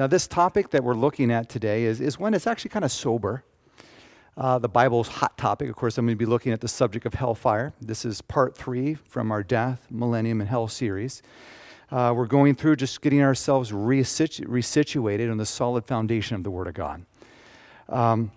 Now, 0.00 0.06
this 0.06 0.26
topic 0.26 0.70
that 0.70 0.82
we're 0.82 0.94
looking 0.94 1.30
at 1.30 1.50
today 1.50 1.84
is, 1.84 2.00
is 2.00 2.18
one 2.18 2.32
that's 2.32 2.46
actually 2.46 2.70
kind 2.70 2.86
of 2.86 2.90
sober. 2.90 3.44
Uh, 4.34 4.58
the 4.58 4.66
Bible's 4.66 5.08
hot 5.08 5.36
topic. 5.36 5.68
Of 5.68 5.76
course, 5.76 5.98
I'm 5.98 6.06
going 6.06 6.16
to 6.16 6.18
be 6.18 6.24
looking 6.24 6.52
at 6.52 6.62
the 6.62 6.68
subject 6.68 7.04
of 7.04 7.12
hellfire. 7.12 7.74
This 7.82 8.06
is 8.06 8.22
part 8.22 8.56
three 8.56 8.94
from 8.94 9.30
our 9.30 9.42
Death, 9.42 9.86
Millennium, 9.90 10.40
and 10.40 10.48
Hell 10.48 10.68
series. 10.68 11.20
Uh, 11.90 12.14
we're 12.16 12.24
going 12.24 12.54
through 12.54 12.76
just 12.76 13.02
getting 13.02 13.20
ourselves 13.20 13.72
resitu- 13.72 14.46
resituated 14.46 15.30
on 15.30 15.36
the 15.36 15.44
solid 15.44 15.84
foundation 15.84 16.34
of 16.34 16.44
the 16.44 16.50
Word 16.50 16.66
of 16.66 16.72
God. 16.72 17.04
Um, 17.90 18.32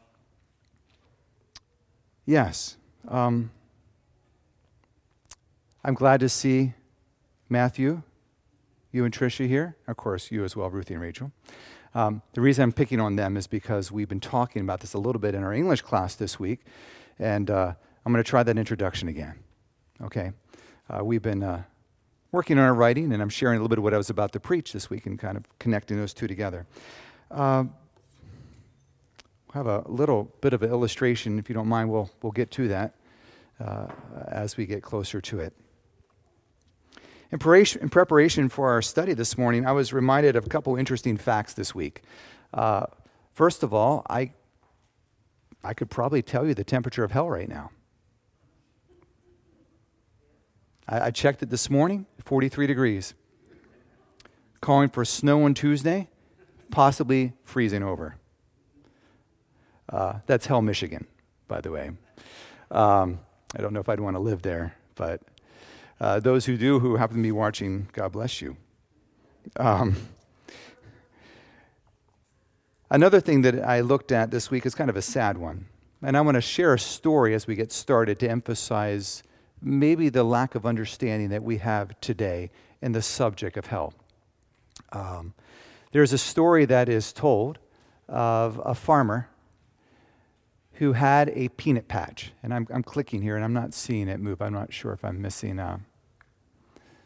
yes. 2.26 2.76
Um, 3.08 3.52
I'm 5.82 5.94
glad 5.94 6.20
to 6.20 6.28
see 6.28 6.74
Matthew, 7.48 8.02
you 8.94 9.04
and 9.04 9.14
Tricia 9.14 9.48
here. 9.48 9.76
Of 9.88 9.98
course, 9.98 10.32
you 10.32 10.46
as 10.46 10.56
well, 10.56 10.70
Ruthie 10.70 10.94
and 10.94 11.04
Rachel. 11.04 11.32
Um, 11.96 12.22
the 12.34 12.42
reason 12.42 12.64
I'm 12.64 12.72
picking 12.72 13.02
on 13.02 13.18
them 13.18 13.36
is 13.36 13.48
because 13.48 13.92
we've 13.92 14.08
been 14.08 14.22
talking 14.22 14.62
about 14.62 14.80
this 14.80 14.94
a 14.94 15.00
little 15.00 15.20
bit 15.20 15.36
in 15.36 15.44
our 15.44 15.54
English 15.54 15.82
class 15.82 16.16
this 16.16 16.40
week, 16.40 16.62
and 17.20 17.50
uh, 17.50 17.74
I'm 18.06 18.14
going 18.14 18.24
to 18.24 18.30
try 18.30 18.44
that 18.44 18.58
introduction 18.58 19.10
again. 19.10 19.36
Okay? 20.02 20.32
Uh, 20.90 21.04
we've 21.04 21.22
been 21.22 21.44
uh, 21.44 21.64
working 22.32 22.58
on 22.58 22.66
our 22.66 22.74
writing, 22.74 23.12
and 23.12 23.22
I'm 23.22 23.30
sharing 23.30 23.58
a 23.58 23.62
little 23.62 23.70
bit 23.70 23.80
of 23.80 23.84
what 23.84 23.94
I 23.94 23.98
was 23.98 24.10
about 24.10 24.32
to 24.34 24.40
preach 24.40 24.74
this 24.74 24.90
week 24.90 25.06
and 25.06 25.20
kind 25.20 25.38
of 25.38 25.44
connecting 25.60 25.98
those 25.98 26.14
two 26.14 26.28
together. 26.28 26.66
Uh, 27.32 27.66
have 29.54 29.68
a 29.68 29.84
little 29.88 30.32
bit 30.42 30.54
of 30.54 30.64
an 30.64 30.70
illustration, 30.70 31.38
if 31.40 31.50
you 31.50 31.56
don't 31.56 31.68
mind. 31.68 31.90
We'll, 31.92 32.10
we'll 32.22 32.32
get 32.32 32.50
to 32.52 32.68
that 32.70 32.96
uh, 33.60 33.88
as 34.28 34.58
we 34.58 34.66
get 34.66 34.82
closer 34.82 35.22
to 35.22 35.40
it. 35.40 35.54
In 37.34 37.40
preparation, 37.90 38.48
for 38.48 38.70
our 38.70 38.84
study 38.84 39.16
this 39.16 39.40
morning, 39.40 39.66
I 39.66 39.72
was 39.72 39.92
reminded 39.92 40.36
of 40.36 40.46
a 40.46 40.50
couple 40.50 40.76
interesting 40.76 41.18
facts 41.18 41.56
this 41.56 41.74
week. 41.74 42.04
Uh, 42.54 42.86
first 43.32 43.64
of 43.64 43.74
all, 43.74 44.06
I, 44.08 44.34
I 45.64 45.74
could 45.74 45.90
probably 45.90 46.22
tell 46.22 46.46
you 46.46 46.54
the 46.54 46.64
temperature 46.64 47.04
of 47.04 47.12
hell 47.12 47.28
right 47.28 47.50
now. 47.50 47.72
I, 50.88 51.08
I 51.08 51.10
checked 51.10 51.42
it 51.42 51.50
this 51.50 51.72
morning 51.72 52.06
43 52.24 52.68
degrees. 52.68 53.16
Calling 54.62 54.90
for 54.90 55.04
snow 55.04 55.46
on 55.46 55.56
Tuesday, 55.56 56.10
possibly 56.70 57.34
freezing 57.46 57.82
over. 57.82 58.16
Uh, 59.90 60.20
that's 60.28 60.46
Hell, 60.46 60.62
Michigan, 60.62 61.08
by 61.48 61.62
the 61.62 61.72
way. 61.72 61.94
Um, 62.70 63.22
I 63.58 63.62
don't 63.64 63.74
know 63.74 63.80
if 63.80 63.90
I'd 63.90 64.00
want 64.00 64.18
to 64.18 64.20
live 64.20 64.44
there, 64.44 64.76
but 64.94 65.20
uh, 66.04 66.20
those 66.20 66.46
who 66.46 66.58
do, 66.58 66.80
who 66.80 66.98
happen 66.98 67.16
to 67.16 67.24
be 67.24 67.32
watching, 67.32 67.88
God 67.94 68.12
bless 68.12 68.42
you. 68.42 68.58
Um, 69.56 69.96
another 72.92 73.22
thing 73.22 73.42
that 73.44 73.64
I 73.64 73.80
looked 73.80 74.12
at 74.12 74.30
this 74.30 74.52
week 74.52 74.66
is 74.66 74.76
kind 74.76 74.90
of 74.90 74.98
a 74.98 75.02
sad 75.02 75.38
one. 75.38 75.68
And 76.02 76.18
I 76.18 76.22
want 76.22 76.36
to 76.36 76.42
share 76.42 76.74
a 76.74 76.80
story 76.80 77.34
as 77.34 77.48
we 77.48 77.56
get 77.56 77.72
started 77.72 78.20
to 78.20 78.30
emphasize 78.30 79.24
maybe 79.62 80.10
the 80.10 80.26
lack 80.26 80.56
of 80.56 80.66
understanding 80.66 81.30
that 81.30 81.42
we 81.42 81.60
have 81.60 81.98
today 82.02 82.52
in 82.82 82.92
the 82.92 83.02
subject 83.02 83.56
of 83.56 83.68
hell. 83.68 83.94
Um, 84.92 85.34
there's 85.94 86.12
a 86.12 86.18
story 86.18 86.66
that 86.66 86.90
is 86.90 87.14
told 87.14 87.60
of 88.10 88.60
a 88.66 88.76
farmer 88.76 89.30
who 90.74 90.92
had 90.92 91.30
a 91.30 91.48
peanut 91.48 91.88
patch. 91.88 92.34
And 92.44 92.54
I'm, 92.54 92.68
I'm 92.74 92.84
clicking 92.84 93.22
here 93.22 93.38
and 93.38 93.46
I'm 93.46 93.54
not 93.54 93.74
seeing 93.74 94.10
it 94.10 94.20
move. 94.20 94.42
I'm 94.42 94.52
not 94.52 94.74
sure 94.74 94.92
if 94.92 95.06
I'm 95.06 95.22
missing. 95.22 95.60
Uh, 95.60 95.78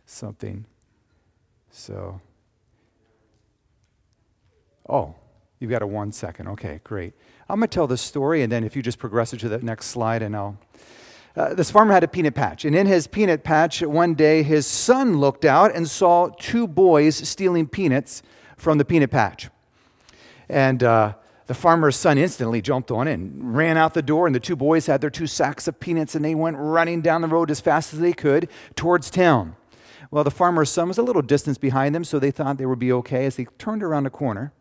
something. 0.07 0.65
So, 1.69 2.19
oh, 4.89 5.13
you've 5.59 5.69
got 5.69 5.83
a 5.83 5.87
one 5.87 6.11
second. 6.11 6.47
Okay, 6.47 6.79
great. 6.83 7.13
I'm 7.49 7.59
going 7.59 7.69
to 7.69 7.73
tell 7.73 7.87
the 7.87 7.97
story, 7.97 8.41
and 8.41 8.51
then 8.51 8.63
if 8.63 8.75
you 8.75 8.81
just 8.81 8.97
progress 8.97 9.33
it 9.33 9.39
to 9.41 9.49
the 9.49 9.59
next 9.59 9.87
slide, 9.87 10.23
and 10.23 10.35
I'll. 10.35 10.57
Uh, 11.35 11.53
this 11.53 11.69
farmer 11.69 11.93
had 11.93 12.03
a 12.03 12.07
peanut 12.07 12.33
patch, 12.33 12.65
and 12.65 12.75
in 12.75 12.87
his 12.87 13.05
peanut 13.05 13.43
patch, 13.43 13.83
one 13.83 14.15
day 14.15 14.41
his 14.41 14.65
son 14.65 15.19
looked 15.19 15.45
out 15.45 15.75
and 15.75 15.87
saw 15.87 16.29
two 16.39 16.67
boys 16.67 17.15
stealing 17.15 17.67
peanuts 17.67 18.23
from 18.57 18.79
the 18.79 18.85
peanut 18.85 19.11
patch. 19.11 19.49
And 20.49 20.81
uh, 20.81 21.13
the 21.45 21.53
farmer's 21.53 21.95
son 21.95 22.17
instantly 22.17 22.59
jumped 22.59 22.89
on 22.89 23.07
and 23.07 23.55
ran 23.55 23.77
out 23.77 23.93
the 23.93 24.01
door, 24.01 24.25
and 24.25 24.35
the 24.35 24.39
two 24.39 24.55
boys 24.55 24.87
had 24.87 24.99
their 24.99 25.11
two 25.11 25.27
sacks 25.27 25.67
of 25.67 25.79
peanuts, 25.79 26.15
and 26.15 26.25
they 26.25 26.33
went 26.33 26.57
running 26.57 27.01
down 27.01 27.21
the 27.21 27.27
road 27.27 27.51
as 27.51 27.59
fast 27.59 27.93
as 27.93 27.99
they 27.99 28.13
could 28.13 28.49
towards 28.75 29.11
town. 29.11 29.55
Well, 30.09 30.23
the 30.23 30.31
farmer's 30.31 30.69
son 30.69 30.87
was 30.87 30.97
a 30.97 31.03
little 31.03 31.21
distance 31.21 31.57
behind 31.57 31.93
them, 31.93 32.03
so 32.03 32.19
they 32.19 32.31
thought 32.31 32.57
they 32.57 32.65
would 32.65 32.79
be 32.79 32.91
okay. 32.93 33.25
As 33.25 33.35
they 33.35 33.45
turned 33.57 33.83
around 33.83 34.03
the 34.03 34.09
corner, 34.09 34.53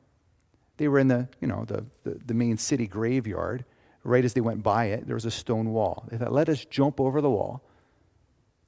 they 0.76 0.88
were 0.88 0.98
in 0.98 1.08
the, 1.08 1.28
you 1.40 1.48
know, 1.48 1.64
the, 1.66 1.86
the, 2.04 2.18
the 2.26 2.34
main 2.34 2.56
city 2.58 2.86
graveyard. 2.86 3.64
Right 4.02 4.24
as 4.24 4.34
they 4.34 4.40
went 4.40 4.62
by 4.62 4.86
it, 4.86 5.06
there 5.06 5.16
was 5.16 5.24
a 5.24 5.30
stone 5.30 5.72
wall. 5.72 6.06
They 6.10 6.16
thought, 6.16 6.32
let 6.32 6.48
us 6.48 6.64
jump 6.64 7.00
over 7.00 7.20
the 7.20 7.30
wall 7.30 7.62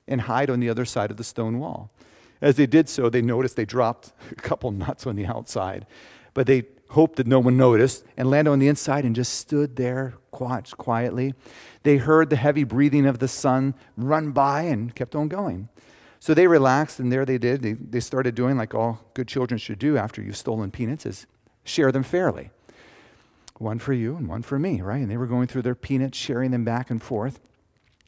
and 0.08 0.22
hide 0.22 0.50
on 0.50 0.58
the 0.58 0.68
other 0.68 0.84
side 0.84 1.10
of 1.10 1.16
the 1.16 1.24
stone 1.24 1.60
wall. 1.60 1.90
As 2.40 2.56
they 2.56 2.66
did 2.66 2.88
so, 2.88 3.08
they 3.08 3.22
noticed 3.22 3.56
they 3.56 3.64
dropped 3.64 4.12
a 4.30 4.34
couple 4.36 4.70
nuts 4.70 5.06
on 5.06 5.16
the 5.16 5.26
outside. 5.26 5.86
But 6.34 6.46
they 6.46 6.64
hoped 6.90 7.16
that 7.16 7.26
no 7.26 7.38
one 7.38 7.56
noticed 7.56 8.04
and 8.16 8.30
landed 8.30 8.50
on 8.50 8.58
the 8.58 8.68
inside 8.68 9.04
and 9.04 9.14
just 9.14 9.34
stood 9.34 9.76
there 9.76 10.14
quiet, 10.30 10.72
quietly. 10.76 11.34
They 11.82 11.98
heard 11.98 12.30
the 12.30 12.36
heavy 12.36 12.64
breathing 12.64 13.06
of 13.06 13.18
the 13.18 13.28
son 13.28 13.74
run 13.96 14.30
by 14.32 14.62
and 14.62 14.94
kept 14.94 15.14
on 15.14 15.28
going. 15.28 15.68
So 16.20 16.34
they 16.34 16.46
relaxed, 16.46 16.98
and 16.98 17.12
there 17.12 17.24
they 17.24 17.38
did. 17.38 17.62
They, 17.62 17.74
they 17.74 18.00
started 18.00 18.34
doing 18.34 18.56
like 18.56 18.74
all 18.74 19.00
good 19.14 19.28
children 19.28 19.58
should 19.58 19.78
do 19.78 19.96
after 19.96 20.20
you've 20.20 20.36
stolen 20.36 20.70
peanuts 20.70 21.06
is 21.06 21.26
share 21.64 21.92
them 21.92 22.02
fairly. 22.02 22.50
One 23.58 23.78
for 23.78 23.92
you 23.92 24.16
and 24.16 24.28
one 24.28 24.42
for 24.42 24.58
me, 24.58 24.80
right? 24.80 25.00
And 25.00 25.10
they 25.10 25.16
were 25.16 25.26
going 25.26 25.48
through 25.48 25.62
their 25.62 25.74
peanuts, 25.74 26.16
sharing 26.16 26.50
them 26.50 26.64
back 26.64 26.90
and 26.90 27.02
forth. 27.02 27.40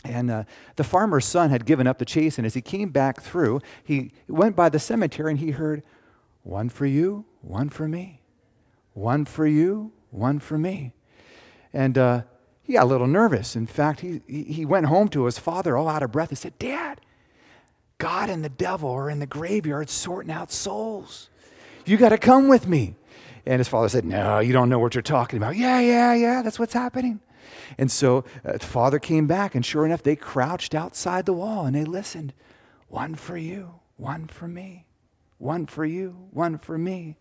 And 0.04 0.30
uh, 0.30 0.44
the 0.76 0.84
farmer's 0.84 1.24
son 1.24 1.50
had 1.50 1.66
given 1.66 1.86
up 1.86 1.98
the 1.98 2.04
chase, 2.04 2.38
and 2.38 2.46
as 2.46 2.54
he 2.54 2.62
came 2.62 2.90
back 2.90 3.20
through, 3.20 3.60
he 3.84 4.12
went 4.28 4.56
by 4.56 4.68
the 4.68 4.78
cemetery 4.78 5.32
and 5.32 5.40
he 5.40 5.50
heard, 5.50 5.82
One 6.42 6.68
for 6.68 6.86
you, 6.86 7.26
one 7.42 7.68
for 7.68 7.86
me. 7.86 8.22
One 8.94 9.24
for 9.24 9.46
you, 9.46 9.92
one 10.10 10.38
for 10.38 10.56
me. 10.56 10.94
And 11.72 11.98
uh, 11.98 12.22
he 12.62 12.72
got 12.74 12.84
a 12.84 12.86
little 12.86 13.06
nervous. 13.06 13.56
In 13.56 13.66
fact, 13.66 14.00
he, 14.00 14.20
he 14.26 14.64
went 14.64 14.86
home 14.86 15.08
to 15.08 15.26
his 15.26 15.38
father 15.38 15.76
all 15.76 15.88
out 15.88 16.02
of 16.02 16.12
breath 16.12 16.30
and 16.30 16.38
said, 16.38 16.58
Dad, 16.58 17.00
God 18.00 18.30
and 18.30 18.42
the 18.42 18.48
devil 18.48 18.90
are 18.90 19.10
in 19.10 19.20
the 19.20 19.26
graveyard 19.26 19.90
sorting 19.90 20.32
out 20.32 20.50
souls. 20.50 21.28
You 21.84 21.98
got 21.98 22.08
to 22.08 22.18
come 22.18 22.48
with 22.48 22.66
me. 22.66 22.96
And 23.46 23.58
his 23.58 23.68
father 23.68 23.88
said, 23.88 24.04
No, 24.04 24.40
you 24.40 24.52
don't 24.52 24.68
know 24.68 24.78
what 24.78 24.94
you're 24.94 25.02
talking 25.02 25.36
about. 25.36 25.56
Yeah, 25.56 25.80
yeah, 25.80 26.14
yeah, 26.14 26.42
that's 26.42 26.58
what's 26.58 26.72
happening. 26.72 27.20
And 27.78 27.90
so 27.90 28.24
uh, 28.44 28.52
the 28.52 28.58
father 28.60 28.98
came 28.98 29.26
back, 29.26 29.54
and 29.54 29.64
sure 29.64 29.84
enough, 29.86 30.02
they 30.02 30.16
crouched 30.16 30.74
outside 30.74 31.26
the 31.26 31.32
wall 31.32 31.66
and 31.66 31.76
they 31.76 31.84
listened. 31.84 32.32
One 32.88 33.14
for 33.14 33.36
you, 33.36 33.80
one 33.96 34.26
for 34.26 34.48
me, 34.48 34.86
one 35.38 35.66
for 35.66 35.84
you, 35.84 36.28
one 36.30 36.58
for 36.58 36.78
me. 36.78 37.16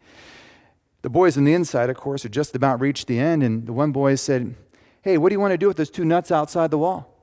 The 1.02 1.10
boys 1.10 1.38
on 1.38 1.44
the 1.44 1.54
inside, 1.54 1.90
of 1.90 1.98
course, 1.98 2.24
had 2.24 2.34
just 2.34 2.56
about 2.56 2.82
reached 2.82 3.08
the 3.08 3.20
end, 3.20 3.44
and 3.44 3.66
the 3.66 3.74
one 3.74 3.92
boy 3.92 4.16
said, 4.16 4.56
Hey, 5.02 5.18
what 5.18 5.30
do 5.30 5.36
you 5.36 5.40
want 5.40 5.52
to 5.52 5.58
do 5.58 5.68
with 5.68 5.78
those 5.78 5.90
two 5.90 6.06
nuts 6.06 6.32
outside 6.32 6.72
the 6.72 6.78
wall? 6.78 7.19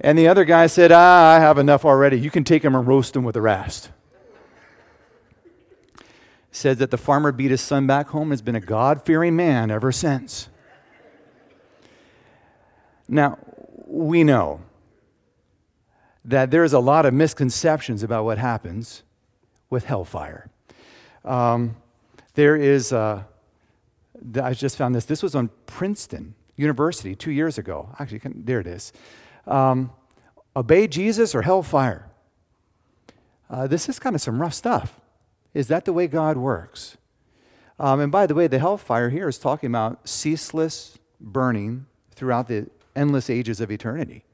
And 0.00 0.18
the 0.18 0.28
other 0.28 0.44
guy 0.44 0.66
said, 0.66 0.92
Ah, 0.92 1.34
I 1.34 1.40
have 1.40 1.58
enough 1.58 1.84
already. 1.84 2.18
You 2.18 2.30
can 2.30 2.44
take 2.44 2.62
them 2.62 2.74
and 2.74 2.86
roast 2.86 3.14
them 3.14 3.24
with 3.24 3.34
the 3.34 3.40
rest. 3.40 3.90
Says 6.50 6.78
that 6.78 6.90
the 6.90 6.98
farmer 6.98 7.32
beat 7.32 7.50
his 7.50 7.60
son 7.60 7.86
back 7.86 8.08
home 8.08 8.24
and 8.24 8.32
has 8.32 8.42
been 8.42 8.56
a 8.56 8.60
God 8.60 9.04
fearing 9.04 9.36
man 9.36 9.70
ever 9.70 9.92
since. 9.92 10.48
Now, 13.08 13.38
we 13.86 14.24
know 14.24 14.60
that 16.24 16.50
there's 16.50 16.72
a 16.72 16.80
lot 16.80 17.06
of 17.06 17.14
misconceptions 17.14 18.02
about 18.02 18.24
what 18.24 18.36
happens 18.36 19.02
with 19.70 19.84
hellfire. 19.84 20.50
Um, 21.24 21.76
there 22.34 22.56
is, 22.56 22.92
uh, 22.92 23.22
I 24.42 24.54
just 24.54 24.76
found 24.76 24.94
this. 24.94 25.04
This 25.04 25.22
was 25.22 25.34
on 25.34 25.50
Princeton 25.66 26.34
University 26.56 27.14
two 27.14 27.30
years 27.30 27.58
ago. 27.58 27.90
Actually, 27.98 28.20
there 28.34 28.60
it 28.60 28.66
is 28.66 28.92
um, 29.46 29.90
obey 30.56 30.88
Jesus 30.88 31.34
or 31.34 31.42
hellfire. 31.42 32.08
Uh, 33.48 33.66
this 33.66 33.88
is 33.88 33.98
kind 33.98 34.16
of 34.16 34.22
some 34.22 34.40
rough 34.40 34.54
stuff. 34.54 34.98
Is 35.54 35.68
that 35.68 35.84
the 35.84 35.92
way 35.92 36.06
God 36.06 36.36
works? 36.36 36.96
Um, 37.78 38.00
and 38.00 38.10
by 38.10 38.26
the 38.26 38.34
way, 38.34 38.46
the 38.46 38.58
hellfire 38.58 39.10
here 39.10 39.28
is 39.28 39.38
talking 39.38 39.68
about 39.68 40.08
ceaseless 40.08 40.98
burning 41.20 41.86
throughout 42.12 42.48
the 42.48 42.68
endless 42.96 43.28
ages 43.28 43.60
of 43.60 43.70
eternity. 43.70 44.24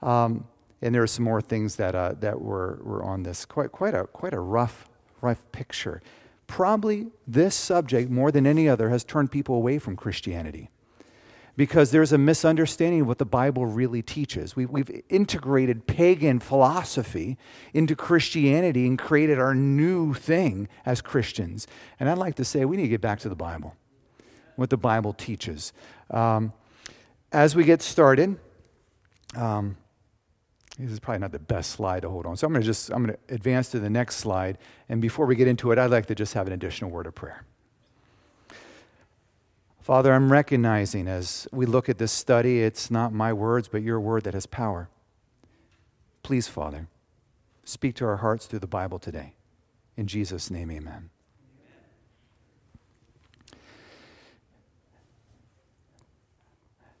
Um, 0.00 0.46
and 0.80 0.94
there 0.94 1.02
are 1.02 1.08
some 1.08 1.24
more 1.24 1.40
things 1.40 1.76
that, 1.76 1.94
uh, 1.94 2.14
that 2.20 2.40
were, 2.40 2.78
were 2.82 3.02
on 3.02 3.24
this. 3.24 3.44
Quite, 3.44 3.72
quite, 3.72 3.94
a, 3.94 4.04
quite 4.06 4.34
a 4.34 4.40
rough, 4.40 4.88
rough 5.20 5.42
picture. 5.50 6.00
Probably 6.46 7.08
this 7.26 7.54
subject, 7.54 8.10
more 8.10 8.30
than 8.30 8.46
any 8.46 8.68
other, 8.68 8.90
has 8.90 9.02
turned 9.02 9.32
people 9.32 9.56
away 9.56 9.78
from 9.78 9.96
Christianity 9.96 10.70
because 11.56 11.90
there's 11.90 12.12
a 12.12 12.18
misunderstanding 12.18 13.02
of 13.02 13.06
what 13.06 13.18
the 13.18 13.24
Bible 13.24 13.66
really 13.66 14.02
teaches. 14.02 14.56
We, 14.56 14.66
we've 14.66 14.90
integrated 15.08 15.86
pagan 15.86 16.40
philosophy 16.40 17.38
into 17.72 17.94
Christianity 17.94 18.86
and 18.86 18.98
created 18.98 19.38
our 19.38 19.54
new 19.54 20.14
thing 20.14 20.68
as 20.84 21.00
Christians. 21.00 21.66
And 22.00 22.08
I'd 22.08 22.18
like 22.18 22.34
to 22.36 22.44
say 22.44 22.64
we 22.64 22.76
need 22.76 22.84
to 22.84 22.88
get 22.88 23.00
back 23.00 23.20
to 23.20 23.28
the 23.28 23.36
Bible, 23.36 23.76
what 24.56 24.70
the 24.70 24.76
Bible 24.76 25.12
teaches. 25.12 25.72
Um, 26.10 26.52
as 27.32 27.54
we 27.54 27.64
get 27.64 27.82
started, 27.82 28.38
um, 29.36 29.76
this 30.78 30.90
is 30.90 30.98
probably 30.98 31.20
not 31.20 31.32
the 31.32 31.38
best 31.38 31.70
slide 31.70 32.02
to 32.02 32.10
hold 32.10 32.26
on. 32.26 32.36
So 32.36 32.46
I'm 32.46 32.52
going 32.52 32.62
to 32.62 32.66
just 32.66 32.90
I'm 32.90 33.04
going 33.04 33.16
to 33.16 33.34
advance 33.34 33.68
to 33.70 33.78
the 33.78 33.90
next 33.90 34.16
slide. 34.16 34.58
And 34.88 35.00
before 35.00 35.26
we 35.26 35.36
get 35.36 35.46
into 35.46 35.70
it, 35.70 35.78
I'd 35.78 35.90
like 35.90 36.06
to 36.06 36.14
just 36.16 36.34
have 36.34 36.48
an 36.48 36.52
additional 36.52 36.90
word 36.90 37.06
of 37.06 37.14
prayer. 37.14 37.44
Father, 39.84 40.14
I'm 40.14 40.32
recognizing 40.32 41.08
as 41.08 41.46
we 41.52 41.66
look 41.66 41.90
at 41.90 41.98
this 41.98 42.10
study, 42.10 42.62
it's 42.62 42.90
not 42.90 43.12
my 43.12 43.34
words, 43.34 43.68
but 43.68 43.82
your 43.82 44.00
word 44.00 44.24
that 44.24 44.32
has 44.32 44.46
power. 44.46 44.88
Please, 46.22 46.48
Father, 46.48 46.88
speak 47.64 47.94
to 47.96 48.06
our 48.06 48.16
hearts 48.16 48.46
through 48.46 48.60
the 48.60 48.66
Bible 48.66 48.98
today. 48.98 49.34
In 49.98 50.06
Jesus' 50.06 50.50
name, 50.50 50.70
amen. 50.70 51.10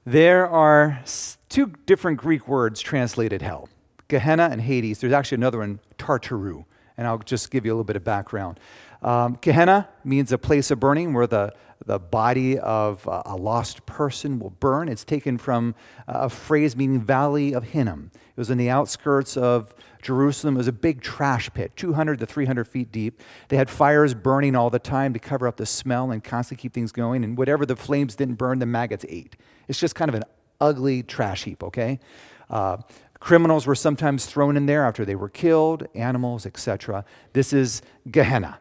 There 0.04 0.46
are 0.46 1.02
two 1.48 1.72
different 1.86 2.18
Greek 2.18 2.46
words 2.46 2.82
translated 2.82 3.40
hell 3.40 3.70
Gehenna 4.08 4.50
and 4.52 4.60
Hades. 4.60 4.98
There's 4.98 5.14
actually 5.14 5.36
another 5.36 5.60
one, 5.60 5.80
Tartaru. 5.96 6.66
And 6.98 7.06
I'll 7.06 7.16
just 7.16 7.50
give 7.50 7.64
you 7.64 7.72
a 7.72 7.74
little 7.74 7.84
bit 7.84 7.96
of 7.96 8.04
background. 8.04 8.60
Um, 9.04 9.36
Gehenna 9.42 9.88
means 10.02 10.32
a 10.32 10.38
place 10.38 10.70
of 10.70 10.80
burning 10.80 11.12
where 11.12 11.26
the, 11.26 11.52
the 11.84 11.98
body 11.98 12.58
of 12.58 13.06
a 13.06 13.36
lost 13.36 13.84
person 13.84 14.38
will 14.38 14.50
burn. 14.50 14.88
It's 14.88 15.04
taken 15.04 15.36
from 15.36 15.74
a 16.08 16.30
phrase 16.30 16.74
meaning 16.74 17.02
Valley 17.02 17.54
of 17.54 17.64
Hinnom. 17.64 18.10
It 18.14 18.36
was 18.36 18.48
in 18.48 18.56
the 18.56 18.70
outskirts 18.70 19.36
of 19.36 19.74
Jerusalem. 20.00 20.54
It 20.54 20.58
was 20.58 20.68
a 20.68 20.72
big 20.72 21.02
trash 21.02 21.52
pit, 21.52 21.72
200 21.76 22.18
to 22.20 22.26
300 22.26 22.66
feet 22.66 22.90
deep. 22.90 23.20
They 23.48 23.58
had 23.58 23.68
fires 23.68 24.14
burning 24.14 24.56
all 24.56 24.70
the 24.70 24.78
time 24.78 25.12
to 25.12 25.18
cover 25.18 25.46
up 25.46 25.58
the 25.58 25.66
smell 25.66 26.10
and 26.10 26.24
constantly 26.24 26.62
keep 26.62 26.72
things 26.72 26.90
going. 26.90 27.24
And 27.24 27.36
whatever 27.36 27.66
the 27.66 27.76
flames 27.76 28.16
didn't 28.16 28.36
burn, 28.36 28.58
the 28.58 28.66
maggots 28.66 29.04
ate. 29.10 29.36
It's 29.68 29.78
just 29.78 29.94
kind 29.94 30.08
of 30.08 30.14
an 30.14 30.24
ugly 30.62 31.02
trash 31.02 31.44
heap, 31.44 31.62
okay? 31.62 32.00
Uh, 32.48 32.78
criminals 33.20 33.66
were 33.66 33.74
sometimes 33.74 34.24
thrown 34.24 34.56
in 34.56 34.64
there 34.64 34.86
after 34.86 35.04
they 35.04 35.14
were 35.14 35.28
killed, 35.28 35.86
animals, 35.94 36.46
etc. 36.46 37.04
This 37.34 37.52
is 37.52 37.82
Gehenna. 38.10 38.60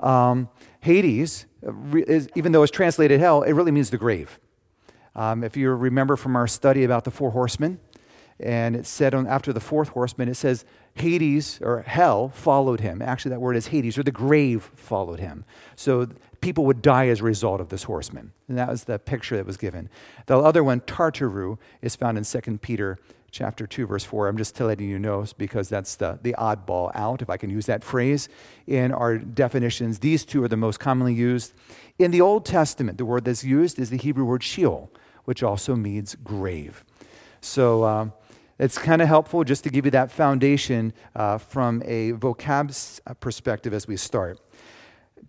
Um, 0.00 0.48
Hades, 0.80 1.46
uh, 1.66 1.72
is, 2.06 2.28
even 2.36 2.52
though 2.52 2.62
it's 2.62 2.72
translated 2.72 3.20
hell, 3.20 3.42
it 3.42 3.52
really 3.52 3.72
means 3.72 3.90
the 3.90 3.98
grave. 3.98 4.38
Um, 5.14 5.42
if 5.42 5.56
you 5.56 5.70
remember 5.70 6.16
from 6.16 6.36
our 6.36 6.46
study 6.46 6.84
about 6.84 7.04
the 7.04 7.10
four 7.10 7.30
horsemen, 7.30 7.80
and 8.40 8.76
it 8.76 8.86
said 8.86 9.14
on, 9.14 9.26
after 9.26 9.52
the 9.52 9.60
fourth 9.60 9.88
horseman, 9.88 10.28
it 10.28 10.36
says 10.36 10.64
Hades 10.94 11.58
or 11.60 11.82
hell 11.82 12.28
followed 12.28 12.80
him. 12.80 13.02
Actually, 13.02 13.30
that 13.30 13.40
word 13.40 13.56
is 13.56 13.68
Hades, 13.68 13.98
or 13.98 14.04
the 14.04 14.12
grave 14.12 14.70
followed 14.76 15.18
him. 15.18 15.44
So 15.74 16.08
people 16.40 16.64
would 16.66 16.80
die 16.80 17.08
as 17.08 17.20
a 17.20 17.24
result 17.24 17.60
of 17.60 17.68
this 17.68 17.82
horseman. 17.84 18.32
And 18.46 18.56
that 18.56 18.68
was 18.68 18.84
the 18.84 18.98
picture 18.98 19.36
that 19.36 19.46
was 19.46 19.56
given. 19.56 19.88
The 20.26 20.38
other 20.38 20.62
one, 20.62 20.80
Tartaru, 20.82 21.58
is 21.82 21.96
found 21.96 22.16
in 22.16 22.24
2 22.24 22.58
Peter 22.58 22.98
chapter 23.30 23.66
2, 23.66 23.86
verse 23.86 24.04
4. 24.04 24.28
I'm 24.28 24.36
just 24.36 24.58
letting 24.60 24.88
you 24.88 24.98
know 24.98 25.24
because 25.36 25.68
that's 25.68 25.96
the, 25.96 26.18
the 26.22 26.34
oddball 26.38 26.90
out, 26.94 27.22
if 27.22 27.30
I 27.30 27.36
can 27.36 27.50
use 27.50 27.66
that 27.66 27.84
phrase, 27.84 28.28
in 28.66 28.92
our 28.92 29.18
definitions. 29.18 29.98
These 29.98 30.24
two 30.24 30.42
are 30.42 30.48
the 30.48 30.56
most 30.56 30.80
commonly 30.80 31.14
used. 31.14 31.52
In 31.98 32.10
the 32.10 32.20
Old 32.20 32.44
Testament, 32.46 32.98
the 32.98 33.04
word 33.04 33.24
that's 33.24 33.44
used 33.44 33.78
is 33.78 33.90
the 33.90 33.96
Hebrew 33.96 34.24
word 34.24 34.42
Sheol, 34.42 34.90
which 35.24 35.42
also 35.42 35.76
means 35.76 36.14
grave. 36.16 36.84
So 37.40 37.84
um, 37.84 38.12
it's 38.58 38.78
kind 38.78 39.00
of 39.00 39.08
helpful 39.08 39.44
just 39.44 39.62
to 39.64 39.70
give 39.70 39.84
you 39.84 39.90
that 39.92 40.10
foundation 40.10 40.92
uh, 41.14 41.38
from 41.38 41.82
a 41.84 42.12
vocab 42.12 43.20
perspective 43.20 43.72
as 43.72 43.86
we 43.86 43.96
start. 43.96 44.40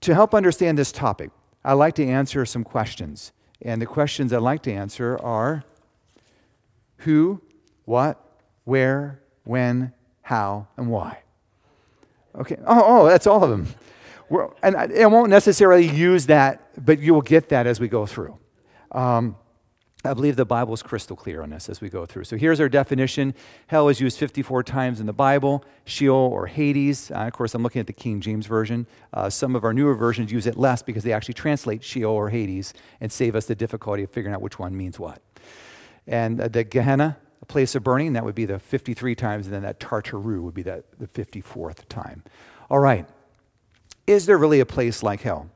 To 0.02 0.16
help 0.16 0.34
understand 0.34 0.78
this 0.78 0.92
topic, 0.92 1.32
I 1.64 1.74
like 1.74 1.96
to 1.96 2.06
answer 2.06 2.46
some 2.46 2.64
questions. 2.64 3.34
And 3.62 3.82
the 3.82 3.86
questions 3.86 4.32
I 4.32 4.38
like 4.38 4.64
to 4.64 4.72
answer 4.72 5.20
are 5.22 5.64
who, 7.00 7.42
what, 7.90 8.24
where, 8.66 9.20
when, 9.46 9.92
how, 10.22 10.68
and 10.78 10.92
why. 10.92 11.18
Okay. 12.36 12.56
Oh, 12.68 12.84
oh 12.86 13.08
that's 13.08 13.26
all 13.26 13.44
of 13.44 13.50
them. 13.50 13.68
We're, 14.30 14.48
and 14.62 14.76
I, 14.76 14.88
I, 15.02 15.06
won't 15.08 15.32
necessarily 15.32 15.88
use 15.88 16.28
that, 16.28 16.86
but 16.86 17.00
you 17.00 17.16
will 17.16 17.24
get 17.24 17.50
that 17.50 17.66
as 17.66 17.80
we 17.80 17.88
go 17.88 18.06
through. 18.06 18.38
Um, 18.92 19.36
I 20.06 20.14
believe 20.14 20.36
the 20.36 20.46
Bible 20.46 20.76
is 20.76 20.84
crystal 20.84 21.16
clear 21.16 21.42
on 21.42 21.50
this 21.50 21.68
as 21.68 21.82
we 21.82 21.90
go 21.90 22.06
through. 22.06 22.26
So 22.26 22.38
here's 22.38 22.60
our 22.60 22.70
definition. 22.70 23.34
Hell 23.66 23.90
is 23.90 24.00
used 24.00 24.20
54 24.20 24.62
times 24.62 25.00
in 25.00 25.08
the 25.08 25.14
Bible. 25.14 25.66
Sheol 25.86 26.16
or 26.16 26.46
Hades. 26.46 27.10
Uh, 27.10 27.16
of 27.22 27.34
course, 27.34 27.56
I'm 27.56 27.64
looking 27.64 27.80
at 27.80 27.88
the 27.88 27.94
King 27.94 28.22
James 28.22 28.46
Version. 28.46 28.86
Uh, 29.12 29.32
some 29.32 29.56
of 29.56 29.64
our 29.64 29.74
newer 29.74 29.96
versions 29.96 30.32
use 30.32 30.46
it 30.46 30.58
less 30.58 30.84
because 30.84 31.04
they 31.04 31.12
actually 31.12 31.34
translate 31.34 31.84
Sheol 31.84 32.14
or 32.14 32.30
Hades 32.30 32.76
and 33.02 33.12
save 33.12 33.36
us 33.36 33.48
the 33.48 33.56
difficulty 33.56 34.04
of 34.04 34.12
figuring 34.12 34.36
out 34.36 34.44
which 34.44 34.60
one 34.60 34.78
means 34.78 35.00
what. 35.00 35.24
And 36.06 36.40
uh, 36.40 36.50
the 36.50 36.64
Gehenna, 36.64 37.18
place 37.50 37.76
of 37.76 37.84
burning, 37.84 38.14
that 38.14 38.24
would 38.24 38.36
be 38.36 38.46
the 38.46 38.60
53 38.60 39.16
times, 39.16 39.48
and 39.48 39.54
then 39.54 39.64
that 39.64 39.80
Tartaru 39.80 40.42
would 40.42 40.54
be 40.54 40.62
that, 40.64 40.86
the 40.98 41.08
54th 41.08 41.90
time. 41.90 42.24
All 42.70 42.80
right. 42.80 43.06
Is 44.08 44.26
there 44.26 44.38
really 44.38 44.62
a 44.62 44.66
place 44.66 45.04
like 45.04 45.22
hell? 45.22 45.50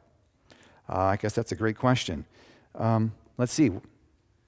Uh, 0.90 1.04
I 1.04 1.16
guess 1.16 1.34
that's 1.34 1.54
a 1.54 1.56
great 1.56 1.78
question. 1.78 2.25
Um, 2.75 3.13
let's 3.38 3.54
see. 3.54 3.72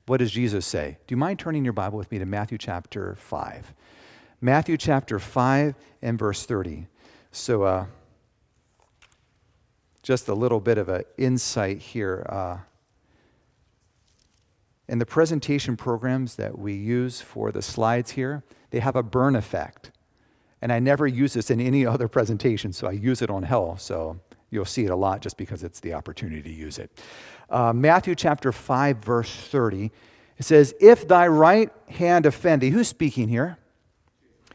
What 0.07 0.18
does 0.18 0.31
Jesus 0.31 0.65
say? 0.65 0.97
Do 1.07 1.13
you 1.13 1.18
mind 1.18 1.39
turning 1.39 1.63
your 1.63 1.74
Bible 1.74 1.97
with 1.97 2.12
me 2.12 2.19
to 2.19 2.25
Matthew 2.25 2.57
chapter 2.57 3.15
5? 3.15 3.74
Matthew 4.41 4.77
chapter 4.77 5.18
5 5.18 5.75
and 6.01 6.19
verse 6.19 6.45
30. 6.45 6.88
So, 7.31 7.63
uh, 7.63 7.86
just 10.03 10.27
a 10.27 10.36
little 10.36 10.59
bit 10.59 10.77
of 10.77 10.88
an 10.89 11.03
insight 11.18 11.80
here. 11.80 12.25
Uh, 12.30 12.57
in 14.87 14.99
the 14.99 15.05
presentation 15.05 15.75
programs 15.75 16.35
that 16.35 16.57
we 16.57 16.73
use 16.73 17.21
for 17.21 17.51
the 17.51 17.61
slides 17.61 18.11
here, 18.11 18.43
they 18.69 18.79
have 18.79 18.95
a 18.95 19.03
burn 19.03 19.35
effect. 19.35 19.91
And 20.61 20.71
I 20.71 20.79
never 20.79 21.07
use 21.07 21.33
this 21.33 21.49
in 21.49 21.59
any 21.59 21.85
other 21.85 22.07
presentation, 22.07 22.73
so 22.73 22.87
I 22.87 22.91
use 22.91 23.21
it 23.21 23.29
on 23.29 23.43
hell. 23.43 23.77
So 23.77 24.19
you'll 24.49 24.65
see 24.65 24.85
it 24.85 24.91
a 24.91 24.95
lot 24.95 25.21
just 25.21 25.37
because 25.37 25.63
it's 25.63 25.79
the 25.79 25.93
opportunity 25.93 26.41
to 26.43 26.51
use 26.51 26.77
it 26.77 26.91
uh, 27.49 27.73
Matthew 27.73 28.15
chapter 28.15 28.51
5, 28.51 28.97
verse 28.97 29.33
30. 29.33 29.91
It 30.37 30.43
says, 30.43 30.73
If 30.79 31.07
thy 31.07 31.27
right 31.27 31.71
hand 31.89 32.25
offend 32.25 32.61
thee, 32.61 32.69
who's 32.69 32.88
speaking 32.88 33.29
here? 33.29 33.57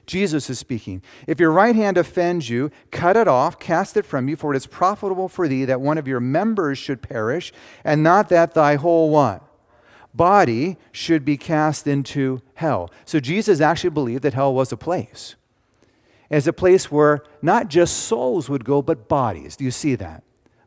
Jesus 0.06 0.50
is 0.50 0.59
speaking. 0.59 1.03
If 1.29 1.38
your 1.38 1.53
right 1.53 1.76
hand 1.76 1.97
offends 1.97 2.50
you, 2.50 2.73
cut 2.91 3.17
it 3.17 3.29
off, 3.29 3.61
cast 3.61 3.97
it 3.97 4.05
from 4.05 4.29
you, 4.29 4.35
for 4.35 4.53
it 4.53 4.56
is 4.56 4.67
profitable 4.67 5.29
for 5.29 5.47
thee 5.47 5.65
that 5.67 5.81
one 5.81 5.99
of 5.99 6.09
your 6.09 6.19
members 6.19 6.78
should 6.78 7.00
perish, 7.00 7.52
and 7.85 8.02
not 8.02 8.28
that 8.31 8.55
thy 8.55 8.75
whole 8.75 9.11
what? 9.11 9.45
Body 10.14 10.76
should 10.93 11.25
be 11.25 11.37
cast 11.37 11.87
into 11.87 12.43
hell. 12.55 12.90
So 13.05 13.21
Jesus 13.21 13.61
actually 13.61 13.90
believed 13.90 14.23
that 14.25 14.35
hell 14.35 14.52
was 14.52 14.73
a 14.73 14.76
place. 14.76 15.37
As 16.31 16.47
a 16.47 16.52
place 16.52 16.90
where 16.90 17.25
not 17.43 17.69
just 17.69 17.97
souls 17.97 18.49
would 18.49 18.64
go, 18.64 18.83
but 18.83 19.09
bodies. 19.09 19.57
Do 19.57 19.64
you 19.64 19.71
see 19.71 19.95
that? 19.97 20.23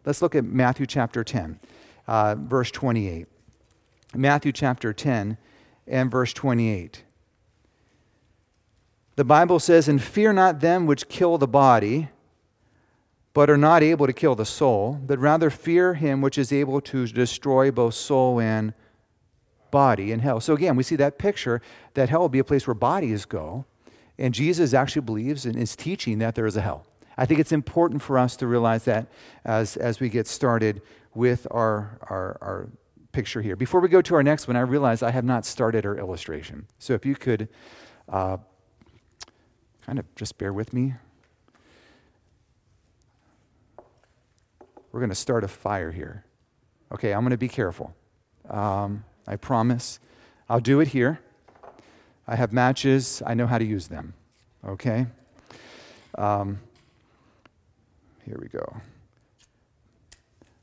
Let's 0.06 0.22
look 0.22 0.36
at 0.36 0.44
Matthew 0.44 0.86
chapter 0.86 1.24
10 1.24 1.60
uh, 2.08 2.36
verse 2.38 2.72
28. 2.72 3.28
Matthew 4.16 4.52
chapter 4.52 4.94
10 4.94 5.38
and 5.88 6.12
verse 6.12 6.34
28. 6.34 7.04
The 9.16 9.24
Bible 9.24 9.60
says, 9.60 9.88
And 9.88 10.02
fear 10.02 10.34
not 10.34 10.60
them 10.60 10.86
which 10.86 11.10
kill 11.10 11.38
the 11.38 11.48
body, 11.48 12.10
but 13.34 13.50
are 13.50 13.58
not 13.58 13.82
able 13.82 14.06
to 14.06 14.14
kill 14.14 14.36
the 14.36 14.46
soul, 14.46 15.00
but 15.06 15.20
rather 15.20 15.50
fear 15.50 15.96
him 15.96 16.22
which 16.22 16.38
is 16.38 16.52
able 16.52 16.82
to 16.82 17.08
destroy 17.08 17.72
both 17.72 17.96
soul 17.96 18.40
and 18.40 18.74
body 19.74 20.12
in 20.12 20.20
hell. 20.20 20.40
So 20.40 20.54
again, 20.54 20.76
we 20.76 20.84
see 20.84 20.96
that 20.98 21.18
picture 21.18 21.60
that 21.96 22.08
hell 22.10 22.22
will 22.22 22.30
be 22.30 22.38
a 22.38 22.44
place 22.44 22.68
where 22.68 22.76
bodies 22.76 23.26
go. 23.26 23.66
And 24.20 24.32
Jesus 24.32 24.72
actually 24.74 25.02
believes 25.02 25.48
and 25.48 25.56
is 25.56 25.76
teaching 25.76 26.20
that 26.20 26.36
there 26.36 26.46
is 26.46 26.56
a 26.56 26.62
hell. 26.62 26.86
I 27.18 27.26
think 27.26 27.40
it's 27.40 27.52
important 27.52 28.04
for 28.04 28.20
us 28.20 28.36
to 28.38 28.46
realize 28.46 28.86
that 28.86 29.08
as, 29.44 29.76
as 29.76 30.00
we 30.00 30.10
get 30.10 30.28
started 30.28 30.84
with 31.16 31.48
our, 31.50 31.98
our, 32.04 32.38
our 32.40 32.70
picture 33.12 33.42
here. 33.42 33.56
Before 33.56 33.82
we 33.82 33.90
go 33.90 34.02
to 34.02 34.14
our 34.14 34.24
next 34.24 34.48
one, 34.48 34.56
I 34.56 34.62
realize 34.62 35.02
I 35.02 35.12
have 35.12 35.26
not 35.26 35.44
started 35.44 35.86
our 35.86 35.98
illustration. 35.98 36.68
So 36.78 36.94
if 36.94 37.04
you 37.04 37.16
could 37.16 37.50
uh, 38.08 38.38
kind 39.86 39.98
of 39.98 40.06
just 40.16 40.38
bear 40.38 40.54
with 40.54 40.72
me. 40.72 40.94
We're 44.92 45.00
going 45.00 45.10
to 45.10 45.16
start 45.16 45.44
a 45.44 45.48
fire 45.48 45.92
here. 45.92 46.26
Okay, 46.92 47.12
I'm 47.12 47.22
going 47.22 47.32
to 47.32 47.38
be 47.38 47.48
careful. 47.48 47.96
Um, 48.50 49.04
I 49.28 49.36
promise. 49.36 50.00
I'll 50.50 50.60
do 50.60 50.80
it 50.80 50.90
here. 50.90 51.20
I 52.28 52.36
have 52.36 52.54
matches, 52.54 53.22
I 53.26 53.34
know 53.34 53.48
how 53.48 53.58
to 53.58 53.66
use 53.66 53.88
them. 53.88 54.14
Okay? 54.66 55.08
Um, 56.18 56.60
here 58.26 58.38
we 58.42 58.48
go. 58.48 58.78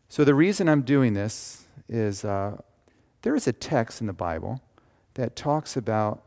So, 0.08 0.24
the 0.24 0.34
reason 0.34 0.68
I'm 0.68 0.82
doing 0.82 1.12
this 1.12 1.66
is 1.88 2.24
uh, 2.24 2.60
there 3.22 3.34
is 3.34 3.46
a 3.46 3.52
text 3.52 4.00
in 4.00 4.06
the 4.06 4.12
Bible 4.12 4.62
that 5.14 5.36
talks 5.36 5.76
about. 5.76 6.22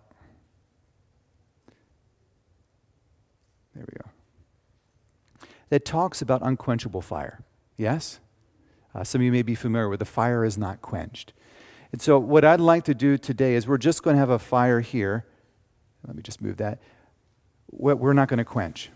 There 3.75 3.85
we 3.87 3.97
go. 3.97 5.47
That 5.69 5.83
talks 5.83 6.21
about 6.21 6.41
unquenchable 6.43 7.01
fire. 7.01 7.43
Yes? 7.75 8.19
Uh, 8.93 9.03
some 9.03 9.21
of 9.21 9.25
you 9.25 9.31
may 9.31 9.41
be 9.41 9.55
familiar 9.55 9.89
with 9.89 9.99
the 9.99 10.05
fire 10.05 10.45
is 10.45 10.57
not 10.57 10.81
quenched. 10.81 11.33
And 11.93 12.01
so, 12.01 12.17
what 12.17 12.43
I'd 12.43 12.59
like 12.59 12.85
to 12.85 12.95
do 12.95 13.19
today 13.19 13.53
is 13.53 13.67
we're 13.67 13.77
just 13.77 14.01
going 14.01 14.15
to 14.15 14.19
have 14.19 14.31
a 14.31 14.39
fire 14.39 14.81
here. 14.81 15.25
Let 16.07 16.15
me 16.15 16.23
just 16.23 16.41
move 16.41 16.57
that. 16.57 16.79
We're 17.71 18.13
not 18.13 18.27
going 18.27 18.39
to 18.39 18.43
quench. 18.43 18.89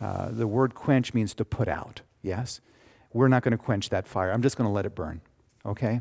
Uh, 0.00 0.30
the 0.30 0.46
word 0.46 0.74
quench 0.74 1.12
means 1.12 1.34
to 1.34 1.44
put 1.44 1.68
out. 1.68 2.00
Yes? 2.22 2.62
We're 3.12 3.28
not 3.28 3.42
going 3.42 3.52
to 3.52 3.58
quench 3.58 3.90
that 3.90 4.08
fire. 4.08 4.32
I'm 4.32 4.40
just 4.40 4.56
going 4.56 4.66
to 4.66 4.72
let 4.72 4.86
it 4.86 4.94
burn. 4.94 5.20
Okay? 5.64 6.00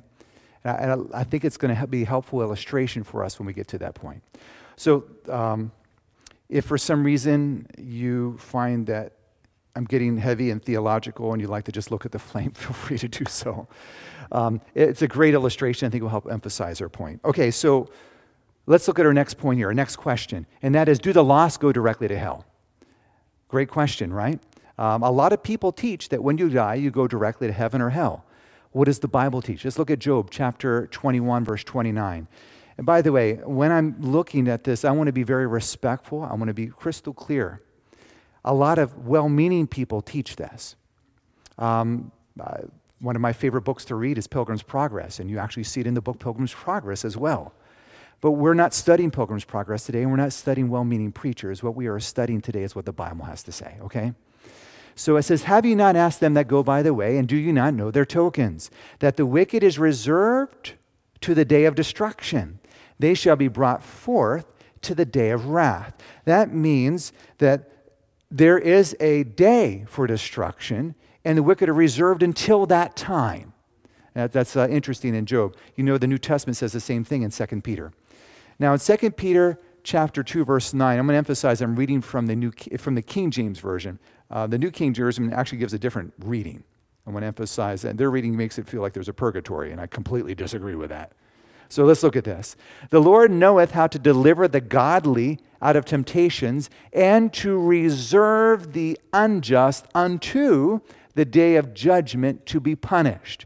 And 0.63 1.09
I, 1.13 1.19
I 1.19 1.23
think 1.25 1.43
it's 1.43 1.57
going 1.57 1.75
to 1.75 1.87
be 1.87 2.03
a 2.03 2.05
helpful 2.05 2.41
illustration 2.41 3.03
for 3.03 3.23
us 3.23 3.37
when 3.37 3.45
we 3.45 3.53
get 3.53 3.67
to 3.69 3.77
that 3.79 3.93
point. 3.93 4.23
So, 4.77 5.03
um, 5.29 5.73
if 6.47 6.63
for 6.65 6.77
some 6.77 7.03
reason 7.03 7.67
you 7.77 8.37
find 8.37 8.87
that 8.87 9.14
I'm 9.75 9.85
getting 9.85 10.17
heavy 10.17 10.51
and 10.51 10.63
theological 10.63 11.33
and 11.33 11.41
you'd 11.41 11.49
like 11.49 11.65
to 11.65 11.71
just 11.71 11.91
look 11.91 12.05
at 12.05 12.11
the 12.11 12.19
flame, 12.29 12.51
feel 12.51 12.73
free 12.73 12.97
to 12.97 13.07
do 13.07 13.25
so. 13.27 13.67
Um, 14.31 14.61
it's 14.73 15.01
a 15.01 15.07
great 15.07 15.33
illustration. 15.33 15.87
I 15.87 15.89
think 15.89 16.01
will 16.01 16.09
help 16.09 16.27
emphasize 16.29 16.81
our 16.81 16.89
point. 16.89 17.21
Okay, 17.25 17.51
so 17.51 17.89
let's 18.65 18.87
look 18.87 18.99
at 18.99 19.05
our 19.05 19.13
next 19.13 19.35
point 19.35 19.57
here, 19.59 19.67
our 19.67 19.73
next 19.73 19.97
question, 19.97 20.47
and 20.61 20.73
that 20.73 20.89
is 20.89 20.99
Do 20.99 21.13
the 21.13 21.23
lost 21.23 21.59
go 21.59 21.71
directly 21.71 22.07
to 22.07 22.17
hell? 22.17 22.45
Great 23.47 23.69
question, 23.69 24.11
right? 24.11 24.39
Um, 24.77 25.03
a 25.03 25.11
lot 25.11 25.31
of 25.31 25.43
people 25.43 25.71
teach 25.71 26.09
that 26.09 26.23
when 26.23 26.37
you 26.37 26.49
die, 26.49 26.75
you 26.75 26.91
go 26.91 27.07
directly 27.07 27.47
to 27.47 27.53
heaven 27.53 27.81
or 27.81 27.91
hell. 27.91 28.25
What 28.71 28.85
does 28.85 28.99
the 28.99 29.07
Bible 29.07 29.41
teach? 29.41 29.63
Let's 29.63 29.79
look 29.79 29.89
at 29.89 29.99
Job 29.99 30.29
chapter 30.31 30.87
21, 30.87 31.45
verse 31.45 31.63
29. 31.63 32.27
And 32.77 32.85
by 32.85 33.01
the 33.01 33.11
way, 33.13 33.35
when 33.35 33.71
I'm 33.71 33.95
looking 34.01 34.49
at 34.49 34.65
this, 34.65 34.83
I 34.83 34.91
want 34.91 35.07
to 35.07 35.13
be 35.13 35.23
very 35.23 35.47
respectful. 35.47 36.23
I 36.23 36.33
want 36.33 36.47
to 36.47 36.53
be 36.53 36.67
crystal 36.67 37.13
clear. 37.13 37.61
A 38.45 38.53
lot 38.53 38.77
of 38.77 39.05
well 39.05 39.27
meaning 39.27 39.67
people 39.67 40.01
teach 40.01 40.37
this. 40.37 40.75
Um, 41.57 42.11
uh, 42.39 42.61
one 42.99 43.15
of 43.15 43.21
my 43.21 43.33
favorite 43.33 43.63
books 43.63 43.85
to 43.85 43.95
read 43.95 44.17
is 44.17 44.27
Pilgrim's 44.27 44.63
Progress, 44.63 45.19
and 45.19 45.29
you 45.29 45.37
actually 45.39 45.63
see 45.63 45.81
it 45.81 45.87
in 45.87 45.95
the 45.95 46.01
book 46.01 46.19
Pilgrim's 46.19 46.53
Progress 46.53 47.03
as 47.03 47.17
well. 47.17 47.53
But 48.21 48.31
we're 48.31 48.53
not 48.53 48.73
studying 48.73 49.11
Pilgrim's 49.11 49.43
Progress 49.43 49.85
today, 49.85 50.01
and 50.01 50.11
we're 50.11 50.17
not 50.17 50.31
studying 50.31 50.69
well 50.69 50.85
meaning 50.85 51.11
preachers. 51.11 51.61
What 51.61 51.75
we 51.75 51.87
are 51.87 51.99
studying 51.99 52.41
today 52.41 52.63
is 52.63 52.75
what 52.75 52.85
the 52.85 52.93
Bible 52.93 53.25
has 53.25 53.43
to 53.43 53.51
say, 53.51 53.75
okay? 53.81 54.13
So 54.95 55.17
it 55.17 55.23
says, 55.23 55.43
Have 55.43 55.65
you 55.65 55.75
not 55.75 55.95
asked 55.95 56.21
them 56.21 56.35
that 56.35 56.47
go 56.47 56.63
by 56.63 56.81
the 56.81 56.93
way, 56.93 57.17
and 57.17 57.27
do 57.27 57.35
you 57.35 57.51
not 57.51 57.73
know 57.73 57.91
their 57.91 58.05
tokens? 58.05 58.71
That 58.99 59.17
the 59.17 59.25
wicked 59.25 59.63
is 59.63 59.77
reserved 59.77 60.73
to 61.21 61.33
the 61.33 61.45
day 61.45 61.65
of 61.65 61.75
destruction. 61.75 62.59
They 62.97 63.13
shall 63.13 63.35
be 63.35 63.49
brought 63.49 63.83
forth 63.83 64.45
to 64.81 64.95
the 64.95 65.05
day 65.05 65.31
of 65.31 65.47
wrath. 65.47 65.93
That 66.23 66.53
means 66.53 67.11
that 67.39 67.71
there 68.35 68.57
is 68.57 68.97
a 68.99 69.23
day 69.23 69.85
for 69.87 70.05
destruction, 70.07 70.93
and 71.23 71.37
the 71.37 71.43
wicked 71.43 71.69
are 71.69 71.73
reserved 71.73 72.21
until 72.21 72.65
that 72.65 72.97
time. 72.97 73.53
That's 74.13 74.57
uh, 74.57 74.67
interesting 74.69 75.15
in 75.15 75.25
Job. 75.25 75.55
You 75.77 75.85
know, 75.85 75.97
the 75.97 76.07
New 76.07 76.17
Testament 76.17 76.57
says 76.57 76.73
the 76.73 76.81
same 76.81 77.05
thing 77.05 77.21
in 77.21 77.31
2 77.31 77.45
Peter. 77.61 77.93
Now, 78.59 78.73
in 78.73 78.79
2 78.79 79.11
Peter 79.11 79.61
chapter 79.83 80.21
2, 80.21 80.43
verse 80.43 80.73
9, 80.73 80.99
I'm 80.99 81.05
going 81.05 81.13
to 81.13 81.17
emphasize 81.17 81.61
I'm 81.61 81.77
reading 81.77 82.01
from 82.01 82.25
the, 82.25 82.35
New, 82.35 82.51
from 82.77 82.95
the 82.95 83.01
King 83.01 83.31
James 83.31 83.59
Version. 83.59 83.99
Uh, 84.29 84.45
the 84.47 84.57
New 84.57 84.69
King 84.69 84.93
James 84.93 85.17
actually 85.31 85.59
gives 85.59 85.73
a 85.73 85.79
different 85.79 86.11
reading. 86.19 86.65
I 87.07 87.11
want 87.11 87.23
to 87.23 87.27
emphasize 87.27 87.83
that. 87.83 87.97
Their 87.97 88.11
reading 88.11 88.35
makes 88.35 88.59
it 88.59 88.67
feel 88.67 88.81
like 88.81 88.91
there's 88.91 89.07
a 89.07 89.13
purgatory, 89.13 89.71
and 89.71 89.79
I 89.79 89.87
completely 89.87 90.35
disagree 90.35 90.75
with 90.75 90.89
that. 90.89 91.13
So 91.69 91.83
let's 91.85 92.03
look 92.03 92.15
at 92.15 92.23
this. 92.23 92.55
The 92.89 93.01
Lord 93.01 93.31
knoweth 93.31 93.71
how 93.71 93.87
to 93.87 93.99
deliver 93.99 94.47
the 94.47 94.61
godly 94.61 95.39
out 95.61 95.75
of 95.75 95.85
temptations 95.85 96.69
and 96.93 97.33
to 97.33 97.59
reserve 97.59 98.73
the 98.73 98.99
unjust 99.13 99.85
unto 99.95 100.81
the 101.15 101.25
day 101.25 101.55
of 101.55 101.73
judgment 101.73 102.45
to 102.45 102.59
be 102.59 102.75
punished. 102.75 103.45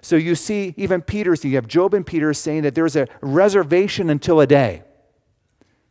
So 0.00 0.16
you 0.16 0.34
see, 0.34 0.74
even 0.76 1.02
Peter, 1.02 1.34
you 1.42 1.56
have 1.56 1.66
Job 1.66 1.92
and 1.92 2.06
Peter 2.06 2.32
saying 2.32 2.62
that 2.62 2.74
there's 2.74 2.96
a 2.96 3.06
reservation 3.20 4.08
until 4.08 4.40
a 4.40 4.46
day. 4.46 4.82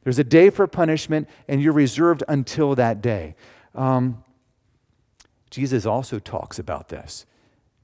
There's 0.03 0.17
a 0.17 0.23
day 0.23 0.49
for 0.49 0.65
punishment, 0.65 1.29
and 1.47 1.61
you're 1.61 1.73
reserved 1.73 2.23
until 2.27 2.73
that 2.75 3.01
day. 3.01 3.35
Um, 3.75 4.23
Jesus 5.51 5.85
also 5.85 6.19
talks 6.19 6.57
about 6.57 6.89
this. 6.89 7.25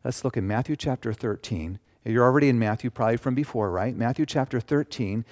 Let's 0.04 0.24
look 0.24 0.38
at 0.38 0.44
Matthew 0.44 0.76
chapter 0.76 1.14
13. 1.14 1.80
You're 2.06 2.24
already 2.24 2.50
in 2.50 2.60
Matthew, 2.60 2.90
probably 2.90 3.18
from 3.18 3.36
before, 3.36 3.72
right? 3.72 3.96
Matthew 3.96 4.26
chapter 4.26 4.60
13. 4.60 5.26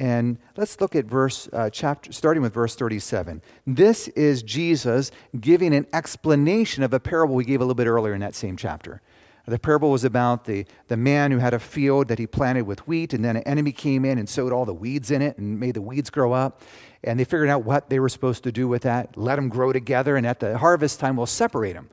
And 0.00 0.38
let's 0.56 0.80
look 0.80 0.94
at 0.94 1.06
verse, 1.06 1.48
uh, 1.52 1.70
chapter, 1.70 2.12
starting 2.12 2.42
with 2.42 2.54
verse 2.54 2.76
37. 2.76 3.42
This 3.66 4.06
is 4.08 4.42
Jesus 4.42 5.10
giving 5.40 5.74
an 5.74 5.86
explanation 5.92 6.84
of 6.84 6.92
a 6.92 7.00
parable 7.00 7.34
we 7.34 7.44
gave 7.44 7.60
a 7.60 7.64
little 7.64 7.74
bit 7.74 7.88
earlier 7.88 8.14
in 8.14 8.20
that 8.20 8.34
same 8.34 8.56
chapter. 8.56 9.00
The 9.46 9.58
parable 9.58 9.90
was 9.90 10.04
about 10.04 10.44
the, 10.44 10.66
the 10.88 10.96
man 10.98 11.30
who 11.32 11.38
had 11.38 11.54
a 11.54 11.58
field 11.58 12.08
that 12.08 12.18
he 12.18 12.26
planted 12.26 12.62
with 12.62 12.86
wheat, 12.86 13.14
and 13.14 13.24
then 13.24 13.36
an 13.36 13.42
enemy 13.44 13.72
came 13.72 14.04
in 14.04 14.18
and 14.18 14.28
sowed 14.28 14.52
all 14.52 14.66
the 14.66 14.74
weeds 14.74 15.10
in 15.10 15.22
it 15.22 15.38
and 15.38 15.58
made 15.58 15.74
the 15.74 15.80
weeds 15.80 16.10
grow 16.10 16.34
up 16.34 16.60
and 17.04 17.18
they 17.18 17.24
figured 17.24 17.48
out 17.48 17.64
what 17.64 17.90
they 17.90 18.00
were 18.00 18.08
supposed 18.08 18.42
to 18.44 18.52
do 18.52 18.66
with 18.66 18.82
that, 18.82 19.16
let 19.16 19.36
them 19.36 19.48
grow 19.48 19.72
together, 19.72 20.16
and 20.16 20.26
at 20.26 20.40
the 20.40 20.58
harvest 20.58 21.00
time, 21.00 21.16
we'll 21.16 21.26
separate 21.26 21.74
them. 21.74 21.88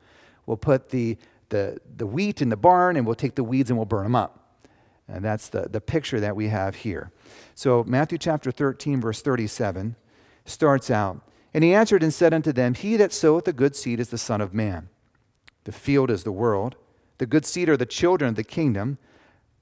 We'll 0.45 0.57
put 0.57 0.89
the, 0.89 1.17
the, 1.49 1.79
the 1.95 2.05
wheat 2.05 2.41
in 2.41 2.49
the 2.49 2.57
barn, 2.57 2.95
and 2.95 3.05
we'll 3.05 3.15
take 3.15 3.35
the 3.35 3.43
weeds 3.43 3.69
and 3.69 3.77
we'll 3.77 3.85
burn 3.85 4.03
them 4.03 4.15
up. 4.15 4.61
And 5.07 5.23
that's 5.23 5.49
the, 5.49 5.67
the 5.69 5.81
picture 5.81 6.19
that 6.19 6.35
we 6.35 6.47
have 6.47 6.75
here. 6.75 7.11
So, 7.53 7.83
Matthew 7.83 8.17
chapter 8.17 8.51
13, 8.51 8.99
verse 8.99 9.21
37 9.21 9.95
starts 10.45 10.89
out 10.89 11.21
And 11.53 11.63
he 11.63 11.73
answered 11.73 12.03
and 12.03 12.13
said 12.13 12.33
unto 12.33 12.51
them, 12.51 12.73
He 12.73 12.97
that 12.97 13.13
soweth 13.13 13.45
the 13.45 13.53
good 13.53 13.75
seed 13.75 13.99
is 13.99 14.09
the 14.09 14.17
Son 14.17 14.41
of 14.41 14.53
Man. 14.53 14.89
The 15.65 15.71
field 15.71 16.09
is 16.09 16.23
the 16.23 16.31
world. 16.31 16.75
The 17.17 17.25
good 17.25 17.45
seed 17.45 17.69
are 17.69 17.77
the 17.77 17.85
children 17.85 18.29
of 18.29 18.35
the 18.35 18.43
kingdom. 18.43 18.97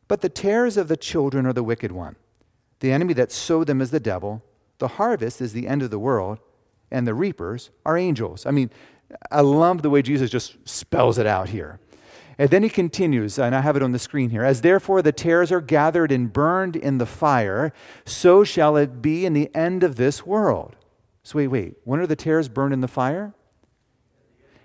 But 0.08 0.22
the 0.22 0.30
tares 0.30 0.78
of 0.78 0.88
the 0.88 0.98
children 0.98 1.46
are 1.46 1.54
the 1.54 1.63
wicked 1.63 1.92
one. 1.92 2.16
The 2.80 2.92
enemy 2.92 3.13
that 3.13 3.32
sowed 3.32 3.68
them 3.68 3.82
is 3.82 3.92
the 3.92 4.00
devil. 4.00 4.44
The 4.80 4.90
harvest 4.90 5.42
is 5.42 5.54
the 5.54 5.68
end 5.68 5.82
of 5.82 5.92
the 5.92 6.00
world, 6.00 6.40
and 6.92 7.08
the 7.08 7.13
reapers 7.13 7.70
are 7.86 7.98
angels. 7.98 8.46
I 8.46 8.52
mean, 8.52 8.70
I 9.31 9.41
love 9.41 9.81
the 9.81 9.89
way 9.89 10.01
Jesus 10.01 10.29
just 10.29 10.57
spells 10.67 11.17
it 11.17 11.25
out 11.25 11.50
here. 11.50 11.79
And 12.38 12.50
then 12.50 12.63
he 12.63 12.69
continues, 12.69 13.38
and 13.38 13.53
I 13.53 13.62
have 13.62 13.75
it 13.75 13.83
on 13.83 13.91
the 13.91 14.00
screen 14.00 14.31
here. 14.31 14.43
As 14.43 14.62
therefore 14.62 15.01
the 15.01 15.12
tares 15.12 15.51
are 15.51 15.62
gathered 15.62 16.12
and 16.12 16.33
burned 16.33 16.75
in 16.75 16.98
the 16.98 17.05
fire, 17.05 17.72
so 18.05 18.43
shall 18.43 18.75
it 18.75 19.01
be 19.01 19.25
in 19.25 19.33
the 19.33 19.53
end 19.55 19.83
of 19.83 19.98
this 19.98 20.25
world. 20.25 20.75
So, 21.22 21.38
wait, 21.38 21.48
wait. 21.48 21.75
When 21.83 22.00
are 22.00 22.07
the 22.07 22.15
tares 22.15 22.50
burned 22.50 22.74
in 22.74 22.81
the 22.81 22.88
fire? 22.88 23.33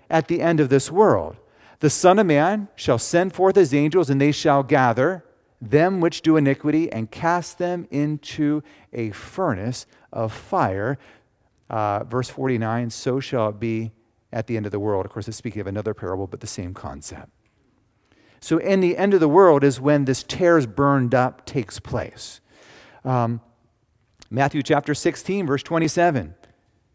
At 0.09 0.27
the 0.27 0.41
end 0.41 0.59
of 0.59 0.69
this 0.69 0.91
world. 0.91 1.37
The 1.79 1.89
Son 1.89 2.19
of 2.19 2.25
Man 2.25 2.67
shall 2.75 2.97
send 2.97 3.33
forth 3.33 3.55
his 3.55 3.73
angels, 3.73 4.09
and 4.09 4.19
they 4.19 4.31
shall 4.31 4.63
gather 4.63 5.23
them 5.61 6.01
which 6.01 6.21
do 6.21 6.37
iniquity 6.37 6.91
and 6.91 7.11
cast 7.11 7.57
them 7.57 7.87
into 7.91 8.63
a 8.91 9.11
furnace 9.11 9.85
of 10.11 10.33
fire. 10.33 10.97
Uh, 11.69 12.03
verse 12.03 12.29
49 12.29 12.89
so 12.89 13.19
shall 13.19 13.49
it 13.49 13.59
be 13.59 13.91
at 14.31 14.47
the 14.47 14.57
end 14.57 14.65
of 14.65 14.71
the 14.71 14.79
world. 14.79 15.05
Of 15.05 15.11
course, 15.11 15.27
it's 15.27 15.37
speaking 15.37 15.61
of 15.61 15.67
another 15.67 15.93
parable, 15.93 16.27
but 16.27 16.39
the 16.39 16.47
same 16.47 16.73
concept. 16.73 17.29
So, 18.41 18.57
in 18.57 18.79
the 18.79 18.97
end 18.97 19.13
of 19.13 19.19
the 19.19 19.27
world 19.27 19.63
is 19.63 19.81
when 19.81 20.05
this 20.05 20.23
tares 20.23 20.65
burned 20.65 21.13
up 21.13 21.45
takes 21.45 21.79
place. 21.79 22.39
Um, 23.03 23.41
Matthew 24.29 24.63
chapter 24.63 24.93
16, 24.93 25.47
verse 25.47 25.63
27. 25.63 26.35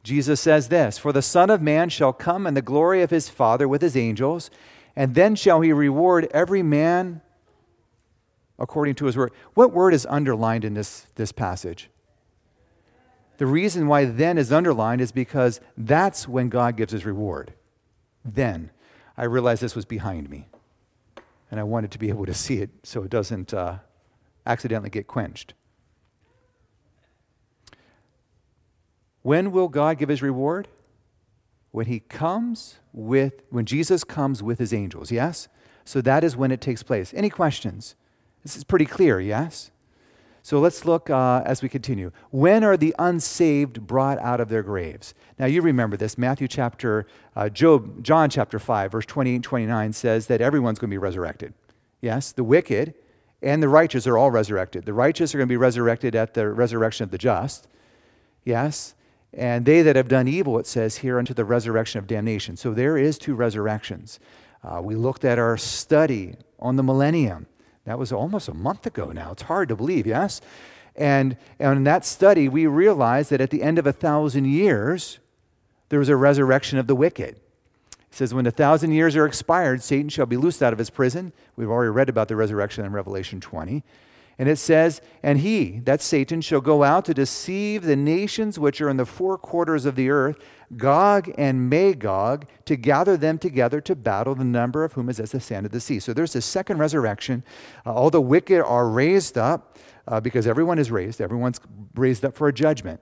Jesus 0.03 0.41
says 0.41 0.69
this 0.69 0.99
For 0.99 1.13
the 1.13 1.23
Son 1.23 1.51
of 1.51 1.61
Man 1.61 1.89
shall 1.89 2.13
come 2.13 2.47
in 2.47 2.55
the 2.55 2.63
glory 2.63 3.03
of 3.03 3.11
his 3.11 3.29
Father 3.29 3.67
with 3.67 3.83
his 3.83 3.97
angels, 3.97 4.51
and 4.95 5.15
then 5.15 5.35
shall 5.35 5.61
he 5.61 5.73
reward 5.73 6.29
every 6.33 6.63
man 6.63 7.21
according 8.59 8.95
to 8.97 9.07
his 9.07 9.17
word. 9.17 9.33
What 9.55 9.73
word 9.73 9.95
is 9.95 10.07
underlined 10.07 10.65
in 10.65 10.75
this, 10.75 11.07
this 11.17 11.33
passage? 11.33 11.91
The 13.37 13.47
reason 13.47 13.89
why 13.89 14.05
then 14.05 14.39
is 14.39 14.53
underlined 14.53 15.01
is 15.01 15.13
because 15.13 15.61
that's 15.77 16.29
when 16.29 16.49
God 16.49 16.77
gives 16.77 16.93
his 16.93 17.05
reward. 17.05 17.55
Then. 18.25 18.71
I 19.17 19.25
realized 19.25 19.63
this 19.63 19.77
was 19.77 19.85
behind 19.85 20.29
me. 20.29 20.49
And 21.51 21.61
I 21.61 21.63
wanted 21.63 21.91
to 21.93 21.99
be 21.99 22.09
able 22.09 22.27
to 22.27 22.35
see 22.35 22.59
it 22.59 22.71
so 22.83 23.03
it 23.05 23.11
doesn't 23.11 23.55
uh, 23.55 23.79
accidentally 24.47 24.91
get 24.91 25.07
quenched. 25.07 25.55
When 29.23 29.53
will 29.53 29.69
God 29.69 29.99
give 29.99 30.09
his 30.09 30.21
reward? 30.21 30.69
When 31.71 31.87
he 31.87 32.01
comes 32.01 32.79
with, 32.93 33.43
when 33.51 33.67
Jesus 33.67 34.05
comes 34.05 34.43
with 34.43 34.59
his 34.59 34.73
angels, 34.73 35.11
yes? 35.11 35.49
So 35.85 36.01
that 36.01 36.25
is 36.25 36.37
when 36.37 36.51
it 36.51 36.61
takes 36.61 36.83
place. 36.83 37.13
Any 37.15 37.31
questions? 37.31 37.95
This 38.43 38.57
is 38.57 38.65
pretty 38.65 38.85
clear, 38.85 39.21
yes? 39.21 39.71
So 40.45 40.61
let's 40.61 40.85
look 40.85 41.09
uh, 41.09 41.43
as 41.47 41.63
we 41.63 41.71
continue. 41.71 42.13
When 42.31 42.65
are 42.65 42.77
the 42.77 42.95
unsaved 42.99 43.87
brought 43.87 44.19
out 44.19 44.41
of 44.41 44.51
their 44.51 44.63
graves? 44.63 45.15
Now 45.39 45.47
you 45.47 45.63
remember 45.63 45.97
this. 45.97 46.19
Matthew 46.19 46.49
chapter, 46.49 47.07
uh, 47.35 47.49
Job, 47.49 48.05
John 48.05 48.29
chapter 48.29 48.59
5, 48.59 48.93
verse 48.93 49.07
28 49.07 49.37
and 49.37 49.43
29 49.45 49.93
says 49.95 50.27
that 50.27 50.43
everyone's 50.43 50.79
going 50.79 50.91
to 50.91 50.95
be 50.95 50.99
resurrected. 50.99 51.55
Yes, 52.03 52.31
the 52.31 52.45
wicked 52.45 52.93
and 53.41 53.63
the 53.63 53.71
righteous 53.71 54.07
are 54.07 54.19
all 54.19 54.31
resurrected. 54.31 54.85
The 54.85 54.93
righteous 54.93 55.35
are 55.35 55.39
going 55.39 55.49
to 55.49 55.53
be 55.53 55.57
resurrected 55.57 56.15
at 56.15 56.35
the 56.35 56.51
resurrection 56.51 57.05
of 57.05 57.11
the 57.11 57.17
just. 57.17 57.67
Yes? 58.45 58.95
And 59.33 59.65
they 59.65 59.81
that 59.81 59.97
have 59.97 60.09
done 60.09 60.29
evil, 60.29 60.59
it 60.59 60.67
says 60.67 60.99
here, 60.99 61.19
unto 61.19 61.33
the 61.33 61.47
resurrection 61.47 62.01
of 62.01 62.07
damnation. 62.07 62.59
So 62.59 62.75
there 62.75 62.99
is 62.99 63.17
two 63.17 63.35
resurrections. 63.35 64.21
Uh, 64.63 64.83
we 64.83 64.95
looked 64.95 65.25
at 65.25 65.39
our 65.39 65.57
study 65.57 66.35
on 66.59 66.77
the 66.77 66.83
millennium. 66.83 67.47
That 67.85 67.99
was 67.99 68.13
almost 68.13 68.49
a 68.49 68.55
month 68.55 68.87
ago 68.87 69.13
now. 69.13 69.33
It's 69.33 69.43
hard 69.43 69.69
to 69.69 69.77
believe, 69.77 70.07
yes? 70.07 70.41
And, 70.97 71.37
and 71.59 71.79
in 71.79 71.85
that 71.85 72.05
study, 72.05 72.49
we 72.49 72.67
realized 72.67 73.31
that 73.31 73.41
at 73.41 73.51
the 73.51 73.63
end 73.63 73.79
of 73.79 73.87
a 73.87 73.93
thousand 73.93 74.47
years, 74.47 75.19
there 75.89 75.99
was 75.99 76.09
a 76.09 76.17
resurrection 76.17 76.79
of 76.79 76.87
the 76.87 76.95
wicked. 76.95 77.37
It 77.37 77.39
says, 78.11 78.33
When 78.33 78.47
a 78.47 78.51
thousand 78.51 78.93
years 78.93 79.17
are 79.17 79.27
expired, 79.27 79.83
Satan 79.83 80.09
shall 80.09 80.27
be 80.27 80.37
loosed 80.37 80.63
out 80.63 80.73
of 80.73 80.79
his 80.79 80.91
prison. 80.91 81.33
We've 81.57 81.69
already 81.69 81.91
read 81.91 82.09
about 82.09 82.29
the 82.29 82.37
resurrection 82.37 82.85
in 82.85 82.93
Revelation 82.93 83.41
20. 83.41 83.83
And 84.39 84.49
it 84.49 84.57
says, 84.57 85.01
And 85.23 85.39
he, 85.39 85.81
that 85.81 86.01
Satan, 86.01 86.41
shall 86.41 86.61
go 86.61 86.83
out 86.83 87.05
to 87.05 87.15
deceive 87.15 87.83
the 87.83 87.97
nations 87.97 88.59
which 88.59 88.81
are 88.81 88.89
in 88.89 88.97
the 88.97 89.07
four 89.07 89.39
quarters 89.39 89.85
of 89.85 89.95
the 89.95 90.11
earth, 90.11 90.39
Gog 90.77 91.33
and 91.39 91.71
Magog, 91.71 92.47
to 92.65 92.77
gather 92.77 93.17
them 93.17 93.39
together 93.39 93.81
to 93.83 93.95
battle, 93.95 94.35
the 94.35 94.45
number 94.45 94.83
of 94.83 94.95
whom 94.95 95.09
is 95.09 95.21
as 95.21 95.31
the 95.31 95.41
sand 95.41 95.67
of 95.67 95.73
the 95.73 95.81
sea. 95.81 96.01
So 96.01 96.13
there's 96.13 96.35
a 96.35 96.43
second 96.43 96.79
resurrection. 96.79 97.45
Uh, 97.87 97.95
all 97.95 98.11
the 98.11 98.21
wicked 98.21 98.61
are 98.61 98.89
raised 98.89 99.39
up 99.39 99.79
uh, 100.09 100.21
because 100.21 100.47
everyone 100.47 100.79
is 100.79 100.91
raised, 100.91 101.21
everyone's 101.21 101.61
raised 101.95 102.25
up 102.25 102.37
for 102.37 102.49
a 102.49 102.53
judgment. 102.53 103.01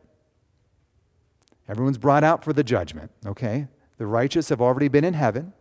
Everyone's 1.69 1.99
brought 1.99 2.25
out 2.25 2.45
for 2.45 2.53
the 2.53 2.65
judgment, 2.65 3.11
okay? 3.25 3.69
The 3.97 4.07
righteous 4.07 4.49
have 4.51 4.61
already 4.61 4.89
been 4.89 5.05
in 5.05 5.15
heaven. 5.15 5.53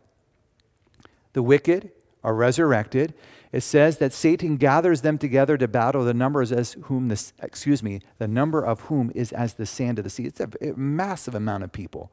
The 1.33 1.43
wicked 1.43 1.91
are 2.23 2.33
resurrected. 2.33 3.13
It 3.51 3.61
says 3.61 3.97
that 3.97 4.13
Satan 4.13 4.55
gathers 4.57 5.01
them 5.01 5.17
together 5.17 5.57
to 5.57 5.67
battle. 5.67 6.05
The 6.05 6.13
numbers 6.13 6.51
as 6.51 6.73
whom 6.83 7.09
the 7.09 7.31
excuse 7.41 7.83
me, 7.83 7.99
the 8.17 8.27
number 8.27 8.65
of 8.65 8.81
whom 8.81 9.11
is 9.13 9.31
as 9.33 9.55
the 9.55 9.65
sand 9.65 9.99
of 9.99 10.03
the 10.03 10.09
sea. 10.09 10.25
It's 10.25 10.39
a, 10.39 10.49
a 10.61 10.73
massive 10.77 11.35
amount 11.35 11.63
of 11.63 11.71
people. 11.71 12.11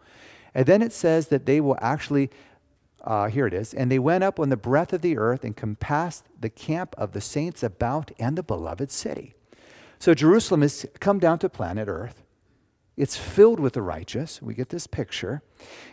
And 0.55 0.67
then 0.67 0.83
it 0.83 0.93
says 0.93 1.29
that 1.29 1.47
they 1.47 1.61
will 1.61 1.79
actually, 1.81 2.31
uh, 3.05 3.29
here 3.29 3.47
it 3.47 3.55
is, 3.55 3.73
and 3.73 3.91
they 3.91 3.99
went 3.99 4.25
up 4.25 4.41
on 4.41 4.49
the 4.49 4.57
breadth 4.57 4.93
of 4.93 5.03
the 5.03 5.17
earth 5.17 5.45
and 5.45 5.57
compassed 5.57 6.25
the 6.41 6.51
camp 6.51 6.95
of 6.99 7.13
the 7.13 7.21
saints 7.21 7.63
about 7.63 8.11
and 8.19 8.37
the 8.37 8.43
beloved 8.43 8.91
city. 8.91 9.35
So 9.99 10.15
Jerusalem 10.15 10.63
has 10.63 10.87
come 11.01 11.19
down 11.19 11.39
to 11.41 11.49
planet 11.49 11.89
Earth. 11.89 12.23
It's 12.99 13.17
filled 13.17 13.61
with 13.61 13.75
the 13.75 13.83
righteous. 13.83 14.43
We 14.43 14.55
get 14.55 14.71
this 14.71 14.89
picture. 14.89 15.41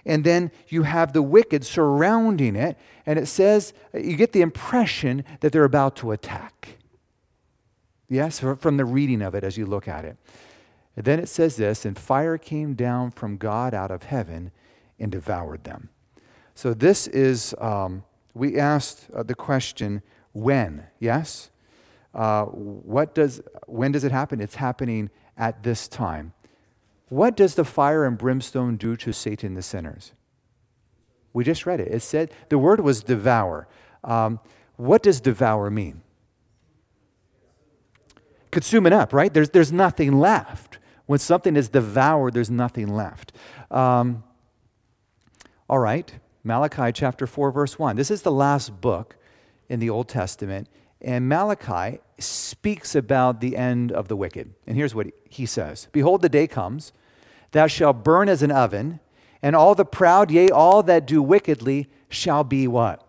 And 0.07 0.23
then 0.23 0.51
you 0.67 0.83
have 0.83 1.13
the 1.13 1.21
wicked 1.21 1.63
surrounding 1.63 2.55
it. 2.55 2.77
And 3.05 3.19
it 3.19 3.27
says, 3.27 3.73
you 3.93 4.15
get 4.15 4.33
the 4.33 4.41
impression 4.41 5.23
that 5.41 5.51
they're 5.51 5.63
about 5.63 5.95
to 5.97 6.11
attack. 6.11 6.79
Yes, 8.09 8.39
from 8.39 8.77
the 8.77 8.85
reading 8.85 9.21
of 9.21 9.35
it 9.35 9.43
as 9.43 9.55
you 9.55 9.67
look 9.67 9.87
at 9.87 10.03
it. 10.03 10.17
And 10.95 11.05
then 11.05 11.19
it 11.19 11.29
says 11.29 11.57
this 11.57 11.85
and 11.85 11.97
fire 11.97 12.39
came 12.39 12.73
down 12.73 13.11
from 13.11 13.37
God 13.37 13.75
out 13.75 13.91
of 13.91 14.03
heaven 14.03 14.51
and 14.99 15.11
devoured 15.11 15.63
them. 15.63 15.89
So 16.55 16.73
this 16.73 17.05
is, 17.05 17.53
um, 17.59 18.03
we 18.33 18.57
asked 18.57 19.09
uh, 19.13 19.21
the 19.21 19.35
question, 19.35 20.01
when? 20.31 20.87
Yes? 20.99 21.51
Uh, 22.15 22.45
what 22.45 23.13
does, 23.13 23.41
when 23.67 23.91
does 23.91 24.03
it 24.03 24.11
happen? 24.11 24.41
It's 24.41 24.55
happening 24.55 25.11
at 25.37 25.61
this 25.61 25.87
time. 25.87 26.33
What 27.09 27.35
does 27.35 27.55
the 27.55 27.65
fire 27.65 28.05
and 28.05 28.17
brimstone 28.17 28.77
do 28.77 28.95
to 28.97 29.11
Satan 29.11 29.53
the 29.53 29.61
sinners? 29.61 30.13
We 31.33 31.43
just 31.43 31.65
read 31.65 31.79
it. 31.79 31.89
It 31.89 32.01
said 32.01 32.31
the 32.49 32.57
word 32.57 32.79
was 32.79 33.03
devour. 33.03 33.67
Um, 34.03 34.39
what 34.77 35.03
does 35.03 35.19
devour 35.19 35.69
mean? 35.69 36.01
Consume 38.51 38.87
it 38.87 38.93
up, 38.93 39.13
right? 39.13 39.33
There's, 39.33 39.49
there's 39.49 39.71
nothing 39.71 40.19
left. 40.19 40.79
When 41.05 41.19
something 41.19 41.55
is 41.55 41.69
devoured, 41.69 42.33
there's 42.33 42.49
nothing 42.49 42.87
left. 42.87 43.33
Um, 43.69 44.23
all 45.69 45.79
right, 45.79 46.11
Malachi 46.43 46.91
chapter 46.91 47.27
4, 47.27 47.51
verse 47.51 47.77
1. 47.77 47.95
This 47.95 48.09
is 48.09 48.21
the 48.21 48.31
last 48.31 48.81
book 48.81 49.15
in 49.67 49.79
the 49.79 49.89
Old 49.89 50.07
Testament. 50.07 50.69
And 51.01 51.27
Malachi 51.27 51.99
speaks 52.17 52.95
about 52.95 53.41
the 53.41 53.57
end 53.57 53.91
of 53.91 54.07
the 54.07 54.15
wicked. 54.15 54.53
And 54.65 54.77
here's 54.77 54.95
what 54.95 55.07
he 55.29 55.45
says 55.45 55.87
Behold, 55.91 56.21
the 56.21 56.29
day 56.29 56.47
comes, 56.47 56.93
thou 57.51 57.67
shalt 57.67 58.03
burn 58.03 58.29
as 58.29 58.41
an 58.41 58.51
oven, 58.51 58.99
and 59.41 59.55
all 59.55 59.75
the 59.75 59.85
proud, 59.85 60.31
yea, 60.31 60.49
all 60.49 60.83
that 60.83 61.05
do 61.05 61.21
wickedly, 61.21 61.89
shall 62.09 62.43
be 62.43 62.67
what? 62.67 63.05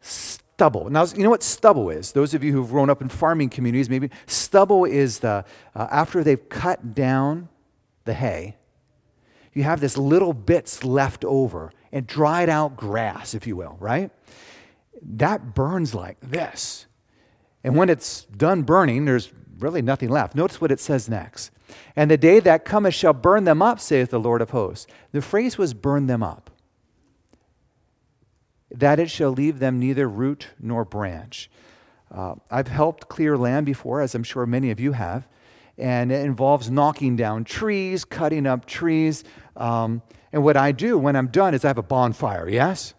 Stubble. 0.00 0.90
Now, 0.90 1.04
you 1.04 1.22
know 1.22 1.30
what 1.30 1.42
stubble 1.42 1.90
is? 1.90 2.12
Those 2.12 2.34
of 2.34 2.44
you 2.44 2.52
who've 2.52 2.68
grown 2.68 2.90
up 2.90 3.02
in 3.02 3.08
farming 3.08 3.48
communities, 3.50 3.88
maybe 3.88 4.10
stubble 4.26 4.84
is 4.84 5.20
the, 5.20 5.44
uh, 5.74 5.88
after 5.90 6.22
they've 6.22 6.48
cut 6.48 6.94
down 6.94 7.48
the 8.04 8.14
hay, 8.14 8.56
you 9.54 9.64
have 9.64 9.80
this 9.80 9.98
little 9.98 10.32
bits 10.32 10.82
left 10.84 11.24
over 11.24 11.72
and 11.90 12.06
dried 12.06 12.48
out 12.48 12.76
grass, 12.76 13.34
if 13.34 13.46
you 13.46 13.56
will, 13.56 13.76
right? 13.80 14.10
That 15.02 15.54
burns 15.54 15.94
like 15.94 16.18
this. 16.20 16.86
And 17.64 17.76
when 17.76 17.88
it's 17.88 18.24
done 18.24 18.62
burning, 18.62 19.04
there's 19.04 19.32
really 19.58 19.82
nothing 19.82 20.08
left. 20.08 20.34
Notice 20.34 20.60
what 20.60 20.72
it 20.72 20.80
says 20.80 21.08
next. 21.08 21.50
And 21.96 22.10
the 22.10 22.16
day 22.16 22.40
that 22.40 22.64
cometh 22.64 22.94
shall 22.94 23.12
burn 23.12 23.44
them 23.44 23.62
up, 23.62 23.80
saith 23.80 24.10
the 24.10 24.20
Lord 24.20 24.42
of 24.42 24.50
hosts. 24.50 24.86
The 25.12 25.22
phrase 25.22 25.56
was 25.56 25.74
burn 25.74 26.06
them 26.06 26.22
up. 26.22 26.50
That 28.70 28.98
it 28.98 29.10
shall 29.10 29.30
leave 29.30 29.58
them 29.58 29.78
neither 29.78 30.08
root 30.08 30.48
nor 30.58 30.84
branch. 30.84 31.50
Uh, 32.10 32.34
I've 32.50 32.68
helped 32.68 33.08
clear 33.08 33.38
land 33.38 33.66
before, 33.66 34.00
as 34.00 34.14
I'm 34.14 34.22
sure 34.22 34.44
many 34.44 34.70
of 34.70 34.80
you 34.80 34.92
have, 34.92 35.26
and 35.78 36.12
it 36.12 36.24
involves 36.24 36.70
knocking 36.70 37.16
down 37.16 37.44
trees, 37.44 38.04
cutting 38.04 38.46
up 38.46 38.66
trees. 38.66 39.24
Um, 39.56 40.02
and 40.32 40.42
what 40.44 40.56
I 40.56 40.72
do 40.72 40.98
when 40.98 41.16
I'm 41.16 41.28
done 41.28 41.54
is 41.54 41.64
I 41.64 41.68
have 41.68 41.78
a 41.78 41.82
bonfire, 41.82 42.48
yes? 42.48 42.94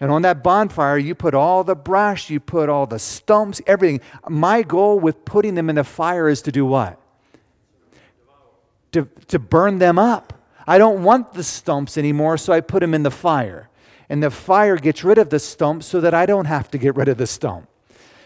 And 0.00 0.10
on 0.10 0.22
that 0.22 0.42
bonfire, 0.42 0.98
you 0.98 1.14
put 1.14 1.34
all 1.34 1.64
the 1.64 1.74
brush, 1.74 2.28
you 2.28 2.38
put 2.38 2.68
all 2.68 2.86
the 2.86 2.98
stumps, 2.98 3.62
everything. 3.66 4.00
My 4.28 4.62
goal 4.62 5.00
with 5.00 5.24
putting 5.24 5.54
them 5.54 5.70
in 5.70 5.76
the 5.76 5.84
fire 5.84 6.28
is 6.28 6.42
to 6.42 6.52
do 6.52 6.66
what? 6.66 7.00
To, 8.92 9.08
to 9.28 9.38
burn 9.38 9.78
them 9.78 9.98
up. 9.98 10.32
I 10.66 10.78
don't 10.78 11.02
want 11.02 11.32
the 11.32 11.44
stumps 11.44 11.96
anymore, 11.96 12.36
so 12.36 12.52
I 12.52 12.60
put 12.60 12.80
them 12.80 12.92
in 12.92 13.04
the 13.04 13.10
fire. 13.10 13.70
And 14.08 14.22
the 14.22 14.30
fire 14.30 14.76
gets 14.76 15.02
rid 15.02 15.18
of 15.18 15.30
the 15.30 15.38
stump 15.38 15.82
so 15.82 16.00
that 16.00 16.14
I 16.14 16.26
don't 16.26 16.44
have 16.44 16.70
to 16.72 16.78
get 16.78 16.94
rid 16.96 17.08
of 17.08 17.18
the 17.18 17.26
stump. 17.26 17.68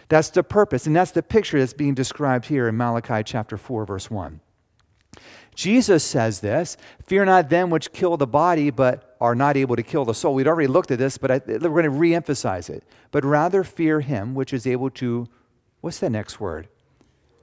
That's 0.09 0.31
the 0.31 0.43
purpose. 0.43 0.87
And 0.87 0.97
that's 0.97 1.13
the 1.13 1.23
picture 1.23 1.59
that's 1.59 1.73
being 1.73 1.95
described 1.95 2.47
here 2.47 2.69
in 2.69 2.77
Malachi 2.77 3.23
chapter 3.25 3.57
4, 3.57 3.87
verse 3.87 4.11
1. 4.11 4.41
Jesus 5.61 6.03
says 6.03 6.41
this 6.41 6.79
Fear 7.05 7.27
not 7.27 7.51
them 7.51 7.69
which 7.69 7.93
kill 7.93 8.17
the 8.17 8.27
body, 8.27 8.71
but 8.71 9.15
are 9.21 9.35
not 9.35 9.59
able 9.59 9.77
to 9.77 9.83
kill 9.83 10.07
the 10.07 10.15
soul. 10.15 10.33
We'd 10.33 10.47
already 10.47 10.69
looked 10.69 10.91
at 10.91 10.99
this, 10.99 11.19
but 11.19 11.31
I, 11.31 11.43
we're 11.47 11.59
going 11.59 11.85
to 11.85 11.91
re 11.91 12.15
emphasize 12.15 12.71
it. 12.71 12.83
But 13.11 13.27
rather 13.27 13.63
fear 13.63 14.01
him 14.01 14.35
which 14.35 14.55
is 14.55 14.67
able 14.67 14.89
to, 14.93 15.29
what's 15.83 15.99
the 15.99 16.09
next 16.09 16.41
word? 16.41 16.69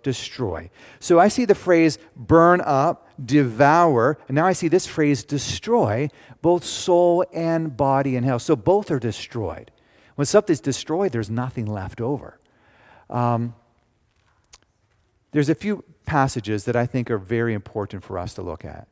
Destroy. 0.01 0.71
So 0.99 1.19
I 1.19 1.27
see 1.27 1.45
the 1.45 1.53
phrase 1.53 1.99
burn 2.15 2.59
up, 2.61 3.07
devour, 3.23 4.17
and 4.27 4.33
now 4.33 4.47
I 4.47 4.53
see 4.53 4.67
this 4.67 4.87
phrase 4.87 5.23
destroy, 5.23 6.09
both 6.41 6.63
soul 6.63 7.23
and 7.31 7.77
body 7.77 8.15
in 8.15 8.23
hell. 8.23 8.39
So 8.39 8.55
both 8.55 8.89
are 8.89 8.99
destroyed. 8.99 9.69
When 10.15 10.25
something's 10.25 10.59
destroyed, 10.59 11.11
there's 11.11 11.29
nothing 11.29 11.67
left 11.67 12.01
over. 12.01 12.39
Um, 13.11 13.53
there's 15.33 15.49
a 15.49 15.55
few 15.55 15.83
passages 16.07 16.65
that 16.65 16.75
I 16.75 16.87
think 16.87 17.11
are 17.11 17.19
very 17.19 17.53
important 17.53 18.03
for 18.03 18.17
us 18.17 18.33
to 18.33 18.41
look 18.41 18.65
at. 18.65 18.87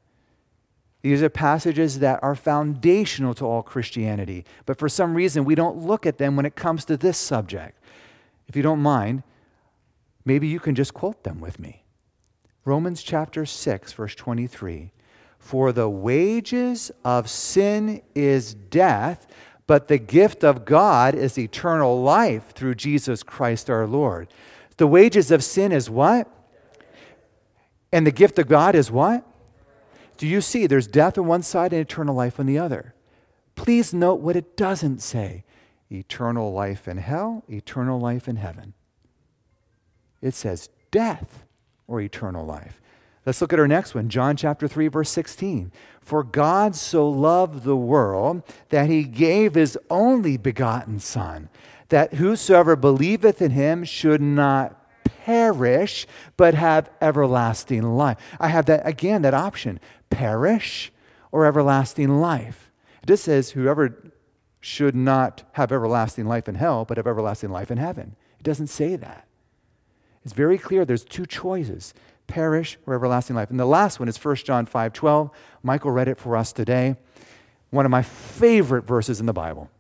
These 1.01 1.23
are 1.23 1.30
passages 1.30 1.99
that 1.99 2.19
are 2.21 2.36
foundational 2.36 3.34
to 3.36 3.45
all 3.45 3.63
Christianity, 3.63 4.45
but 4.65 4.78
for 4.78 4.89
some 4.89 5.15
reason 5.15 5.45
we 5.45 5.56
don't 5.56 5.78
look 5.78 6.06
at 6.06 6.17
them 6.17 6.36
when 6.36 6.45
it 6.45 6.56
comes 6.56 6.86
to 6.86 6.97
this 6.97 7.17
subject. 7.17 7.80
If 8.47 8.56
you 8.56 8.62
don't 8.62 8.80
mind, 8.80 9.23
maybe 10.25 10.47
you 10.47 10.60
can 10.60 10.75
just 10.75 10.93
quote 10.93 11.23
them 11.23 11.39
with 11.39 11.60
me. 11.60 11.84
Romans 12.63 13.04
chapter 13.04 13.45
6, 13.45 13.93
verse 13.93 14.15
23. 14.15 14.91
For 15.38 15.71
the 15.71 15.89
wages 15.89 16.91
of 17.04 17.30
sin 17.30 18.01
is 18.15 18.56
death, 18.56 19.28
but 19.67 19.88
the 19.88 19.99
gift 19.99 20.43
of 20.43 20.65
God 20.65 21.13
is 21.13 21.38
eternal 21.38 22.01
life 22.01 22.49
through 22.54 22.75
Jesus 22.75 23.21
Christ 23.21 23.69
our 23.69 23.86
Lord. 23.86 24.28
The 24.78 24.88
wages 24.88 25.30
of 25.30 25.43
sin 25.43 25.71
is 25.71 25.88
what? 25.88 26.28
And 27.95 28.05
the 28.05 28.12
gift 28.12 28.38
of 28.39 28.49
God 28.49 28.75
is 28.75 28.91
what? 28.91 29.25
Do 30.17 30.27
you 30.27 30.41
see 30.41 30.67
there's 30.67 30.86
death 30.86 31.17
on 31.17 31.27
one 31.27 31.43
side 31.43 31.71
and 31.71 31.81
eternal 31.81 32.13
life 32.13 32.41
on 32.41 32.45
the 32.45 32.60
other? 32.60 32.93
Please 33.55 33.93
note 33.93 34.15
what 34.15 34.36
it 34.36 34.58
doesn't 34.58 35.01
say 35.01 35.45
eternal 35.89 36.51
life 36.51 36.89
in 36.89 36.97
hell, 36.97 37.45
eternal 37.47 37.97
life 37.97 38.27
in 38.27 38.36
heaven. 38.36 38.73
It 40.21 40.34
says 40.34 40.67
death 40.91 41.45
or 41.88 42.01
eternal 42.01 42.45
life. 42.45 42.81
Let's 43.25 43.39
look 43.39 43.53
at 43.53 43.62
our 43.62 43.67
next 43.67 43.95
one, 43.95 44.10
John 44.10 44.36
chapter 44.36 44.67
3 44.67 44.89
verse 44.89 45.10
16. 45.10 45.71
For 46.01 46.21
God 46.21 46.75
so 46.75 47.08
loved 47.08 47.63
the 47.63 47.77
world 47.77 48.43
that 48.71 48.89
he 48.89 49.05
gave 49.05 49.53
his 49.53 49.77
only 49.89 50.36
begotten 50.36 50.99
son 50.99 51.47
that 51.88 52.15
whosoever 52.15 52.75
believeth 52.75 53.41
in 53.41 53.51
him 53.51 53.86
should 53.86 54.21
not 54.21 54.84
perish, 55.25 56.05
but 56.38 56.53
have 56.53 56.88
everlasting 57.01 57.81
life. 57.81 58.17
I 58.39 58.49
have 58.49 58.67
that, 58.67 58.85
again, 58.85 59.23
that 59.23 59.33
option 59.33 59.79
perish 60.11 60.91
or 61.31 61.47
everlasting 61.47 62.21
life. 62.21 62.69
Just 63.07 63.23
says, 63.23 63.51
whoever 63.51 64.11
should 64.59 64.95
not 64.95 65.43
have 65.53 65.71
everlasting 65.71 66.25
life 66.25 66.47
in 66.47 66.55
hell, 66.55 66.85
but 66.85 66.97
have 66.97 67.07
everlasting 67.07 67.49
life 67.49 67.71
in 67.71 67.77
heaven. 67.79 68.15
It 68.39 68.43
doesn't 68.43 68.67
say 68.67 68.95
that. 68.97 69.27
It's 70.23 70.33
very 70.33 70.59
clear 70.59 70.85
there's 70.85 71.03
two 71.03 71.25
choices 71.25 71.95
perish 72.27 72.77
or 72.85 72.93
everlasting 72.93 73.35
life. 73.35 73.49
And 73.49 73.59
the 73.59 73.65
last 73.65 73.99
one 73.99 74.07
is 74.07 74.23
1 74.23 74.35
John 74.38 74.67
5 74.67 74.93
12. 74.93 75.31
Michael 75.63 75.91
read 75.91 76.07
it 76.07 76.19
for 76.19 76.38
us 76.38 76.53
today. 76.53 76.97
One 77.71 77.85
of 77.85 77.91
my 77.91 78.03
favorite 78.03 78.85
verses 78.85 79.19
in 79.19 79.25
the 79.25 79.33
Bible. 79.33 79.71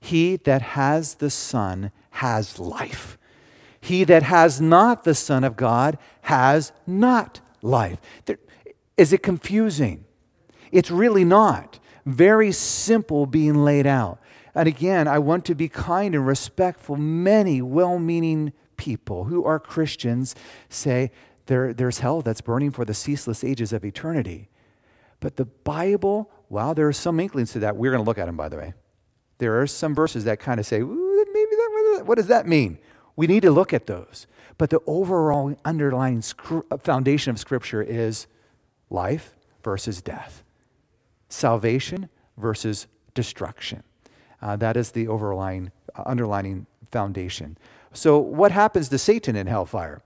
He 0.00 0.36
that 0.36 0.62
has 0.62 1.14
the 1.14 1.30
Son 1.30 1.90
has 2.10 2.60
life. 2.60 3.17
He 3.80 4.04
that 4.04 4.24
has 4.24 4.60
not 4.60 5.04
the 5.04 5.14
Son 5.14 5.44
of 5.44 5.56
God 5.56 5.98
has 6.22 6.72
not 6.86 7.40
life. 7.62 8.00
There, 8.24 8.38
is 8.96 9.12
it 9.12 9.22
confusing? 9.22 10.04
It's 10.72 10.90
really 10.90 11.24
not. 11.24 11.78
Very 12.04 12.52
simple 12.52 13.26
being 13.26 13.64
laid 13.64 13.86
out. 13.86 14.20
And 14.54 14.66
again, 14.66 15.06
I 15.06 15.18
want 15.18 15.44
to 15.46 15.54
be 15.54 15.68
kind 15.68 16.14
and 16.14 16.26
respectful. 16.26 16.96
Many 16.96 17.62
well 17.62 17.98
meaning 17.98 18.52
people 18.76 19.24
who 19.24 19.44
are 19.44 19.60
Christians 19.60 20.34
say 20.68 21.10
there, 21.46 21.72
there's 21.72 22.00
hell 22.00 22.22
that's 22.22 22.40
burning 22.40 22.70
for 22.70 22.84
the 22.84 22.94
ceaseless 22.94 23.44
ages 23.44 23.72
of 23.72 23.84
eternity. 23.84 24.48
But 25.20 25.36
the 25.36 25.44
Bible, 25.44 26.30
while 26.48 26.74
there 26.74 26.88
are 26.88 26.92
some 26.92 27.20
inklings 27.20 27.52
to 27.52 27.58
that, 27.60 27.76
we're 27.76 27.90
going 27.90 28.02
to 28.02 28.08
look 28.08 28.18
at 28.18 28.26
them, 28.26 28.36
by 28.36 28.48
the 28.48 28.56
way. 28.56 28.74
There 29.38 29.60
are 29.60 29.66
some 29.66 29.94
verses 29.94 30.24
that 30.24 30.40
kind 30.40 30.58
of 30.58 30.66
say, 30.66 30.78
maybe 30.80 30.90
that, 30.90 32.02
what 32.04 32.16
does 32.16 32.26
that 32.28 32.46
mean? 32.46 32.78
We 33.18 33.26
need 33.26 33.42
to 33.42 33.50
look 33.50 33.74
at 33.74 33.88
those. 33.88 34.28
But 34.58 34.70
the 34.70 34.78
overall 34.86 35.56
underlying 35.64 36.22
foundation 36.78 37.32
of 37.32 37.40
Scripture 37.40 37.82
is 37.82 38.28
life 38.90 39.34
versus 39.64 40.00
death, 40.00 40.44
salvation 41.28 42.10
versus 42.36 42.86
destruction. 43.14 43.82
Uh, 44.40 44.54
that 44.54 44.76
is 44.76 44.92
the 44.92 45.08
overlying, 45.08 45.72
uh, 45.96 46.04
underlining 46.06 46.66
foundation. 46.92 47.58
So, 47.92 48.18
what 48.18 48.52
happens 48.52 48.88
to 48.90 48.98
Satan 48.98 49.34
in 49.34 49.48
hellfire? 49.48 50.00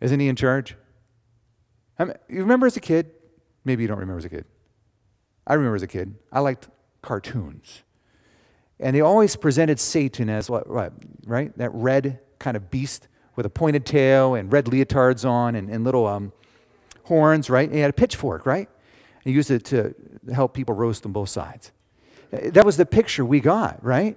Isn't 0.00 0.20
he 0.20 0.28
in 0.28 0.36
charge? 0.36 0.76
I 1.98 2.04
mean, 2.04 2.14
you 2.28 2.38
remember 2.42 2.68
as 2.68 2.76
a 2.76 2.80
kid? 2.80 3.10
Maybe 3.64 3.82
you 3.82 3.88
don't 3.88 3.98
remember 3.98 4.18
as 4.18 4.24
a 4.24 4.28
kid. 4.28 4.44
I 5.48 5.54
remember 5.54 5.74
as 5.74 5.82
a 5.82 5.88
kid. 5.88 6.14
I 6.30 6.38
liked 6.38 6.68
cartoons. 7.02 7.82
And 8.80 8.94
they 8.94 9.00
always 9.00 9.36
presented 9.36 9.80
Satan 9.80 10.28
as 10.28 10.48
what, 10.48 10.68
what 10.68 10.92
right? 11.26 11.56
That 11.58 11.70
red 11.74 12.20
kind 12.38 12.56
of 12.56 12.70
beast 12.70 13.08
with 13.34 13.46
a 13.46 13.50
pointed 13.50 13.84
tail 13.84 14.34
and 14.34 14.52
red 14.52 14.66
leotards 14.66 15.28
on 15.28 15.54
and, 15.54 15.68
and 15.68 15.84
little 15.84 16.06
um, 16.06 16.32
horns, 17.04 17.50
right? 17.50 17.68
And 17.68 17.74
he 17.74 17.80
had 17.80 17.90
a 17.90 17.94
pitchfork, 17.94 18.46
right? 18.46 18.68
And 18.68 19.24
He 19.24 19.32
used 19.32 19.50
it 19.50 19.64
to 19.66 19.94
help 20.32 20.54
people 20.54 20.74
roast 20.74 21.04
on 21.06 21.12
both 21.12 21.28
sides. 21.28 21.72
That 22.30 22.64
was 22.64 22.76
the 22.76 22.86
picture 22.86 23.24
we 23.24 23.40
got, 23.40 23.82
right? 23.84 24.16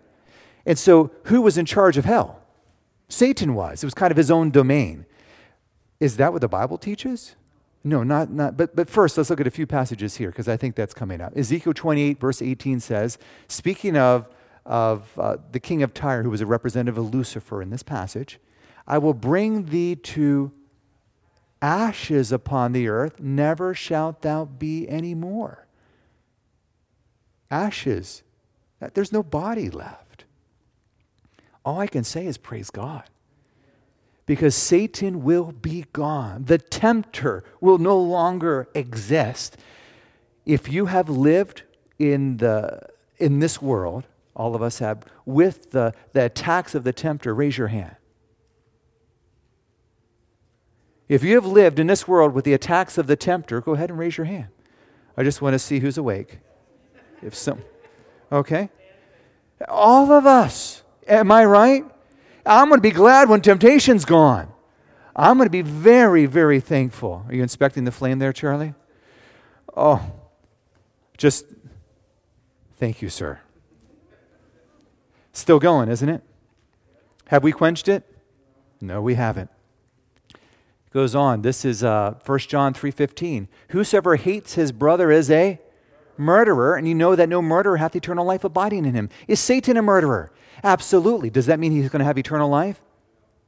And 0.65 0.77
so, 0.77 1.11
who 1.23 1.41
was 1.41 1.57
in 1.57 1.65
charge 1.65 1.97
of 1.97 2.05
hell? 2.05 2.41
Satan 3.09 3.55
was. 3.55 3.83
It 3.83 3.85
was 3.85 3.93
kind 3.93 4.11
of 4.11 4.17
his 4.17 4.29
own 4.29 4.51
domain. 4.51 5.05
Is 5.99 6.17
that 6.17 6.33
what 6.33 6.41
the 6.41 6.47
Bible 6.47 6.77
teaches? 6.77 7.35
No, 7.83 8.03
not, 8.03 8.29
not 8.29 8.57
but, 8.57 8.75
but 8.75 8.87
first, 8.87 9.17
let's 9.17 9.29
look 9.29 9.39
at 9.39 9.47
a 9.47 9.51
few 9.51 9.65
passages 9.65 10.17
here 10.17 10.29
because 10.29 10.47
I 10.47 10.57
think 10.57 10.75
that's 10.75 10.93
coming 10.93 11.19
up. 11.19 11.35
Ezekiel 11.35 11.73
28, 11.73 12.19
verse 12.19 12.41
18 12.41 12.79
says, 12.79 13.17
speaking 13.47 13.97
of, 13.97 14.29
of 14.65 15.17
uh, 15.17 15.37
the 15.51 15.59
king 15.59 15.83
of 15.83 15.93
Tyre, 15.93 16.23
who 16.23 16.29
was 16.29 16.41
a 16.41 16.45
representative 16.45 16.97
of 16.97 17.13
Lucifer 17.13 17.61
in 17.61 17.69
this 17.69 17.83
passage, 17.83 18.39
I 18.87 18.97
will 18.97 19.13
bring 19.13 19.65
thee 19.65 19.95
to 19.95 20.51
ashes 21.61 22.31
upon 22.31 22.71
the 22.71 22.87
earth, 22.87 23.19
never 23.19 23.73
shalt 23.73 24.21
thou 24.21 24.45
be 24.45 24.87
any 24.89 25.13
more. 25.13 25.67
Ashes. 27.49 28.23
There's 28.93 29.11
no 29.11 29.21
body 29.21 29.69
left. 29.69 30.25
All 31.63 31.79
I 31.79 31.87
can 31.87 32.03
say 32.03 32.25
is 32.25 32.37
praise 32.37 32.71
God. 32.71 33.03
Because 34.25 34.55
Satan 34.55 35.23
will 35.23 35.51
be 35.51 35.85
gone. 35.93 36.45
The 36.45 36.57
tempter 36.57 37.43
will 37.59 37.77
no 37.77 37.99
longer 37.99 38.69
exist. 38.73 39.57
If 40.45 40.71
you 40.71 40.85
have 40.87 41.09
lived 41.09 41.63
in, 41.99 42.37
the, 42.37 42.87
in 43.17 43.39
this 43.39 43.61
world, 43.61 44.05
all 44.35 44.55
of 44.55 44.61
us 44.61 44.79
have, 44.79 45.03
with 45.25 45.71
the, 45.71 45.93
the 46.13 46.25
attacks 46.25 46.75
of 46.75 46.83
the 46.83 46.93
tempter, 46.93 47.33
raise 47.33 47.57
your 47.57 47.67
hand. 47.67 47.95
If 51.09 51.23
you 51.23 51.35
have 51.35 51.45
lived 51.45 51.77
in 51.77 51.87
this 51.87 52.07
world 52.07 52.33
with 52.33 52.45
the 52.45 52.53
attacks 52.53 52.97
of 52.97 53.07
the 53.07 53.17
tempter, 53.17 53.59
go 53.59 53.73
ahead 53.73 53.89
and 53.89 53.99
raise 53.99 54.17
your 54.17 54.25
hand. 54.25 54.47
I 55.17 55.23
just 55.23 55.41
want 55.41 55.53
to 55.53 55.59
see 55.59 55.79
who's 55.79 55.97
awake. 55.97 56.39
If 57.21 57.35
some, 57.35 57.61
okay? 58.31 58.69
All 59.67 60.11
of 60.11 60.25
us. 60.25 60.83
Am 61.07 61.31
I 61.31 61.43
right? 61.43 61.83
I'm 62.45 62.69
going 62.69 62.77
to 62.77 62.81
be 62.81 62.91
glad 62.91 63.27
when 63.27 63.41
temptation's 63.41 64.05
gone. 64.05 64.51
I'm 65.13 65.37
going 65.37 65.47
to 65.47 65.51
be 65.51 65.61
very, 65.61 66.25
very 66.25 66.61
thankful. 66.61 67.25
Are 67.27 67.35
you 67.35 67.43
inspecting 67.43 67.83
the 67.83 67.91
flame 67.91 68.19
there, 68.19 68.31
Charlie? 68.31 68.73
Oh, 69.75 70.01
just 71.17 71.45
thank 72.77 73.01
you, 73.01 73.09
sir. 73.09 73.39
Still 75.41 75.57
going, 75.57 75.89
isn't 75.89 76.07
it? 76.07 76.21
Have 77.29 77.41
we 77.41 77.51
quenched 77.51 77.87
it? 77.87 78.03
No, 78.79 79.01
we 79.01 79.15
haven't 79.15 79.49
It 80.29 80.93
goes 80.93 81.15
on. 81.15 81.41
This 81.41 81.65
is 81.65 81.83
uh, 81.83 82.13
1 82.23 82.39
John 82.41 82.75
3.15. 82.75 83.47
Whosoever 83.69 84.17
hates 84.17 84.53
his 84.53 84.71
brother 84.71 85.09
is 85.09 85.31
a 85.31 85.57
murderer, 86.15 86.75
and 86.75 86.87
you 86.87 86.93
know 86.93 87.15
that 87.15 87.27
no 87.27 87.41
murderer 87.41 87.77
hath 87.77 87.95
eternal 87.95 88.23
life 88.23 88.43
abiding 88.43 88.85
in 88.85 88.93
him. 88.93 89.09
Is 89.27 89.39
Satan 89.39 89.77
a 89.77 89.81
murderer? 89.81 90.31
Absolutely. 90.63 91.31
Does 91.31 91.47
that 91.47 91.59
mean 91.59 91.71
he's 91.71 91.89
going 91.89 92.01
to 92.01 92.05
have 92.05 92.19
eternal 92.19 92.47
life? 92.47 92.79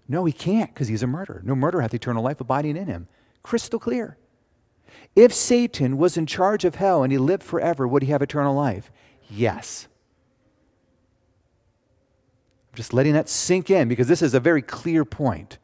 No, 0.08 0.25
he 0.25 0.34
can't 0.34 0.73
because 0.73 0.88
he's 0.88 1.03
a 1.03 1.08
murderer. 1.08 1.43
No 1.45 1.53
murderer 1.53 1.84
hath 1.84 1.93
eternal 1.93 2.23
life 2.23 2.41
abiding 2.41 2.75
in 2.75 2.88
him. 2.88 3.08
Crystal 3.43 3.77
clear. 3.77 4.17
If 5.15 5.32
Satan 5.32 5.99
was 5.99 6.17
in 6.17 6.25
charge 6.25 6.65
of 6.65 6.73
hell 6.73 7.03
and 7.03 7.12
he 7.12 7.19
lived 7.19 7.43
forever, 7.43 7.88
would 7.88 8.01
he 8.01 8.12
have 8.12 8.23
eternal 8.23 8.56
life? 8.56 8.91
Yes. 9.29 9.88
Just 12.73 12.93
letting 12.93 13.13
that 13.13 13.29
sink 13.29 13.69
in 13.69 13.88
because 13.88 14.07
this 14.07 14.21
is 14.21 14.33
a 14.33 14.39
very 14.39 14.62
clear 14.62 15.05
point. 15.05 15.57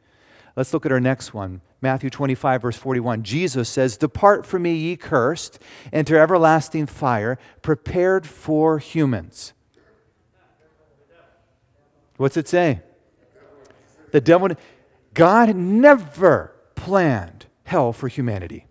Let's 0.56 0.74
look 0.74 0.86
at 0.86 0.92
our 0.92 1.00
next 1.00 1.34
one. 1.34 1.62
Matthew 1.82 2.10
25, 2.10 2.62
verse 2.62 2.78
41. 2.78 3.24
Jesus 3.24 3.70
says, 3.70 3.98
Depart 3.98 4.46
from 4.46 4.64
me, 4.64 4.76
ye 4.76 4.96
cursed, 4.98 5.60
into 5.94 6.20
everlasting 6.20 6.86
fire, 6.86 7.40
prepared 7.62 8.28
for 8.28 8.80
humans. 8.80 9.54
What's 12.18 12.36
it 12.36 12.50
say? 12.50 12.82
The 14.12 14.20
devil, 14.20 14.50
God 15.14 15.56
never 15.56 16.54
planned 16.76 17.46
hell 17.64 17.94
for 17.94 18.10
humanity. 18.10 18.66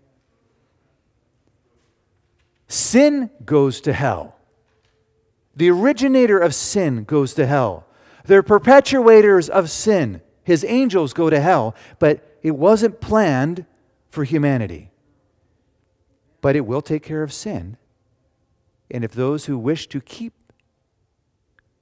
Sin 2.67 3.31
goes 3.43 3.81
to 3.81 3.93
hell. 3.93 4.35
The 5.55 5.71
originator 5.71 6.37
of 6.37 6.53
sin 6.53 7.05
goes 7.05 7.33
to 7.33 7.47
hell. 7.47 7.87
The 8.29 8.43
perpetuators 8.43 9.49
of 9.49 9.71
sin 9.71 10.21
his 10.43 10.63
angels 10.67 11.13
go 11.13 11.31
to 11.31 11.39
hell, 11.39 11.75
but 11.97 12.37
it 12.41 12.51
wasn't 12.51 12.99
planned 12.99 13.65
for 14.09 14.23
humanity. 14.23 14.91
But 16.41 16.55
it 16.55 16.61
will 16.61 16.81
take 16.81 17.03
care 17.03 17.23
of 17.23 17.33
sin. 17.33 17.77
And 18.89 19.03
if 19.03 19.11
those 19.11 19.45
who 19.45 19.57
wish 19.57 19.87
to 19.89 19.99
keep 19.99 20.33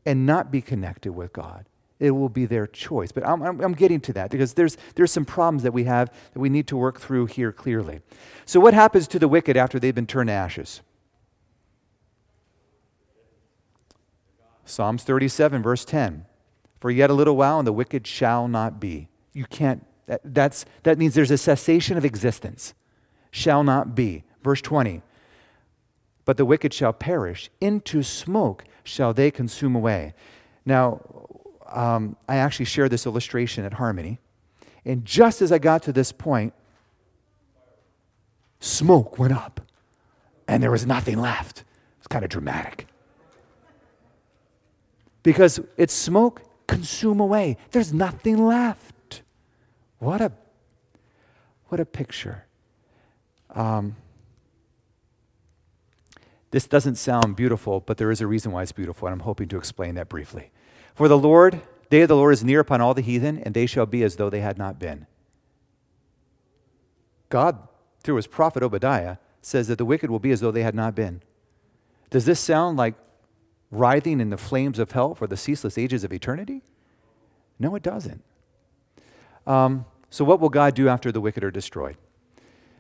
and 0.06 0.26
not 0.26 0.50
be 0.50 0.62
connected 0.62 1.14
with 1.14 1.32
God, 1.34 1.66
it 2.00 2.12
will 2.12 2.30
be 2.30 2.46
their 2.46 2.68
choice. 2.68 3.12
But 3.12 3.26
I'm, 3.26 3.42
I'm, 3.42 3.62
I'm, 3.62 3.74
getting 3.74 4.02
to 4.02 4.14
that 4.14 4.32
because 4.32 4.54
there's, 4.54 4.78
there's 4.96 5.12
some 5.12 5.26
problems 5.26 5.64
that 5.64 5.74
we 5.74 5.86
have 5.86 6.14
that 6.34 6.40
we 6.40 6.50
need 6.50 6.68
to 6.68 6.78
work 6.78 7.00
through 7.00 7.28
here 7.28 7.52
clearly. 7.52 8.02
So, 8.46 8.60
what 8.60 8.74
happens 8.74 9.08
to 9.10 9.20
the 9.20 9.28
wicked 9.28 9.58
after 9.58 9.80
they've 9.80 9.96
been 9.96 10.08
turned 10.08 10.28
to 10.28 10.34
ashes? 10.34 10.82
Psalms 14.66 15.04
37, 15.04 15.64
verse 15.64 15.86
10. 15.86 16.26
For 16.80 16.92
yet 16.92 17.10
a 17.10 17.13
little 17.13 17.36
while, 17.36 17.60
and 17.60 17.68
the 17.68 17.74
wicked 17.74 18.06
shall 18.06 18.48
not 18.48 18.80
be. 18.80 19.10
You 19.34 19.46
can't, 19.46 19.86
that, 20.06 20.22
that's, 20.24 20.66
that 20.84 20.98
means 20.98 21.16
there's 21.16 21.32
a 21.32 21.38
cessation 21.38 21.98
of 21.98 22.06
existence. 22.06 22.74
Shall 23.32 23.63
not 23.63 23.96
be. 23.96 24.24
Verse 24.44 24.62
20. 24.62 25.02
But 26.26 26.38
the 26.38 26.46
wicked 26.46 26.74
shall 26.74 26.94
perish. 26.94 27.50
Into 27.60 28.04
smoke 28.04 28.63
shall 28.84 29.13
they 29.13 29.32
consume 29.32 29.76
away. 29.76 30.13
Now, 30.66 31.02
um, 31.68 32.16
I 32.28 32.38
actually 32.38 32.66
shared 32.66 32.92
this 32.92 33.06
illustration 33.06 33.66
at 33.66 33.74
Harmony. 33.74 34.20
And 34.86 35.04
just 35.04 35.42
as 35.42 35.52
I 35.52 35.58
got 35.58 35.84
to 35.84 35.92
this 35.92 36.12
point, 36.12 36.54
smoke 38.60 39.18
went 39.20 39.34
up 39.34 39.62
and 40.48 40.63
there 40.63 40.72
was 40.72 40.86
nothing 40.86 41.20
left. 41.20 41.63
It's 41.98 42.08
kind 42.08 42.24
of 42.24 42.30
dramatic. 42.30 42.88
because 45.28 45.60
its 45.76 45.94
smoke 45.94 46.42
consume 46.67 47.19
away. 47.19 47.58
There's 47.71 47.93
nothing 47.93 48.45
left. 48.45 49.21
What 49.99 50.21
a 50.21 50.32
what 51.69 51.80
a 51.80 51.86
picture. 51.86 52.45
Um, 53.53 53.95
this 56.51 56.67
doesn't 56.67 56.95
sound 56.95 57.36
beautiful, 57.36 57.82
but 57.82 57.97
there 57.97 58.12
is 58.12 58.21
a 58.21 58.27
reason 58.27 58.51
why 58.51 58.63
it's 58.63 58.71
beautiful, 58.71 59.08
and 59.08 59.13
I'm 59.13 59.25
hoping 59.25 59.47
to 59.49 59.58
explain 59.58 59.95
that 59.95 60.08
briefly. 60.08 60.51
For 60.95 61.08
the 61.08 61.17
Lord, 61.17 61.62
day 61.89 62.01
of 62.01 62.08
the 62.08 62.15
Lord 62.15 62.34
is 62.34 62.43
near 62.43 62.62
upon 62.62 62.80
all 62.80 62.93
the 62.93 63.01
heathen, 63.01 63.39
and 63.39 63.53
they 63.53 63.65
shall 63.65 63.86
be 63.86 64.03
as 64.03 64.15
though 64.15 64.30
they 64.30 64.39
had 64.39 64.58
not 64.58 64.80
been. 64.80 65.08
God, 67.30 67.67
through 68.01 68.15
his 68.15 68.27
prophet 68.27 68.63
Obadiah, 68.63 69.17
says 69.41 69.67
that 69.67 69.77
the 69.77 69.86
wicked 69.86 70.10
will 70.10 70.19
be 70.19 70.32
as 70.32 70.39
though 70.39 70.51
they 70.51 70.63
had 70.63 70.75
not 70.75 70.95
been. 70.95 71.21
Does 72.10 72.25
this 72.25 72.39
sound 72.39 72.77
like 72.77 72.95
writhing 73.71 74.19
in 74.19 74.30
the 74.30 74.38
flames 74.38 74.80
of 74.80 74.91
hell 74.91 75.15
for 75.15 75.27
the 75.27 75.38
ceaseless 75.38 75.77
ages 75.77 76.03
of 76.03 76.13
eternity? 76.13 76.63
No, 77.60 77.75
it 77.75 77.84
doesn't. 77.84 78.23
Um, 79.45 79.86
so, 80.10 80.23
what 80.23 80.39
will 80.39 80.49
God 80.49 80.75
do 80.75 80.88
after 80.88 81.12
the 81.12 81.21
wicked 81.21 81.43
are 81.43 81.51
destroyed? 81.51 81.97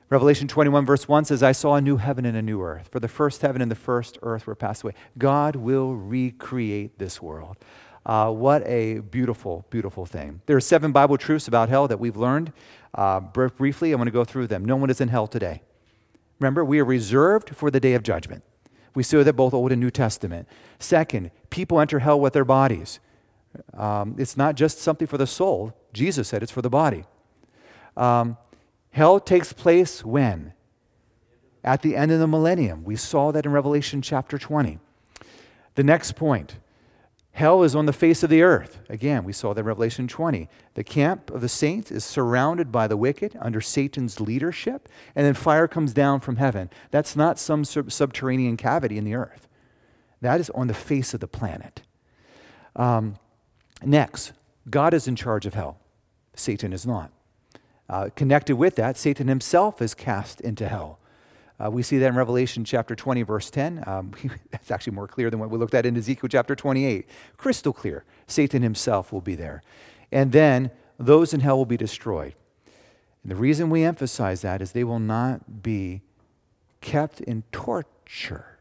Revelation 0.09 0.47
21, 0.47 0.85
verse 0.85 1.07
1 1.07 1.25
says, 1.25 1.43
I 1.43 1.51
saw 1.51 1.75
a 1.75 1.81
new 1.81 1.97
heaven 1.97 2.25
and 2.25 2.37
a 2.37 2.41
new 2.41 2.61
earth. 2.61 2.87
For 2.91 3.01
the 3.01 3.09
first 3.09 3.41
heaven 3.41 3.61
and 3.61 3.69
the 3.69 3.75
first 3.75 4.17
earth 4.21 4.47
were 4.47 4.55
passed 4.55 4.83
away. 4.83 4.93
God 5.17 5.57
will 5.57 5.95
recreate 5.95 6.97
this 6.97 7.21
world. 7.21 7.57
Uh, 8.05 8.31
what 8.31 8.65
a 8.65 8.99
beautiful, 8.99 9.65
beautiful 9.69 10.05
thing. 10.05 10.41
There 10.45 10.55
are 10.55 10.61
seven 10.61 10.93
Bible 10.93 11.17
truths 11.17 11.49
about 11.49 11.67
hell 11.67 11.89
that 11.89 11.99
we've 11.99 12.15
learned. 12.15 12.53
Uh, 12.93 13.19
briefly, 13.19 13.91
I'm 13.91 13.97
going 13.97 14.05
to 14.05 14.11
go 14.11 14.23
through 14.23 14.47
them. 14.47 14.63
No 14.63 14.77
one 14.77 14.89
is 14.89 15.01
in 15.01 15.09
hell 15.09 15.27
today. 15.27 15.61
Remember, 16.39 16.63
we 16.63 16.79
are 16.79 16.85
reserved 16.85 17.49
for 17.49 17.69
the 17.69 17.81
day 17.81 17.93
of 17.93 18.03
judgment. 18.03 18.45
We 18.97 19.03
see 19.03 19.21
that 19.21 19.33
both 19.33 19.53
Old 19.53 19.71
and 19.71 19.79
New 19.79 19.91
Testament. 19.91 20.47
Second, 20.79 21.29
people 21.51 21.79
enter 21.79 21.99
hell 21.99 22.19
with 22.19 22.33
their 22.33 22.43
bodies. 22.43 22.99
Um, 23.75 24.15
it's 24.17 24.35
not 24.35 24.55
just 24.55 24.79
something 24.79 25.05
for 25.05 25.19
the 25.19 25.27
soul. 25.27 25.77
Jesus 25.93 26.27
said 26.27 26.41
it's 26.41 26.51
for 26.51 26.63
the 26.63 26.69
body. 26.71 27.03
Um, 27.95 28.37
hell 28.89 29.19
takes 29.19 29.53
place 29.53 30.03
when? 30.03 30.53
At 31.63 31.83
the 31.83 31.95
end 31.95 32.11
of 32.11 32.17
the 32.17 32.25
millennium. 32.25 32.83
We 32.83 32.95
saw 32.95 33.31
that 33.33 33.45
in 33.45 33.51
Revelation 33.51 34.01
chapter 34.01 34.39
20. 34.39 34.79
The 35.75 35.83
next 35.83 36.13
point 36.13 36.55
hell 37.37 37.61
is 37.61 37.75
on 37.75 37.85
the 37.85 37.93
face 37.93 38.23
of 38.23 38.31
the 38.31 38.41
earth. 38.41 38.79
Again, 38.89 39.23
we 39.23 39.31
saw 39.31 39.53
that 39.53 39.59
in 39.59 39.65
Revelation 39.67 40.07
20. 40.07 40.49
The 40.73 40.83
camp 40.83 41.29
of 41.29 41.41
the 41.41 41.47
saints 41.47 41.91
is 41.91 42.03
surrounded 42.03 42.71
by 42.71 42.87
the 42.87 42.97
wicked 42.97 43.37
under 43.39 43.61
Satan's 43.61 44.19
leadership, 44.19 44.89
and 45.15 45.23
then 45.23 45.35
fire 45.35 45.67
comes 45.67 45.93
down 45.93 46.19
from 46.19 46.37
heaven. 46.37 46.71
That's 46.89 47.15
not 47.15 47.37
some 47.37 47.63
sub- 47.63 47.91
subterranean 47.91 48.57
cavity 48.57 48.97
in 48.97 49.03
the 49.03 49.13
earth, 49.13 49.47
that 50.19 50.39
is 50.39 50.49
on 50.49 50.65
the 50.65 50.73
face 50.73 51.13
of 51.13 51.19
the 51.19 51.27
planet. 51.27 51.83
Um, 52.75 53.17
next, 53.83 54.31
God 54.67 54.95
is 54.95 55.07
in 55.07 55.15
charge 55.15 55.45
of 55.45 55.53
hell, 55.53 55.77
Satan 56.33 56.73
is 56.73 56.87
not. 56.87 57.11
Uh, 57.87 58.09
connected 58.15 58.55
with 58.55 58.75
that, 58.77 58.97
Satan 58.97 59.27
himself 59.27 59.79
is 59.79 59.93
cast 59.93 60.41
into 60.41 60.67
hell. 60.67 60.97
Uh, 61.63 61.71
we 61.71 61.81
see 61.81 61.97
that 61.97 62.07
in 62.07 62.15
Revelation 62.15 62.63
chapter 62.63 62.95
20, 62.95 63.23
verse 63.23 63.49
10. 63.49 63.83
Um, 63.87 64.11
that's 64.51 64.69
actually 64.71 64.93
more 64.93 65.07
clear 65.07 65.29
than 65.29 65.39
what 65.39 65.49
we 65.49 65.57
looked 65.57 65.73
at 65.73 65.85
in 65.85 65.97
Ezekiel 65.97 66.29
chapter 66.29 66.55
28. 66.55 67.07
Crystal 67.37 67.73
clear. 67.73 68.03
Satan 68.27 68.61
himself 68.61 69.11
will 69.11 69.21
be 69.21 69.35
there. 69.35 69.63
And 70.11 70.31
then 70.31 70.71
those 70.99 71.33
in 71.33 71.39
hell 71.39 71.57
will 71.57 71.65
be 71.65 71.77
destroyed. 71.77 72.35
And 73.23 73.31
the 73.31 73.35
reason 73.35 73.69
we 73.69 73.83
emphasize 73.83 74.41
that 74.41 74.61
is 74.61 74.71
they 74.71 74.83
will 74.83 74.99
not 74.99 75.63
be 75.63 76.01
kept 76.81 77.21
in 77.21 77.43
torture. 77.51 78.59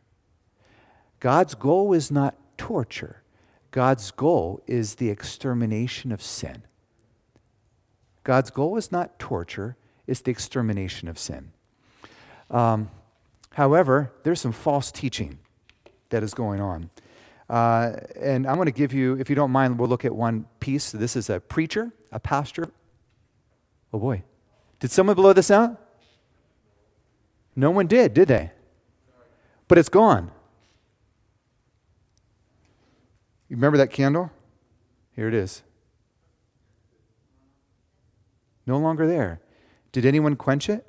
God's 1.20 1.54
goal 1.54 1.92
is 1.92 2.10
not 2.10 2.34
torture, 2.56 3.22
God's 3.70 4.10
goal 4.10 4.62
is 4.66 4.94
the 4.94 5.10
extermination 5.10 6.12
of 6.12 6.22
sin. 6.22 6.62
God's 8.24 8.50
goal 8.50 8.76
is 8.76 8.90
not 8.90 9.18
torture, 9.18 9.76
it's 10.06 10.20
the 10.20 10.30
extermination 10.30 11.08
of 11.08 11.18
sin. 11.18 11.52
Um, 12.50 12.90
however, 13.50 14.12
there's 14.22 14.40
some 14.40 14.52
false 14.52 14.90
teaching 14.90 15.38
that 16.10 16.22
is 16.22 16.34
going 16.34 16.60
on. 16.60 16.90
Uh, 17.48 17.92
and 18.20 18.46
I'm 18.46 18.56
going 18.56 18.66
to 18.66 18.72
give 18.72 18.92
you, 18.92 19.14
if 19.18 19.30
you 19.30 19.36
don't 19.36 19.50
mind, 19.50 19.78
we'll 19.78 19.88
look 19.88 20.04
at 20.04 20.14
one 20.14 20.46
piece. 20.60 20.90
This 20.90 21.16
is 21.16 21.30
a 21.30 21.40
preacher, 21.40 21.92
a 22.10 22.18
pastor. 22.18 22.68
Oh 23.92 23.98
boy. 23.98 24.22
Did 24.80 24.90
someone 24.90 25.16
blow 25.16 25.32
this 25.32 25.50
out? 25.50 25.80
No 27.54 27.70
one 27.70 27.86
did, 27.86 28.14
did 28.14 28.28
they? 28.28 28.50
But 29.68 29.78
it's 29.78 29.88
gone. 29.88 30.30
You 33.48 33.56
remember 33.56 33.78
that 33.78 33.90
candle? 33.90 34.30
Here 35.12 35.28
it 35.28 35.34
is. 35.34 35.62
No 38.66 38.78
longer 38.78 39.06
there. 39.06 39.40
Did 39.92 40.04
anyone 40.04 40.36
quench 40.36 40.68
it? 40.68 40.86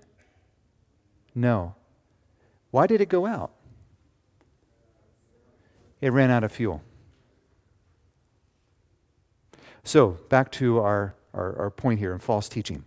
No. 1.38 1.76
Why 2.72 2.88
did 2.88 3.00
it 3.00 3.10
go 3.10 3.28
out? 3.28 3.52
It 6.02 6.12
ran 6.12 6.32
out 6.32 6.44
of 6.44 6.52
fuel. 6.52 6.82
So, 9.84 10.18
back 10.30 10.52
to 10.54 10.80
our, 10.80 11.14
our, 11.36 11.56
our 11.60 11.70
point 11.70 12.00
here 12.00 12.12
in 12.12 12.18
false 12.18 12.50
teaching. 12.50 12.86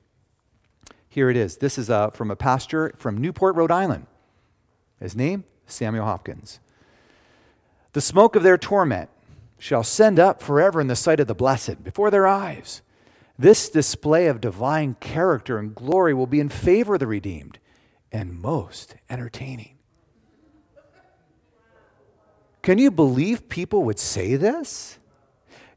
Here 1.08 1.30
it 1.30 1.36
is. 1.36 1.58
This 1.58 1.78
is 1.78 1.88
uh, 1.88 2.10
from 2.10 2.28
a 2.28 2.36
pastor 2.36 2.92
from 2.96 3.18
Newport, 3.18 3.54
Rhode 3.54 3.70
Island. 3.70 4.08
His 4.98 5.14
name? 5.14 5.44
Samuel 5.66 6.04
Hopkins. 6.04 6.58
The 7.92 8.00
smoke 8.00 8.34
of 8.34 8.42
their 8.42 8.58
torment 8.58 9.10
shall 9.60 9.84
send 9.84 10.18
up 10.18 10.42
forever 10.42 10.80
in 10.80 10.88
the 10.88 10.96
sight 10.96 11.20
of 11.20 11.28
the 11.28 11.34
blessed, 11.36 11.84
before 11.84 12.10
their 12.10 12.26
eyes. 12.26 12.82
This 13.38 13.68
display 13.68 14.26
of 14.26 14.40
divine 14.40 14.96
character 14.98 15.56
and 15.56 15.72
glory 15.72 16.12
will 16.12 16.26
be 16.26 16.40
in 16.40 16.48
favor 16.48 16.94
of 16.94 17.00
the 17.00 17.06
redeemed 17.06 17.60
and 18.12 18.40
most 18.40 18.96
entertaining. 19.08 19.76
Can 22.62 22.78
you 22.78 22.90
believe 22.90 23.48
people 23.48 23.84
would 23.84 23.98
say 23.98 24.36
this? 24.36 24.98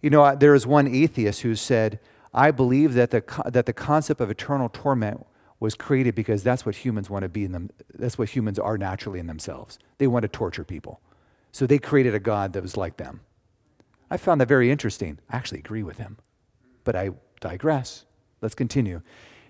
You 0.02 0.10
know, 0.10 0.36
there 0.36 0.54
is 0.54 0.68
one 0.68 0.88
atheist 0.88 1.42
who 1.42 1.56
said, 1.56 2.00
I 2.34 2.52
believe 2.52 2.94
that 2.96 3.12
the, 3.12 3.24
that 3.46 3.66
the 3.66 3.74
concept 3.74 4.20
of 4.20 4.30
eternal 4.30 4.70
torment 4.70 5.26
was 5.60 5.76
created 5.76 6.14
because 6.14 6.44
that's 6.44 6.66
what 6.66 6.76
humans 6.76 7.10
want 7.10 7.24
to 7.24 7.30
be 7.30 7.46
in 7.46 7.54
them. 7.54 7.70
That's 7.94 8.18
what 8.18 8.30
humans 8.30 8.60
are 8.60 8.78
naturally 8.78 9.20
in 9.20 9.28
themselves. 9.28 9.80
They 9.98 10.08
want 10.08 10.24
to 10.24 10.28
torture 10.28 10.66
people. 10.66 11.00
So 11.54 11.66
they 11.66 11.80
created 11.80 12.16
a 12.16 12.20
God 12.20 12.52
that 12.54 12.62
was 12.62 12.76
like 12.76 12.98
them. 12.98 13.22
I 14.12 14.18
found 14.18 14.42
that 14.42 14.48
very 14.48 14.70
interesting. 14.70 15.20
I 15.30 15.38
actually 15.38 15.60
agree 15.60 15.84
with 15.84 16.00
him, 16.00 16.18
but 16.84 16.96
I 16.96 17.12
digress. 17.40 18.06
Let's 18.42 18.56
continue. 18.56 19.02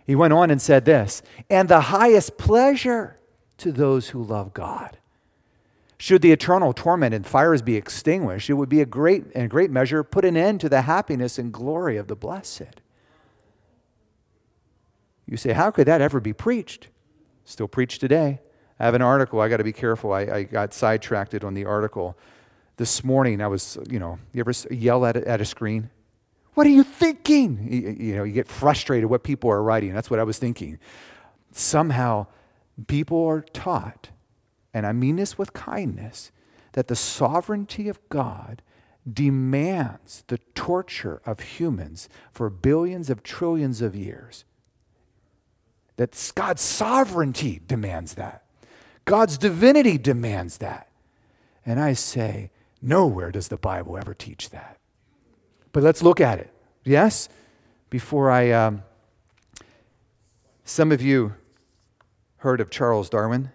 He 0.06 0.16
went 0.16 0.34
on 0.34 0.52
and 0.52 0.62
said 0.62 0.86
this 0.86 1.22
and 1.50 1.70
the 1.70 1.82
highest 1.82 2.38
pleasure 2.38 3.20
to 3.58 3.72
those 3.72 4.10
who 4.10 4.24
love 4.24 4.54
God. 4.54 4.98
Should 5.98 6.22
the 6.22 6.34
eternal 6.34 6.74
torment 6.74 7.14
and 7.14 7.26
fires 7.26 7.62
be 7.62 7.78
extinguished, 7.78 8.50
it 8.50 8.56
would 8.56 8.68
be 8.68 8.82
a 8.82 8.86
great, 8.86 9.24
and 9.34 9.50
great 9.50 9.72
measure, 9.72 10.04
put 10.04 10.26
an 10.26 10.36
end 10.36 10.60
to 10.62 10.68
the 10.68 10.82
happiness 10.82 11.40
and 11.40 11.54
glory 11.54 11.96
of 11.96 12.08
the 12.08 12.16
blessed. 12.16 12.82
You 15.26 15.38
say, 15.38 15.54
how 15.54 15.72
could 15.72 15.88
that 15.88 16.02
ever 16.02 16.20
be 16.20 16.34
preached? 16.34 16.90
Still 17.46 17.70
preached 17.70 18.02
today. 18.02 18.42
I 18.80 18.86
have 18.86 18.96
an 18.96 19.02
article. 19.02 19.40
I 19.40 19.48
got 19.48 19.58
to 19.58 19.64
be 19.64 19.72
careful. 19.72 20.12
I, 20.12 20.22
I 20.22 20.44
got 20.44 20.74
sidetracked 20.74 21.42
on 21.42 21.54
the 21.54 21.64
article 21.64 22.18
this 22.76 23.04
morning. 23.04 23.42
I 23.42 23.48
was, 23.48 23.78
you 23.90 24.00
know, 24.00 24.20
you 24.34 24.42
ever 24.42 24.52
yell 24.72 25.06
at 25.06 25.16
a, 25.16 25.26
at 25.26 25.40
a 25.40 25.46
screen? 25.46 25.90
What 26.54 26.68
are 26.68 26.72
you 26.72 26.84
thinking? 26.84 27.68
You, 27.70 27.90
you 28.08 28.16
know, 28.16 28.24
you 28.24 28.34
get 28.34 28.48
frustrated 28.48 29.10
what 29.10 29.24
people 29.24 29.50
are 29.50 29.64
writing. 29.64 29.94
That's 29.94 30.10
what 30.10 30.20
I 30.20 30.24
was 30.24 30.38
thinking. 30.38 30.80
Somehow, 31.52 32.28
people 32.88 33.26
are 33.26 33.42
taught, 33.42 34.10
and 34.74 34.86
I 34.86 34.92
mean 34.92 35.16
this 35.16 35.38
with 35.38 35.54
kindness, 35.54 36.32
that 36.74 36.88
the 36.88 36.96
sovereignty 36.96 37.90
of 37.90 38.00
God 38.10 38.62
demands 39.12 40.24
the 40.28 40.38
torture 40.56 41.22
of 41.26 41.40
humans 41.40 42.08
for 42.32 42.50
billions 42.50 43.10
of 43.10 43.24
trillions 43.24 43.82
of 43.82 43.96
years. 43.96 44.46
That 45.98 46.32
God's 46.36 46.62
sovereignty 46.62 47.62
demands 47.68 48.16
that. 48.16 48.44
God's 49.06 49.38
divinity 49.38 49.98
demands 49.98 50.58
that. 50.60 50.88
And 51.66 51.80
I 51.80 51.94
say, 51.94 52.50
nowhere 52.82 53.32
does 53.32 53.50
the 53.50 53.58
Bible 53.58 53.98
ever 53.98 54.14
teach 54.14 54.50
that. 54.50 54.78
But 55.74 55.84
let's 55.84 56.02
look 56.02 56.22
at 56.22 56.40
it. 56.40 56.50
Yes? 56.86 57.28
Before 57.90 58.32
I. 58.32 58.52
Um, 58.52 58.84
some 60.64 60.92
of 60.92 61.02
you 61.02 61.34
heard 62.38 62.62
of 62.62 62.70
Charles 62.70 63.10
Darwin. 63.10 63.52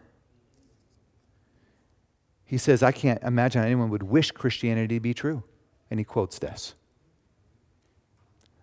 He 2.45 2.59
says, 2.59 2.83
I 2.83 2.93
can't 2.93 3.23
imagine 3.23 3.63
anyone 3.63 3.91
would 3.91 4.03
wish 4.03 4.31
Christianity 4.31 4.97
to 4.97 5.01
be 5.01 5.15
true. 5.15 5.43
And 5.91 6.01
he 6.01 6.05
quotes 6.05 6.39
this. 6.39 6.75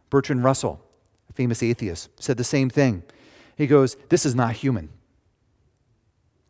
Bertrand 0.09 0.43
Russell, 0.43 0.81
a 1.29 1.33
famous 1.33 1.61
atheist, 1.61 2.09
said 2.21 2.37
the 2.37 2.43
same 2.43 2.69
thing. 2.69 3.03
He 3.55 3.67
goes, 3.67 3.95
This 4.09 4.25
is 4.25 4.35
not 4.35 4.53
human. 4.53 4.89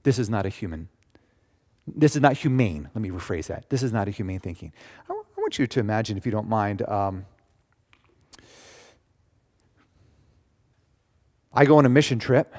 This 0.03 0.19
is 0.19 0.29
not 0.29 0.45
a 0.45 0.49
human. 0.49 0.89
This 1.87 2.15
is 2.15 2.21
not 2.21 2.33
humane. 2.33 2.89
Let 2.93 3.01
me 3.01 3.09
rephrase 3.09 3.47
that. 3.47 3.69
This 3.69 3.83
is 3.83 3.91
not 3.91 4.07
a 4.07 4.11
humane 4.11 4.39
thinking. 4.39 4.71
I 5.09 5.13
want 5.45 5.59
you 5.59 5.67
to 5.67 5.79
imagine, 5.79 6.17
if 6.17 6.25
you 6.25 6.31
don't 6.31 6.49
mind, 6.49 6.81
um, 6.89 7.23
I 11.53 11.65
go 11.65 11.77
on 11.77 11.85
a 11.85 11.89
mission 11.89 12.17
trip, 12.17 12.55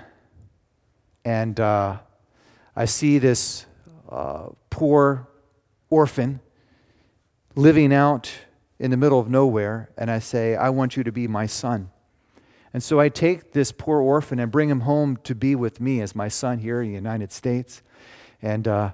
and 1.25 1.59
uh, 1.59 1.99
I 2.77 2.85
see 2.85 3.19
this 3.19 3.67
uh, 4.09 4.51
poor 4.71 5.27
orphan 5.91 6.39
living 7.57 7.93
out 7.93 8.31
in 8.79 8.93
the 8.93 8.97
middle 8.97 9.19
of 9.19 9.29
nowhere, 9.29 9.91
and 9.99 10.09
I 10.09 10.21
say, 10.21 10.55
I 10.55 10.69
want 10.69 10.97
you 10.97 11.03
to 11.03 11.11
be 11.11 11.27
my 11.27 11.47
son. 11.47 11.91
And 12.73 12.85
so 12.85 13.01
I 13.01 13.09
take 13.09 13.51
this 13.51 13.73
poor 13.73 14.01
orphan 14.01 14.39
and 14.39 14.53
bring 14.53 14.71
him 14.71 14.83
home 14.83 15.17
to 15.25 15.35
be 15.35 15.57
with 15.57 15.81
me 15.81 16.01
as 16.03 16.15
my 16.15 16.29
son 16.29 16.61
here 16.61 16.81
in 16.83 16.91
the 16.91 16.95
United 16.95 17.33
States. 17.33 17.83
And 18.41 18.69
uh, 18.69 18.93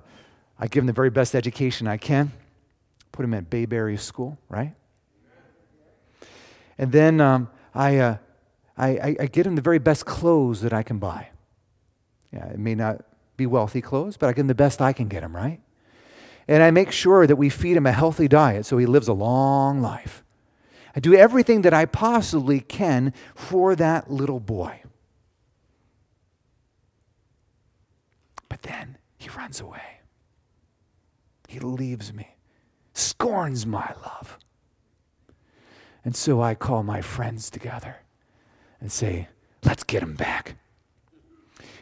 I 0.59 0.66
give 0.68 0.81
him 0.81 0.87
the 0.87 0.94
very 0.94 1.11
best 1.11 1.35
education 1.35 1.87
I 1.87 1.98
can, 1.98 2.33
put 3.12 3.25
him 3.25 3.35
at 3.35 3.51
Bayberry 3.51 3.96
School, 3.96 4.38
right? 4.48 4.75
And 6.79 6.90
then 6.90 7.20
um, 7.20 7.48
I, 7.75 7.98
uh, 7.98 8.16
I, 8.77 9.16
I 9.20 9.27
get 9.27 9.46
him 9.46 9.55
the 9.55 9.62
very 9.62 9.79
best 9.79 10.07
clothes 10.07 10.62
that 10.62 10.72
I 10.72 10.83
can 10.83 10.98
buy. 10.98 11.29
Yeah, 12.33 12.46
it 12.46 12.59
may 12.59 12.75
not 12.75 13.05
be 13.37 13.46
wealthy 13.46 13.81
clothes, 13.81 14.16
but 14.16 14.29
I 14.29 14.33
get 14.33 14.40
him 14.40 14.46
the 14.46 14.55
best 14.55 14.81
I 14.81 14.92
can 14.92 15.09
get 15.09 15.22
him, 15.22 15.37
right? 15.37 15.61
And 16.48 16.62
I 16.62 16.70
make 16.70 16.90
sure 16.90 17.27
that 17.27 17.37
we 17.37 17.48
feed 17.48 17.77
him 17.77 17.87
a 17.87 17.92
healthy 17.92 18.27
diet 18.27 18.66
so 18.66 18.79
he 18.79 18.87
lives 18.87 19.09
a 19.09 19.12
long 19.12 19.81
life. 19.81 20.25
I 20.94 21.01
do 21.01 21.14
everything 21.14 21.62
that 21.62 21.72
I 21.72 21.87
possibly 21.87 22.61
can 22.61 23.12
for 23.35 23.75
that 23.77 24.11
little 24.11 24.40
boy. 24.40 24.83
But 28.48 28.62
then 28.62 28.98
he 29.16 29.31
runs 29.31 29.61
away. 29.61 30.01
He 31.48 31.59
leaves 31.59 32.12
me, 32.12 32.35
scorns 32.94 33.66
my 33.66 33.94
love. 34.02 34.38
And 36.05 36.16
so 36.16 36.42
I 36.42 36.55
call 36.55 36.83
my 36.83 37.00
friends 37.00 37.50
together 37.50 37.96
and 38.81 38.90
say, 38.90 39.28
Let's 39.64 39.85
get 39.85 40.02
him 40.02 40.14
back. 40.14 40.57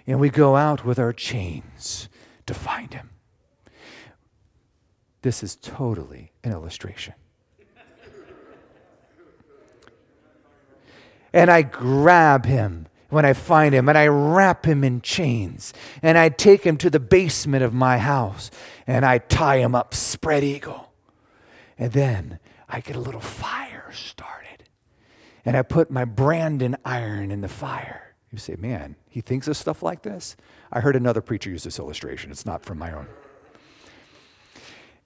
And 0.07 0.21
we 0.21 0.29
go 0.29 0.57
out 0.57 0.85
with 0.85 0.99
our 0.99 1.15
chains 1.15 2.09
to 2.47 2.53
find 2.53 2.93
him. 2.93 3.11
This 5.23 5.43
is 5.43 5.57
totally 5.57 6.33
an 6.45 6.53
illustration. 6.53 7.15
and 11.33 11.51
I 11.51 11.63
grab 11.63 12.45
him 12.45 12.87
when 13.09 13.25
I 13.25 13.33
find 13.33 13.75
him 13.75 13.89
and 13.89 13.99
I 13.99 14.07
wrap 14.09 14.67
him 14.67 14.85
in 14.85 15.01
chains 15.01 15.73
and 16.03 16.17
I 16.17 16.29
take 16.29 16.65
him 16.65 16.77
to 16.79 16.91
the 16.91 17.01
basement 17.01 17.63
of 17.63 17.73
my 17.75 17.99
house 17.99 18.51
and 18.87 19.05
I 19.05 19.19
tie 19.19 19.59
him 19.59 19.75
up 19.75 19.95
spread 19.95 20.45
eagle. 20.45 20.90
And 21.81 21.93
then 21.93 22.39
I 22.69 22.81
get 22.81 22.95
a 22.95 23.01
little 23.01 23.23
fire 23.23 23.91
started 23.91 24.65
and 25.47 25.57
I 25.57 25.63
put 25.63 25.91
my 25.91 26.05
branding 26.05 26.77
iron 26.85 27.31
in 27.31 27.41
the 27.41 27.49
fire. 27.49 28.15
You 28.31 28.39
say, 28.39 28.55
man, 28.57 28.97
he 29.09 29.23
thinks 29.23 29.49
of 29.49 29.57
stuff 29.57 29.83
like 29.83 30.03
this? 30.03 30.37
I 30.71 30.81
heard 30.81 30.95
another 30.95 31.23
preacher 31.23 31.49
use 31.49 31.65
this 31.65 31.79
illustration. 31.79 32.31
It's 32.31 32.45
not 32.45 32.65
from 32.65 32.79
my 32.79 32.93
own. 32.93 33.07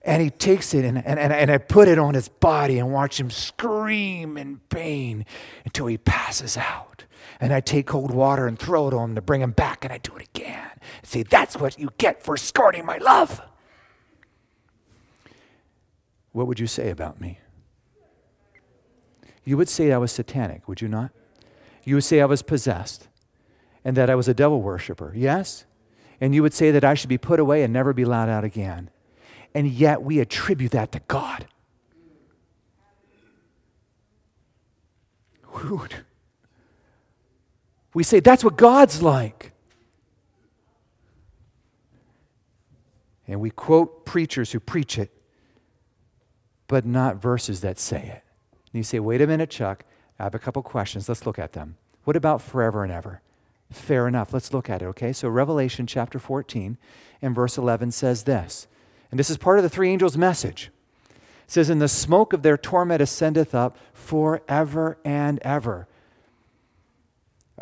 And 0.02 0.20
he 0.20 0.30
takes 0.30 0.74
it 0.74 0.84
and, 0.84 0.98
and, 0.98 1.18
and 1.18 1.50
I 1.50 1.58
put 1.58 1.86
it 1.86 1.98
on 1.98 2.14
his 2.14 2.28
body 2.28 2.80
and 2.80 2.92
watch 2.92 3.20
him 3.20 3.30
scream 3.30 4.36
in 4.36 4.58
pain 4.68 5.24
until 5.64 5.86
he 5.86 5.96
passes 5.96 6.56
out. 6.56 7.04
And 7.40 7.54
I 7.54 7.60
take 7.60 7.86
cold 7.86 8.10
water 8.10 8.48
and 8.48 8.58
throw 8.58 8.88
it 8.88 8.94
on 8.94 9.10
him 9.10 9.14
to 9.14 9.22
bring 9.22 9.40
him 9.40 9.52
back, 9.52 9.84
and 9.84 9.92
I 9.92 9.98
do 9.98 10.14
it 10.16 10.28
again. 10.28 10.70
See, 11.02 11.22
That's 11.22 11.56
what 11.56 11.78
you 11.78 11.90
get 11.98 12.22
for 12.22 12.36
scorning 12.36 12.84
my 12.84 12.98
love. 12.98 13.40
What 16.34 16.46
would 16.46 16.60
you 16.60 16.66
say 16.66 16.90
about 16.90 17.18
me? 17.18 17.38
You 19.44 19.56
would 19.56 19.70
say 19.70 19.90
I 19.90 19.96
was 19.96 20.12
satanic, 20.12 20.68
would 20.68 20.82
you 20.82 20.88
not? 20.88 21.10
You 21.84 21.94
would 21.94 22.04
say 22.04 22.20
I 22.20 22.26
was 22.26 22.42
possessed 22.42 23.08
and 23.82 23.96
that 23.96 24.10
I 24.10 24.14
was 24.14 24.28
a 24.28 24.34
devil 24.34 24.60
worshiper, 24.60 25.14
yes? 25.16 25.64
And 26.20 26.34
you 26.34 26.42
would 26.42 26.52
say 26.52 26.70
that 26.70 26.84
I 26.84 26.92
should 26.92 27.08
be 27.08 27.16
put 27.16 27.40
away 27.40 27.62
and 27.62 27.72
never 27.72 27.94
be 27.94 28.02
allowed 28.02 28.28
out 28.28 28.44
again 28.44 28.90
and 29.54 29.68
yet 29.68 30.02
we 30.02 30.18
attribute 30.18 30.72
that 30.72 30.92
to 30.92 31.00
God. 31.06 31.46
We 37.94 38.02
say 38.02 38.18
that's 38.20 38.42
what 38.42 38.56
God's 38.56 39.00
like. 39.00 39.52
And 43.26 43.40
we 43.40 43.50
quote 43.50 44.04
preachers 44.04 44.50
who 44.52 44.60
preach 44.60 44.98
it, 44.98 45.10
but 46.66 46.84
not 46.86 47.16
verses 47.16 47.60
that 47.60 47.78
say 47.78 48.02
it. 48.02 48.22
And 48.72 48.78
you 48.78 48.82
say, 48.82 48.98
wait 48.98 49.20
a 49.20 49.26
minute, 49.26 49.50
Chuck, 49.50 49.84
I 50.18 50.24
have 50.24 50.34
a 50.34 50.38
couple 50.38 50.62
questions. 50.62 51.08
Let's 51.08 51.26
look 51.26 51.38
at 51.38 51.52
them. 51.52 51.76
What 52.04 52.16
about 52.16 52.42
forever 52.42 52.82
and 52.82 52.92
ever? 52.92 53.20
Fair 53.70 54.06
enough. 54.06 54.32
Let's 54.32 54.52
look 54.52 54.70
at 54.70 54.82
it, 54.82 54.86
okay? 54.86 55.12
So, 55.12 55.28
Revelation 55.28 55.86
chapter 55.86 56.18
14 56.18 56.76
and 57.22 57.34
verse 57.34 57.58
11 57.58 57.90
says 57.92 58.24
this 58.24 58.68
and 59.14 59.18
this 59.20 59.30
is 59.30 59.36
part 59.36 59.60
of 59.60 59.62
the 59.62 59.68
three 59.68 59.90
angels' 59.90 60.18
message. 60.18 60.72
It 61.08 61.20
says, 61.46 61.70
And 61.70 61.80
the 61.80 61.86
smoke 61.86 62.32
of 62.32 62.42
their 62.42 62.58
torment 62.58 63.00
ascendeth 63.00 63.54
up 63.54 63.78
forever 63.92 64.98
and 65.04 65.38
ever. 65.42 65.86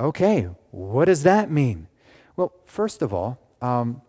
Okay, 0.00 0.48
what 0.70 1.04
does 1.04 1.24
that 1.24 1.50
mean? 1.50 1.88
Well, 2.36 2.54
first 2.64 3.02
of 3.02 3.12
all, 3.12 3.38
um, 3.60 4.00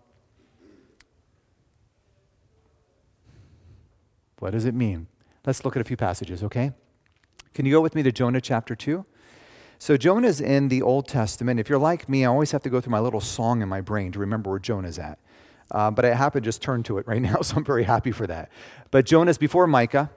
what 4.43 4.51
does 4.51 4.65
it 4.65 4.75
mean? 4.75 5.07
Let's 5.45 5.63
look 5.63 5.77
at 5.77 5.81
a 5.81 5.85
few 5.85 5.95
passages, 5.95 6.43
okay? 6.43 6.73
Can 7.53 7.65
you 7.65 7.71
go 7.71 7.79
with 7.79 7.95
me 7.95 8.03
to 8.03 8.11
Jonah 8.11 8.41
chapter 8.41 8.75
2? 8.75 9.05
So, 9.79 9.95
Jonah's 9.95 10.41
in 10.41 10.67
the 10.67 10.81
Old 10.81 11.07
Testament. 11.07 11.61
If 11.61 11.69
you're 11.69 11.79
like 11.79 12.09
me, 12.09 12.25
I 12.25 12.27
always 12.27 12.51
have 12.51 12.61
to 12.63 12.69
go 12.69 12.81
through 12.81 12.91
my 12.91 12.99
little 12.99 13.21
song 13.21 13.61
in 13.61 13.69
my 13.69 13.79
brain 13.79 14.11
to 14.11 14.19
remember 14.19 14.49
where 14.49 14.59
Jonah's 14.59 14.99
at. 14.99 15.17
Uh, 15.71 15.91
but 15.91 16.03
I 16.03 16.13
happen 16.13 16.41
to 16.41 16.45
just 16.45 16.61
turn 16.61 16.83
to 16.83 16.97
it 16.97 17.07
right 17.07 17.21
now, 17.29 17.39
so 17.39 17.55
I'm 17.55 17.63
very 17.63 17.85
happy 17.85 18.11
for 18.11 18.27
that. 18.27 18.51
But 18.91 19.05
Jonah's 19.05 19.37
before 19.37 19.65
Micah, 19.65 20.11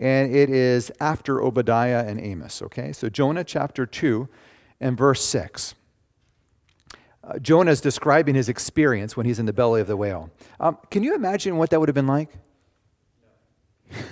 and 0.00 0.34
it 0.34 0.50
is 0.50 0.90
after 0.98 1.40
Obadiah 1.40 2.04
and 2.04 2.20
Amos, 2.20 2.62
okay? 2.62 2.90
So 2.90 3.08
Jonah 3.08 3.44
chapter 3.44 3.86
2 3.86 4.28
and 4.80 4.98
verse 4.98 5.24
6. 5.24 5.76
Uh, 7.22 7.38
Jonah 7.38 7.70
is 7.70 7.80
describing 7.80 8.34
his 8.34 8.48
experience 8.48 9.16
when 9.16 9.26
he's 9.26 9.38
in 9.38 9.46
the 9.46 9.52
belly 9.52 9.80
of 9.80 9.86
the 9.86 9.96
whale. 9.96 10.28
Um, 10.58 10.76
can 10.90 11.04
you 11.04 11.14
imagine 11.14 11.56
what 11.56 11.70
that 11.70 11.78
would 11.78 11.88
have 11.88 11.94
been 11.94 12.08
like? 12.08 12.30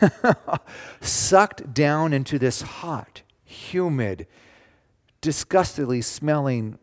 Sucked 1.01 1.73
down 1.75 2.13
into 2.13 2.39
this 2.39 2.63
hot, 2.63 3.23
humid, 3.45 4.27
disgustedly 5.21 6.01
smelling 6.01 6.79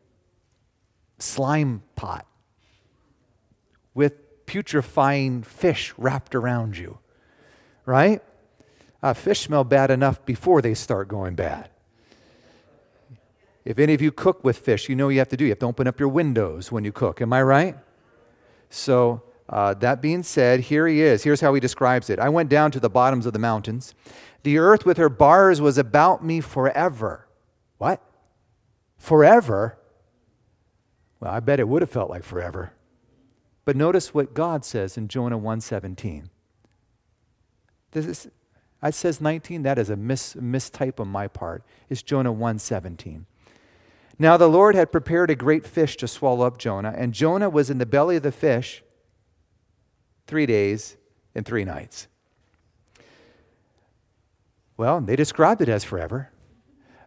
slime 1.18 1.84
pot 1.96 2.26
with 3.94 4.46
putrefying 4.46 5.44
fish 5.44 5.94
wrapped 5.98 6.36
around 6.36 6.78
you, 6.78 7.00
right? 7.86 8.22
Uh, 9.02 9.14
fish 9.14 9.42
smell 9.42 9.64
bad 9.64 9.92
enough 9.92 10.24
before 10.26 10.62
they 10.62 10.74
start 10.74 11.08
going 11.08 11.36
bad. 11.36 11.70
If 13.64 13.80
any 13.80 13.94
of 13.94 14.02
you 14.02 14.12
cook 14.12 14.44
with 14.44 14.58
fish, 14.58 14.90
you 14.90 14.96
know 14.96 15.10
you 15.10 15.20
have 15.20 15.30
to 15.30 15.38
do. 15.38 15.46
You 15.46 15.52
have 15.52 15.60
to 15.60 15.66
open 15.66 15.88
up 15.88 16.00
your 16.00 16.10
windows 16.10 16.72
when 16.72 16.86
you 16.86 16.92
cook. 16.92 17.22
Am 17.22 17.34
I 17.34 17.42
right? 17.42 17.76
So, 18.70 19.24
uh, 19.48 19.74
that 19.76 20.02
being 20.02 20.24
said, 20.24 20.62
here 20.62 20.88
he 20.88 21.02
is. 21.02 21.24
Here's 21.24 21.42
how 21.42 21.54
he 21.54 21.60
describes 21.60 22.10
it 22.10 22.20
I 22.20 22.30
went 22.30 22.50
down 22.50 22.72
to 22.72 22.80
the 22.80 22.90
bottoms 22.90 23.26
of 23.26 23.34
the 23.34 23.40
mountains. 23.40 23.94
The 24.44 24.58
earth 24.58 24.86
with 24.86 24.98
her 24.98 25.10
bars 25.10 25.62
was 25.62 25.78
about 25.78 26.24
me 26.24 26.40
forever. 26.42 27.28
What? 27.78 28.02
Forever? 28.98 29.78
Well, 31.20 31.32
I 31.32 31.40
bet 31.40 31.60
it 31.60 31.68
would 31.68 31.82
have 31.82 31.90
felt 31.90 32.10
like 32.10 32.24
forever. 32.24 32.74
But 33.66 33.76
notice 33.76 34.14
what 34.14 34.34
God 34.34 34.64
says 34.64 34.98
in 34.98 35.08
Jonah 35.08 35.38
1:17. 35.38 36.30
This 37.92 38.06
is, 38.06 38.28
I 38.82 38.92
says 38.92 39.22
19. 39.22 39.64
That 39.64 39.80
is 39.80 39.90
a 39.90 39.96
mis, 39.96 40.36
mistype 40.36 41.00
on 41.00 41.08
my 41.08 41.28
part. 41.28 41.64
It's 41.90 42.04
Jonah 42.04 42.34
1:17. 42.34 43.26
Now 44.18 44.38
the 44.38 44.50
Lord 44.50 44.76
had 44.76 44.92
prepared 44.92 45.30
a 45.30 45.36
great 45.36 45.66
fish 45.66 45.98
to 45.98 46.08
swallow 46.08 46.46
up 46.46 46.58
Jonah, 46.58 46.94
and 46.96 47.14
Jonah 47.14 47.50
was 47.50 47.70
in 47.70 47.80
the 47.80 47.86
belly 47.86 48.16
of 48.16 48.24
the 48.24 48.32
fish 48.32 48.84
three 50.28 50.46
days 50.46 50.98
and 51.34 51.46
three 51.46 51.66
nights. 51.66 52.08
Well, 54.78 55.00
they 55.02 55.16
described 55.16 55.62
it 55.62 55.70
as 55.70 55.84
forever. 55.84 56.32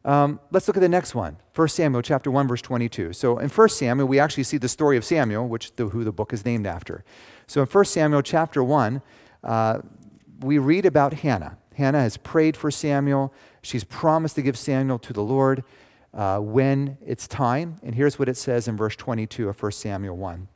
Um, 0.05 0.41
let's 0.51 0.67
look 0.69 0.77
at 0.77 0.81
the 0.81 0.89
next 0.89 1.15
one 1.15 1.37
1 1.55 1.69
Samuel 1.69 2.03
chapter 2.03 2.31
1, 2.31 2.49
verse 2.49 2.63
22. 2.63 3.13
So 3.13 3.39
in 3.39 3.49
1 3.49 3.69
Samuel, 3.69 4.09
we 4.09 4.19
actually 4.19 4.45
see 4.45 4.57
the 4.57 4.69
story 4.69 4.97
of 4.97 5.05
Samuel, 5.05 5.49
which 5.49 5.75
the, 5.77 5.87
who 5.87 6.05
the 6.05 6.13
book 6.13 6.33
is 6.33 6.45
named 6.45 6.67
after. 6.67 7.05
So 7.47 7.61
in 7.61 7.67
1 7.67 7.85
Samuel 7.85 8.23
chapter 8.23 8.63
1, 8.63 9.03
uh, 9.45 9.81
we 10.41 10.59
read 10.59 10.87
about 10.87 11.13
Hannah. 11.15 11.59
Hannah 11.75 12.01
has 12.01 12.17
prayed 12.17 12.57
for 12.57 12.71
Samuel. 12.71 13.33
She's 13.63 13.85
promised 13.85 14.37
to 14.37 14.43
give 14.43 14.57
Samuel 14.57 14.99
to 15.01 15.13
the 15.13 15.23
Lord 15.23 15.65
uh, 16.15 16.39
when 16.39 16.97
it's 17.05 17.29
time. 17.29 17.77
And 17.83 17.95
here's 17.95 18.19
what 18.19 18.29
it 18.29 18.37
says 18.37 18.69
in 18.69 18.77
verse 18.77 18.97
22 18.97 19.49
of 19.49 19.61
1 19.61 19.73
Samuel 19.73 20.17
1. 20.17 20.49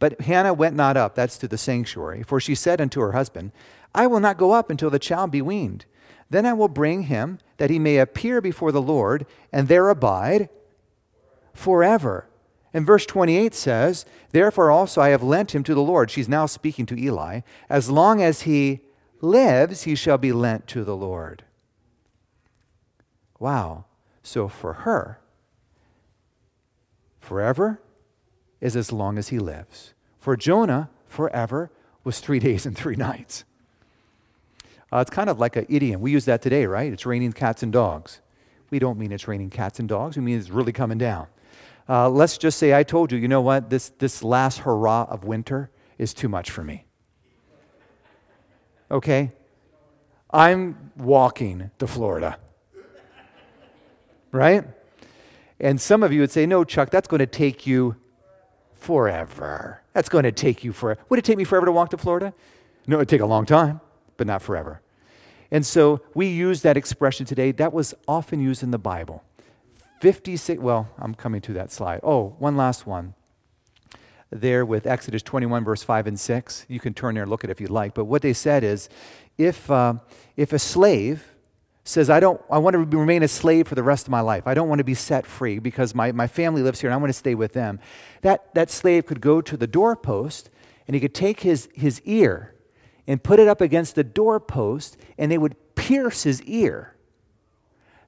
But 0.00 0.22
Hannah 0.22 0.54
went 0.54 0.74
not 0.74 0.96
up, 0.96 1.14
that's 1.14 1.38
to 1.38 1.46
the 1.46 1.58
sanctuary, 1.58 2.24
for 2.24 2.40
she 2.40 2.56
said 2.56 2.80
unto 2.80 3.00
her 3.00 3.12
husband, 3.12 3.52
I 3.94 4.08
will 4.08 4.18
not 4.18 4.38
go 4.38 4.52
up 4.52 4.70
until 4.70 4.90
the 4.90 4.98
child 4.98 5.30
be 5.30 5.42
weaned. 5.42 5.84
Then 6.30 6.46
I 6.46 6.54
will 6.54 6.68
bring 6.68 7.04
him, 7.04 7.38
that 7.58 7.70
he 7.70 7.78
may 7.78 7.98
appear 7.98 8.40
before 8.40 8.72
the 8.72 8.80
Lord, 8.80 9.26
and 9.52 9.68
there 9.68 9.90
abide 9.90 10.48
forever. 11.52 12.26
And 12.72 12.86
verse 12.86 13.04
28 13.04 13.54
says, 13.54 14.06
Therefore 14.30 14.70
also 14.70 15.02
I 15.02 15.10
have 15.10 15.22
lent 15.22 15.54
him 15.54 15.62
to 15.64 15.74
the 15.74 15.82
Lord. 15.82 16.10
She's 16.10 16.28
now 16.28 16.46
speaking 16.46 16.86
to 16.86 16.98
Eli. 16.98 17.40
As 17.68 17.90
long 17.90 18.22
as 18.22 18.42
he 18.42 18.80
lives, 19.20 19.82
he 19.82 19.94
shall 19.94 20.18
be 20.18 20.32
lent 20.32 20.66
to 20.68 20.82
the 20.82 20.96
Lord. 20.96 21.44
Wow. 23.38 23.84
So 24.22 24.48
for 24.48 24.72
her, 24.72 25.20
forever 27.18 27.80
is 28.60 28.76
as 28.76 28.92
long 28.92 29.18
as 29.18 29.28
he 29.28 29.38
lives. 29.38 29.94
For 30.18 30.36
Jonah, 30.36 30.90
forever 31.06 31.70
was 32.04 32.20
three 32.20 32.38
days 32.48 32.66
and 32.66 32.76
three 32.76 32.96
nights. 32.96 33.44
Uh, 34.92 34.98
it's 34.98 35.10
kind 35.10 35.30
of 35.30 35.38
like 35.38 35.56
an 35.56 35.66
idiom. 35.68 36.00
We 36.00 36.10
use 36.10 36.24
that 36.24 36.42
today, 36.42 36.66
right? 36.66 36.92
It's 36.92 37.06
raining 37.06 37.32
cats 37.32 37.62
and 37.62 37.72
dogs. 37.72 38.20
We 38.70 38.78
don't 38.78 38.98
mean 38.98 39.12
it's 39.12 39.28
raining 39.28 39.50
cats 39.50 39.78
and 39.78 39.88
dogs. 39.88 40.16
We 40.16 40.22
mean 40.22 40.38
it's 40.38 40.50
really 40.50 40.72
coming 40.72 40.98
down. 40.98 41.26
Uh, 41.88 42.08
let's 42.08 42.38
just 42.38 42.58
say 42.58 42.74
I 42.74 42.82
told 42.82 43.10
you, 43.12 43.18
you 43.18 43.28
know 43.28 43.40
what? 43.40 43.70
This, 43.70 43.90
this 43.98 44.22
last 44.22 44.58
hurrah 44.58 45.06
of 45.08 45.24
winter 45.24 45.70
is 45.98 46.14
too 46.14 46.28
much 46.28 46.50
for 46.50 46.62
me. 46.62 46.84
Okay? 48.90 49.32
I'm 50.30 50.92
walking 50.96 51.70
to 51.78 51.86
Florida. 51.86 52.38
Right? 54.32 54.64
And 55.58 55.80
some 55.80 56.02
of 56.02 56.12
you 56.12 56.20
would 56.20 56.30
say, 56.30 56.46
no, 56.46 56.64
Chuck, 56.64 56.90
that's 56.90 57.08
going 57.08 57.18
to 57.18 57.26
take 57.26 57.66
you 57.66 57.96
forever. 58.80 59.82
That's 59.92 60.08
going 60.08 60.24
to 60.24 60.32
take 60.32 60.64
you 60.64 60.72
forever. 60.72 61.00
Would 61.08 61.18
it 61.18 61.24
take 61.24 61.38
me 61.38 61.44
forever 61.44 61.66
to 61.66 61.72
walk 61.72 61.90
to 61.90 61.98
Florida? 61.98 62.34
No, 62.86 62.96
it'd 62.96 63.08
take 63.08 63.20
a 63.20 63.26
long 63.26 63.46
time, 63.46 63.80
but 64.16 64.26
not 64.26 64.42
forever. 64.42 64.80
And 65.50 65.66
so 65.66 66.00
we 66.14 66.26
use 66.26 66.62
that 66.62 66.76
expression 66.76 67.26
today. 67.26 67.52
That 67.52 67.72
was 67.72 67.94
often 68.08 68.40
used 68.40 68.62
in 68.62 68.70
the 68.70 68.78
Bible. 68.78 69.22
56, 70.00 70.60
well, 70.62 70.88
I'm 70.98 71.14
coming 71.14 71.40
to 71.42 71.52
that 71.52 71.70
slide. 71.70 72.00
Oh, 72.02 72.34
one 72.38 72.56
last 72.56 72.86
one. 72.86 73.14
There 74.30 74.64
with 74.64 74.86
Exodus 74.86 75.22
21, 75.22 75.64
verse 75.64 75.82
5 75.82 76.06
and 76.06 76.18
6. 76.18 76.66
You 76.68 76.80
can 76.80 76.94
turn 76.94 77.14
there 77.14 77.24
and 77.24 77.30
look 77.30 77.44
at 77.44 77.50
it 77.50 77.52
if 77.52 77.60
you'd 77.60 77.70
like. 77.70 77.94
But 77.94 78.04
what 78.04 78.22
they 78.22 78.32
said 78.32 78.64
is 78.64 78.88
if, 79.36 79.70
uh, 79.70 79.94
if 80.36 80.52
a 80.52 80.58
slave 80.58 81.34
says, 81.84 82.10
I, 82.10 82.20
don't, 82.20 82.40
I 82.50 82.58
want 82.58 82.74
to 82.74 82.98
remain 82.98 83.22
a 83.22 83.28
slave 83.28 83.66
for 83.66 83.74
the 83.74 83.82
rest 83.82 84.06
of 84.06 84.10
my 84.10 84.20
life. 84.20 84.46
I 84.46 84.54
don't 84.54 84.68
want 84.68 84.78
to 84.78 84.84
be 84.84 84.94
set 84.94 85.26
free 85.26 85.58
because 85.58 85.94
my, 85.94 86.12
my 86.12 86.26
family 86.26 86.62
lives 86.62 86.80
here 86.80 86.90
and 86.90 86.94
I 86.94 86.98
want 86.98 87.08
to 87.08 87.18
stay 87.18 87.34
with 87.34 87.52
them. 87.52 87.80
That, 88.22 88.54
that 88.54 88.70
slave 88.70 89.06
could 89.06 89.20
go 89.20 89.40
to 89.40 89.56
the 89.56 89.66
doorpost 89.66 90.50
and 90.86 90.94
he 90.94 91.00
could 91.00 91.14
take 91.14 91.40
his, 91.40 91.68
his 91.74 92.00
ear 92.04 92.54
and 93.06 93.22
put 93.22 93.40
it 93.40 93.48
up 93.48 93.60
against 93.60 93.94
the 93.94 94.04
doorpost 94.04 94.96
and 95.18 95.32
they 95.32 95.38
would 95.38 95.56
pierce 95.74 96.24
his 96.24 96.42
ear 96.42 96.94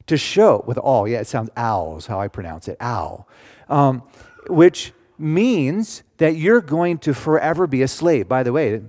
to 0.07 0.17
show 0.17 0.63
with 0.67 0.79
awl. 0.79 1.09
Yeah, 1.09 1.21
it 1.21 1.27
sounds 1.27 1.51
owls, 1.57 2.07
how 2.07 2.21
I 2.21 2.29
pronounce 2.29 2.69
it, 2.69 2.77
owl. 2.81 3.29
Um, 3.69 4.03
which 4.49 4.93
means 5.19 6.03
that 6.19 6.37
you're 6.37 6.61
going 6.61 6.99
to 6.99 7.15
forever 7.15 7.67
be 7.67 7.83
a 7.83 7.89
slave. 7.89 8.29
By 8.29 8.43
the 8.43 8.53
way, 8.53 8.83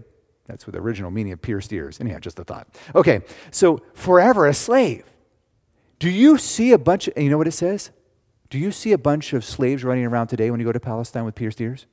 that's 0.46 0.68
what 0.68 0.74
the 0.74 0.80
original 0.80 1.12
meaning 1.12 1.34
of 1.34 1.42
pierced 1.42 1.72
ears. 1.72 2.00
Anyhow, 2.00 2.20
just 2.20 2.40
a 2.40 2.44
thought. 2.44 2.68
Okay, 2.94 3.22
so 3.52 3.82
forever 3.94 4.48
a 4.48 4.54
slave. 4.54 5.06
Do 6.00 6.10
you 6.10 6.38
see 6.38 6.74
a 6.74 6.78
bunch 6.78 7.08
of, 7.08 7.18
you 7.18 7.30
know 7.30 7.38
what 7.38 7.48
it 7.48 7.52
says? 7.54 7.92
Do 8.50 8.60
you 8.60 8.72
see 8.72 8.92
a 8.92 8.98
bunch 8.98 9.34
of 9.34 9.46
slaves 9.46 9.84
running 9.84 10.06
around 10.06 10.28
today 10.28 10.52
when 10.52 10.60
you 10.60 10.66
go 10.66 10.72
to 10.72 10.80
Palestine 10.80 11.26
with 11.26 11.36
pierced 11.36 11.62
ears? 11.62 11.86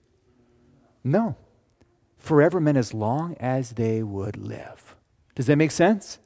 No. 1.05 1.37
Forever 2.19 2.61
meant 2.61 2.77
as 2.77 2.93
long 2.93 3.37
as 3.39 3.71
they 3.71 4.03
would 4.03 4.37
live. 4.37 4.97
Does 5.35 5.47
that 5.47 5.57
make 5.57 5.71
sense? 5.71 6.19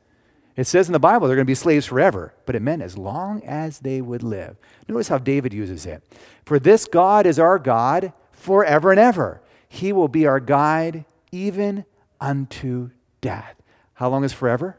It 0.57 0.67
says 0.67 0.89
in 0.89 0.93
the 0.93 0.99
Bible 0.99 1.27
they're 1.27 1.37
going 1.37 1.47
to 1.47 1.51
be 1.51 1.55
slaves 1.55 1.87
forever, 1.87 2.35
but 2.47 2.55
it 2.55 2.63
meant 2.63 2.83
as 2.83 2.97
long 2.97 3.43
as 3.45 3.81
they 3.81 4.01
would 4.01 4.23
live. 4.23 4.57
Notice 4.89 5.09
how 5.09 5.19
David 5.19 5.53
uses 5.53 5.85
it. 5.85 6.03
For 6.45 6.59
this 6.59 6.87
God 6.87 7.27
is 7.27 7.39
our 7.39 7.59
God 7.59 8.13
forever 8.33 8.91
and 8.91 9.01
ever. 9.01 9.43
He 9.69 9.93
will 9.93 10.09
be 10.09 10.27
our 10.27 10.41
guide 10.41 11.05
even 11.33 11.85
unto 12.25 12.91
death. 13.21 13.63
How 13.95 14.09
long 14.09 14.25
is 14.25 14.33
forever? 14.33 14.79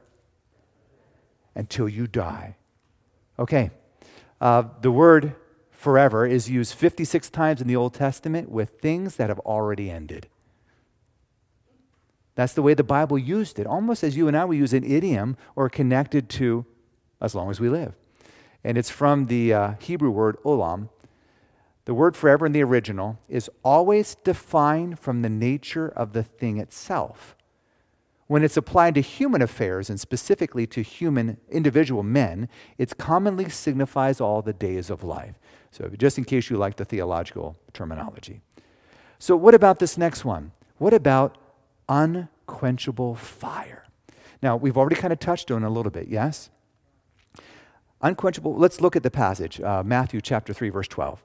Until 1.53 1.87
you 1.87 2.07
die. 2.07 2.55
Okay. 3.37 3.69
Uh, 4.41 4.63
the 4.81 4.91
word 4.91 5.35
forever 5.69 6.25
is 6.25 6.49
used 6.49 6.73
56 6.73 7.29
times 7.29 7.61
in 7.61 7.67
the 7.67 7.75
Old 7.75 7.93
Testament 7.93 8.49
with 8.49 8.81
things 8.81 9.17
that 9.17 9.29
have 9.29 9.39
already 9.41 9.91
ended. 9.91 10.27
That's 12.33 12.53
the 12.53 12.63
way 12.63 12.73
the 12.73 12.83
Bible 12.83 13.17
used 13.17 13.59
it, 13.59 13.67
almost 13.67 14.03
as 14.03 14.17
you 14.17 14.27
and 14.27 14.35
I 14.35 14.43
would 14.43 14.57
use 14.57 14.73
an 14.73 14.83
idiom 14.83 15.37
or 15.55 15.69
connected 15.69 16.27
to 16.31 16.65
as 17.21 17.35
long 17.35 17.51
as 17.51 17.59
we 17.59 17.69
live. 17.69 17.93
And 18.63 18.77
it's 18.77 18.89
from 18.89 19.27
the 19.27 19.53
uh, 19.53 19.73
Hebrew 19.79 20.09
word 20.09 20.37
olam. 20.43 20.89
The 21.85 21.93
word 21.93 22.17
forever 22.17 22.47
in 22.47 22.51
the 22.51 22.63
original 22.63 23.19
is 23.29 23.49
always 23.63 24.15
defined 24.15 24.97
from 24.99 25.21
the 25.21 25.29
nature 25.29 25.87
of 25.87 26.13
the 26.13 26.23
thing 26.23 26.57
itself. 26.57 27.34
When 28.27 28.43
it's 28.43 28.57
applied 28.57 28.95
to 28.95 29.01
human 29.01 29.41
affairs 29.41 29.89
and 29.89 29.99
specifically 29.99 30.65
to 30.67 30.81
human 30.81 31.37
individual 31.49 32.01
men, 32.01 32.49
it 32.77 32.97
commonly 32.97 33.49
signifies 33.49 34.19
all 34.19 34.41
the 34.41 34.53
days 34.53 34.89
of 34.89 35.03
life. 35.03 35.35
So, 35.69 35.89
just 35.89 36.17
in 36.17 36.23
case 36.23 36.49
you 36.49 36.57
like 36.57 36.77
the 36.77 36.85
theological 36.85 37.55
terminology. 37.73 38.41
So, 39.19 39.35
what 39.35 39.53
about 39.53 39.79
this 39.79 39.97
next 39.97 40.25
one? 40.25 40.53
What 40.77 40.93
about 40.93 41.37
unquenchable 41.87 43.15
fire. 43.15 43.85
Now, 44.41 44.55
we've 44.55 44.77
already 44.77 44.95
kind 44.95 45.13
of 45.13 45.19
touched 45.19 45.51
on 45.51 45.63
a 45.63 45.69
little 45.69 45.91
bit, 45.91 46.07
yes? 46.07 46.49
Unquenchable, 48.01 48.55
let's 48.55 48.81
look 48.81 48.95
at 48.95 49.03
the 49.03 49.11
passage, 49.11 49.59
uh, 49.61 49.81
Matthew 49.83 50.21
chapter 50.21 50.53
3, 50.53 50.69
verse 50.69 50.87
12. 50.87 51.23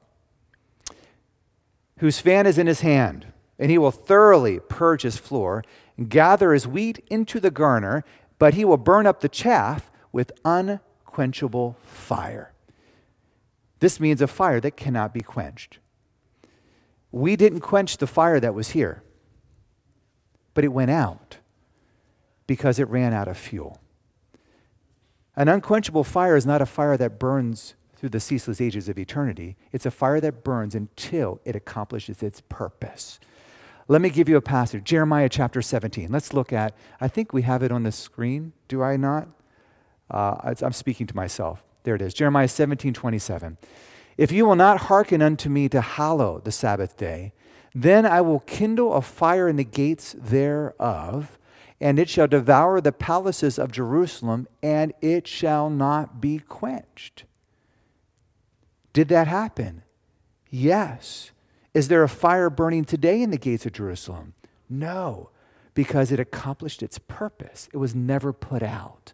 Whose 1.98 2.20
fan 2.20 2.46
is 2.46 2.56
in 2.56 2.66
his 2.66 2.80
hand, 2.80 3.26
and 3.58 3.70
he 3.70 3.76
will 3.76 3.90
thoroughly 3.90 4.58
purge 4.58 5.02
his 5.02 5.18
floor, 5.18 5.62
gather 6.08 6.52
his 6.52 6.66
wheat 6.66 7.04
into 7.10 7.40
the 7.40 7.50
garner, 7.50 8.04
but 8.38 8.54
he 8.54 8.64
will 8.64 8.76
burn 8.76 9.06
up 9.06 9.20
the 9.20 9.28
chaff 9.28 9.90
with 10.12 10.32
unquenchable 10.44 11.76
fire. 11.82 12.52
This 13.80 14.00
means 14.00 14.20
a 14.20 14.26
fire 14.26 14.60
that 14.60 14.76
cannot 14.76 15.14
be 15.14 15.20
quenched. 15.20 15.78
We 17.12 17.36
didn't 17.36 17.60
quench 17.60 17.96
the 17.96 18.06
fire 18.06 18.40
that 18.40 18.54
was 18.54 18.70
here 18.70 19.02
but 20.54 20.64
it 20.64 20.68
went 20.68 20.90
out 20.90 21.38
because 22.46 22.78
it 22.78 22.88
ran 22.88 23.12
out 23.12 23.28
of 23.28 23.38
fuel. 23.38 23.80
An 25.36 25.48
unquenchable 25.48 26.04
fire 26.04 26.36
is 26.36 26.44
not 26.44 26.60
a 26.60 26.66
fire 26.66 26.96
that 26.96 27.18
burns 27.18 27.74
through 27.96 28.08
the 28.08 28.20
ceaseless 28.20 28.60
ages 28.60 28.88
of 28.88 28.98
eternity. 28.98 29.56
It's 29.72 29.86
a 29.86 29.90
fire 29.90 30.20
that 30.20 30.42
burns 30.42 30.74
until 30.74 31.40
it 31.44 31.54
accomplishes 31.54 32.22
its 32.22 32.42
purpose. 32.48 33.20
Let 33.90 34.02
me 34.02 34.08
give 34.08 34.28
you 34.28 34.36
a 34.36 34.40
passage 34.40 34.84
Jeremiah 34.84 35.28
chapter 35.28 35.60
17. 35.60 36.12
Let's 36.12 36.32
look 36.32 36.52
at, 36.52 36.76
I 37.00 37.08
think 37.08 37.32
we 37.32 37.42
have 37.42 37.64
it 37.64 37.72
on 37.72 37.82
the 37.82 37.90
screen, 37.90 38.52
do 38.68 38.84
I 38.84 38.96
not? 38.96 39.26
Uh, 40.08 40.54
I'm 40.62 40.72
speaking 40.72 41.08
to 41.08 41.16
myself. 41.16 41.64
There 41.82 41.96
it 41.96 42.00
is 42.00 42.14
Jeremiah 42.14 42.46
17 42.46 42.94
27. 42.94 43.58
If 44.16 44.30
you 44.30 44.46
will 44.46 44.54
not 44.54 44.82
hearken 44.82 45.20
unto 45.20 45.48
me 45.48 45.68
to 45.70 45.80
hallow 45.80 46.38
the 46.38 46.52
Sabbath 46.52 46.96
day, 46.96 47.32
then 47.74 48.06
I 48.06 48.20
will 48.20 48.38
kindle 48.38 48.94
a 48.94 49.02
fire 49.02 49.48
in 49.48 49.56
the 49.56 49.64
gates 49.64 50.14
thereof, 50.16 51.36
and 51.80 51.98
it 51.98 52.08
shall 52.08 52.28
devour 52.28 52.80
the 52.80 52.92
palaces 52.92 53.58
of 53.58 53.72
Jerusalem, 53.72 54.46
and 54.62 54.92
it 55.00 55.26
shall 55.26 55.68
not 55.68 56.20
be 56.20 56.38
quenched. 56.38 57.24
Did 58.92 59.08
that 59.08 59.26
happen? 59.26 59.82
Yes. 60.48 61.32
Is 61.72 61.88
there 61.88 62.02
a 62.02 62.08
fire 62.08 62.50
burning 62.50 62.84
today 62.84 63.22
in 63.22 63.30
the 63.30 63.38
gates 63.38 63.66
of 63.66 63.72
Jerusalem? 63.72 64.34
No, 64.68 65.30
because 65.74 66.10
it 66.12 66.20
accomplished 66.20 66.82
its 66.82 66.98
purpose. 66.98 67.68
It 67.72 67.76
was 67.76 67.94
never 67.94 68.32
put 68.32 68.62
out. 68.62 69.12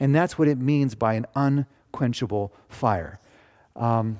And 0.00 0.14
that's 0.14 0.38
what 0.38 0.48
it 0.48 0.58
means 0.58 0.94
by 0.94 1.14
an 1.14 1.26
unquenchable 1.34 2.52
fire. 2.68 3.20
Um, 3.76 4.18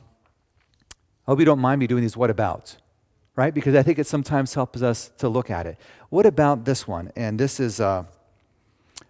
I 1.27 1.33
hope 1.33 1.39
you 1.39 1.45
don't 1.45 1.61
mind 1.61 1.81
me 1.81 1.87
doing 1.87 2.03
these 2.03 2.15
whatabouts 2.15 2.77
right? 3.37 3.55
Because 3.55 3.75
I 3.75 3.83
think 3.83 3.99
it 3.99 4.07
sometimes 4.07 4.55
helps 4.55 4.83
us 4.83 5.11
to 5.19 5.29
look 5.29 5.51
at 5.51 5.67
it. 5.67 5.79
What 6.11 6.27
about 6.27 6.65
this 6.65 6.87
one? 6.87 7.13
And 7.17 7.39
this 7.39 7.61
is, 7.61 7.81
uh, 7.81 8.05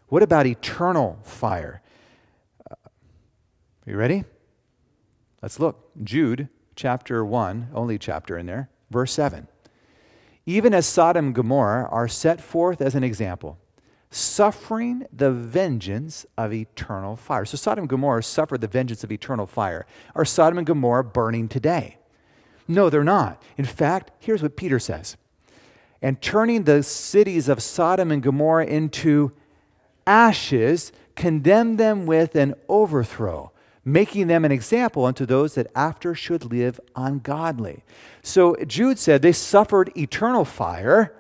what 0.08 0.22
about 0.22 0.46
eternal 0.46 1.18
fire? 1.22 1.82
Uh, 2.70 2.74
are 3.86 3.90
you 3.90 3.96
ready? 3.96 4.24
Let's 5.40 5.58
look. 5.58 5.90
Jude 6.04 6.48
chapter 6.76 7.24
1, 7.24 7.70
only 7.74 7.98
chapter 7.98 8.36
in 8.38 8.46
there, 8.46 8.68
verse 8.90 9.12
7. 9.12 9.48
Even 10.46 10.74
as 10.74 10.86
Sodom 10.86 11.26
and 11.26 11.34
Gomorrah 11.34 11.88
are 11.90 12.08
set 12.08 12.40
forth 12.40 12.80
as 12.80 12.94
an 12.94 13.04
example, 13.04 13.58
suffering 14.10 15.06
the 15.12 15.30
vengeance 15.30 16.26
of 16.36 16.52
eternal 16.52 17.16
fire. 17.16 17.44
So 17.44 17.56
Sodom 17.56 17.82
and 17.82 17.88
Gomorrah 17.88 18.22
suffered 18.22 18.60
the 18.60 18.66
vengeance 18.66 19.04
of 19.04 19.12
eternal 19.12 19.46
fire. 19.46 19.86
Are 20.14 20.24
Sodom 20.24 20.58
and 20.58 20.66
Gomorrah 20.66 21.04
burning 21.04 21.48
today? 21.48 21.98
No, 22.68 22.90
they're 22.90 23.04
not. 23.04 23.42
In 23.56 23.64
fact, 23.64 24.10
here's 24.18 24.42
what 24.42 24.56
Peter 24.56 24.78
says 24.78 25.16
and 26.02 26.20
turning 26.20 26.64
the 26.64 26.82
cities 26.82 27.48
of 27.48 27.62
Sodom 27.62 28.10
and 28.10 28.22
Gomorrah 28.22 28.66
into 28.66 29.32
ashes, 30.04 30.90
condemned 31.14 31.78
them 31.78 32.06
with 32.06 32.34
an 32.34 32.54
overthrow, 32.68 33.52
making 33.84 34.28
them 34.28 34.44
an 34.44 34.52
example 34.52 35.04
unto 35.04 35.26
those 35.26 35.54
that 35.54 35.66
after 35.74 36.14
should 36.14 36.44
live 36.44 36.78
ungodly. 36.94 37.82
So 38.22 38.56
Jude 38.66 38.98
said 38.98 39.22
they 39.22 39.32
suffered 39.32 39.90
eternal 39.96 40.44
fire, 40.44 41.14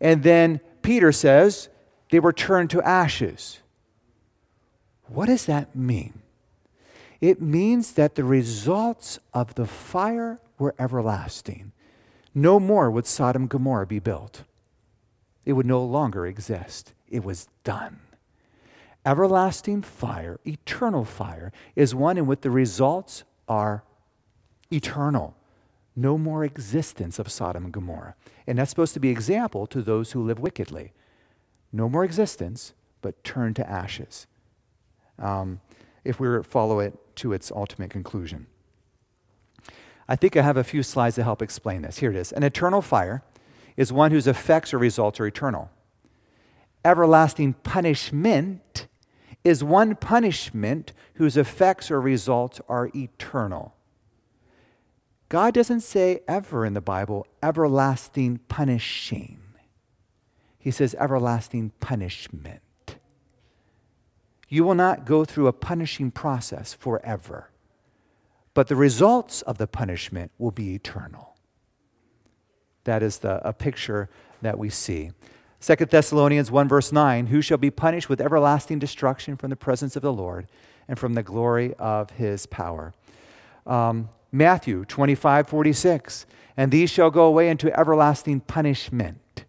and 0.00 0.22
then 0.22 0.60
Peter 0.82 1.12
says 1.12 1.68
they 2.10 2.20
were 2.20 2.32
turned 2.32 2.70
to 2.70 2.82
ashes. 2.82 3.60
What 5.08 5.26
does 5.26 5.46
that 5.46 5.74
mean? 5.74 6.22
It 7.20 7.40
means 7.40 7.92
that 7.92 8.14
the 8.14 8.24
results 8.24 9.18
of 9.32 9.54
the 9.54 9.66
fire 9.66 10.40
were 10.58 10.74
everlasting. 10.78 11.72
No 12.34 12.60
more 12.60 12.90
would 12.90 13.06
Sodom 13.06 13.42
and 13.42 13.48
Gomorrah 13.48 13.86
be 13.86 13.98
built. 13.98 14.42
It 15.46 15.54
would 15.54 15.64
no 15.64 15.82
longer 15.82 16.26
exist. 16.26 16.92
It 17.08 17.24
was 17.24 17.48
done. 17.64 18.00
Everlasting 19.06 19.82
fire, 19.82 20.40
eternal 20.44 21.04
fire, 21.04 21.52
is 21.76 21.94
one 21.94 22.18
in 22.18 22.26
which 22.26 22.40
the 22.40 22.50
results 22.50 23.22
are 23.48 23.84
eternal. 24.72 25.36
No 25.94 26.18
more 26.18 26.44
existence 26.44 27.20
of 27.20 27.30
Sodom 27.30 27.64
and 27.64 27.72
Gomorrah. 27.72 28.16
And 28.48 28.58
that's 28.58 28.70
supposed 28.70 28.94
to 28.94 29.00
be 29.00 29.10
example 29.10 29.68
to 29.68 29.80
those 29.80 30.10
who 30.10 30.24
live 30.24 30.40
wickedly. 30.40 30.92
No 31.72 31.88
more 31.88 32.04
existence, 32.04 32.74
but 33.00 33.22
turn 33.22 33.54
to 33.54 33.70
ashes. 33.70 34.26
Um, 35.20 35.60
if 36.04 36.18
we 36.18 36.42
follow 36.42 36.80
it 36.80 36.94
to 37.16 37.32
its 37.32 37.52
ultimate 37.52 37.90
conclusion. 37.90 38.48
I 40.08 40.16
think 40.16 40.36
I 40.36 40.42
have 40.42 40.56
a 40.56 40.64
few 40.64 40.82
slides 40.82 41.14
to 41.14 41.22
help 41.22 41.42
explain 41.42 41.82
this. 41.82 41.98
Here 41.98 42.10
it 42.10 42.16
is. 42.16 42.32
An 42.32 42.42
eternal 42.42 42.82
fire 42.82 43.22
is 43.76 43.92
one 43.92 44.10
whose 44.10 44.26
effects 44.26 44.74
or 44.74 44.78
results 44.78 45.20
are 45.20 45.26
eternal. 45.26 45.70
Everlasting 46.84 47.54
punishment 47.54 48.88
is 49.46 49.62
one 49.62 49.94
punishment 49.94 50.92
whose 51.14 51.36
effects 51.36 51.88
or 51.88 52.00
results 52.00 52.60
are 52.68 52.90
eternal. 52.96 53.76
God 55.28 55.54
doesn't 55.54 55.82
say 55.82 56.18
ever 56.26 56.66
in 56.66 56.74
the 56.74 56.80
Bible, 56.80 57.28
everlasting 57.40 58.40
punishing. 58.48 59.38
He 60.58 60.72
says 60.72 60.96
everlasting 60.98 61.70
punishment. 61.78 62.96
You 64.48 64.64
will 64.64 64.74
not 64.74 65.04
go 65.04 65.24
through 65.24 65.46
a 65.46 65.52
punishing 65.52 66.10
process 66.10 66.74
forever, 66.74 67.50
but 68.52 68.66
the 68.66 68.74
results 68.74 69.42
of 69.42 69.58
the 69.58 69.68
punishment 69.68 70.32
will 70.38 70.50
be 70.50 70.74
eternal. 70.74 71.36
That 72.82 73.00
is 73.00 73.18
the, 73.18 73.46
a 73.46 73.52
picture 73.52 74.08
that 74.42 74.58
we 74.58 74.70
see. 74.70 75.12
2 75.60 75.76
Thessalonians 75.86 76.50
1, 76.50 76.68
verse 76.68 76.92
9 76.92 77.28
Who 77.28 77.40
shall 77.40 77.58
be 77.58 77.70
punished 77.70 78.08
with 78.08 78.20
everlasting 78.20 78.78
destruction 78.78 79.36
from 79.36 79.50
the 79.50 79.56
presence 79.56 79.96
of 79.96 80.02
the 80.02 80.12
Lord 80.12 80.46
and 80.88 80.98
from 80.98 81.14
the 81.14 81.22
glory 81.22 81.74
of 81.74 82.10
his 82.10 82.46
power? 82.46 82.92
Um, 83.66 84.10
Matthew 84.30 84.84
25, 84.84 85.48
46 85.48 86.26
And 86.56 86.70
these 86.70 86.90
shall 86.90 87.10
go 87.10 87.24
away 87.24 87.48
into 87.48 87.76
everlasting 87.78 88.40
punishment, 88.40 89.44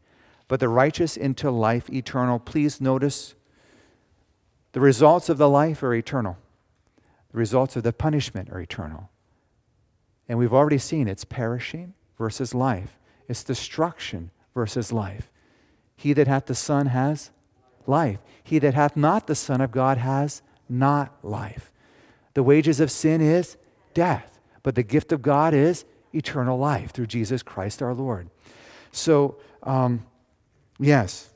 but 0.48 0.60
the 0.60 0.70
righteous 0.70 1.18
into 1.18 1.52
life 1.52 1.90
eternal. 1.90 2.40
Please 2.40 2.80
notice 2.80 3.36
the 4.72 4.80
results 4.80 5.30
of 5.30 5.38
the 5.38 5.50
life 5.50 5.84
are 5.84 5.94
eternal, 5.94 6.38
the 7.32 7.38
results 7.38 7.76
of 7.76 7.84
the 7.84 7.94
punishment 7.94 8.50
are 8.52 8.62
eternal. 8.62 9.10
And 10.30 10.38
we've 10.38 10.54
already 10.54 10.78
seen 10.78 11.08
it's 11.08 11.26
perishing 11.26 11.94
versus 12.18 12.54
life, 12.54 12.98
it's 13.28 13.44
destruction 13.44 14.32
versus 14.54 14.92
life. 14.92 15.30
He 15.98 16.14
that 16.14 16.28
hath 16.28 16.46
the 16.46 16.56
Son 16.56 16.86
has 16.86 17.32
life. 17.88 18.20
He 18.44 18.60
that 18.60 18.76
hath 18.76 18.96
not 18.96 19.28
the 19.28 19.36
Son 19.36 19.60
of 19.60 19.72
God 19.72 19.98
has 19.98 20.42
not 20.70 21.14
life. 21.24 21.74
The 22.36 22.44
wages 22.44 22.80
of 22.80 22.92
sin 22.92 23.20
is 23.20 23.58
death, 23.96 24.40
but 24.62 24.76
the 24.76 24.84
gift 24.84 25.12
of 25.12 25.24
God 25.24 25.54
is 25.56 25.86
eternal 26.14 26.58
life 26.58 26.92
through 26.92 27.08
Jesus 27.08 27.42
Christ 27.42 27.82
our 27.82 27.96
Lord. 27.96 28.30
So, 28.92 29.38
um, 29.64 30.06
yes, 30.80 31.32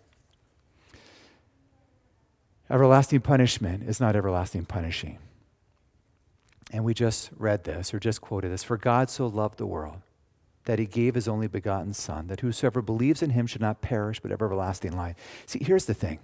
everlasting 2.70 3.22
punishment 3.22 3.84
is 3.90 4.00
not 4.00 4.16
everlasting 4.16 4.66
punishing. 4.66 5.18
And 6.72 6.86
we 6.86 6.94
just 6.94 7.32
read 7.36 7.64
this 7.64 7.94
or 7.94 8.00
just 8.00 8.22
quoted 8.22 8.52
this 8.52 8.64
For 8.64 8.78
God 8.78 9.10
so 9.10 9.26
loved 9.26 9.58
the 9.58 9.66
world 9.66 10.02
that 10.66 10.80
he 10.80 10.86
gave 10.86 11.16
his 11.16 11.28
only 11.28 11.48
begotten 11.48 11.94
Son, 11.94 12.28
that 12.28 12.42
whosoever 12.42 12.82
believes 12.82 13.22
in 13.22 13.32
him 13.32 13.48
should 13.48 13.62
not 13.62 13.82
perish 13.82 14.20
but 14.20 14.32
have 14.32 14.42
everlasting 14.42 14.96
life. 14.96 15.16
See, 15.46 15.64
here's 15.64 15.86
the 15.86 15.94
thing 15.94 16.20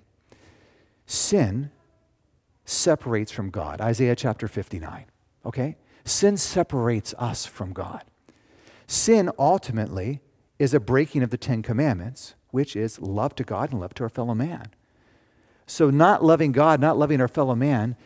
sin 1.06 1.72
separates 2.66 3.32
from 3.32 3.50
God. 3.50 3.82
Isaiah 3.82 4.16
chapter 4.16 4.48
59, 4.48 5.06
okay? 5.46 5.78
Sin 6.04 6.38
separates 6.38 7.14
us 7.18 7.46
from 7.46 7.74
God. 7.74 8.04
Sin 8.86 9.32
ultimately 9.40 10.22
is 10.60 10.74
a 10.74 10.80
breaking 10.80 11.24
of 11.24 11.30
the 11.30 11.38
Ten 11.38 11.62
Commandments, 11.62 12.36
which 12.52 12.76
is 12.76 13.00
love 13.00 13.36
to 13.36 13.44
God 13.44 13.72
and 13.72 13.80
love 13.80 13.94
to 13.96 14.04
our 14.04 14.10
fellow 14.10 14.34
man. 14.34 14.68
So, 15.66 15.90
not 15.90 16.24
loving 16.24 16.54
God, 16.54 16.80
not 16.80 16.98
loving 16.98 17.20
our 17.20 17.28
fellow 17.28 17.56
man, 17.56 17.98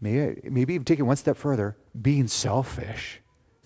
maybe 0.00 0.74
even 0.74 0.84
taking 0.84 1.06
one 1.06 1.16
step 1.16 1.36
further, 1.36 1.76
being 2.00 2.28
selfish 2.28 3.20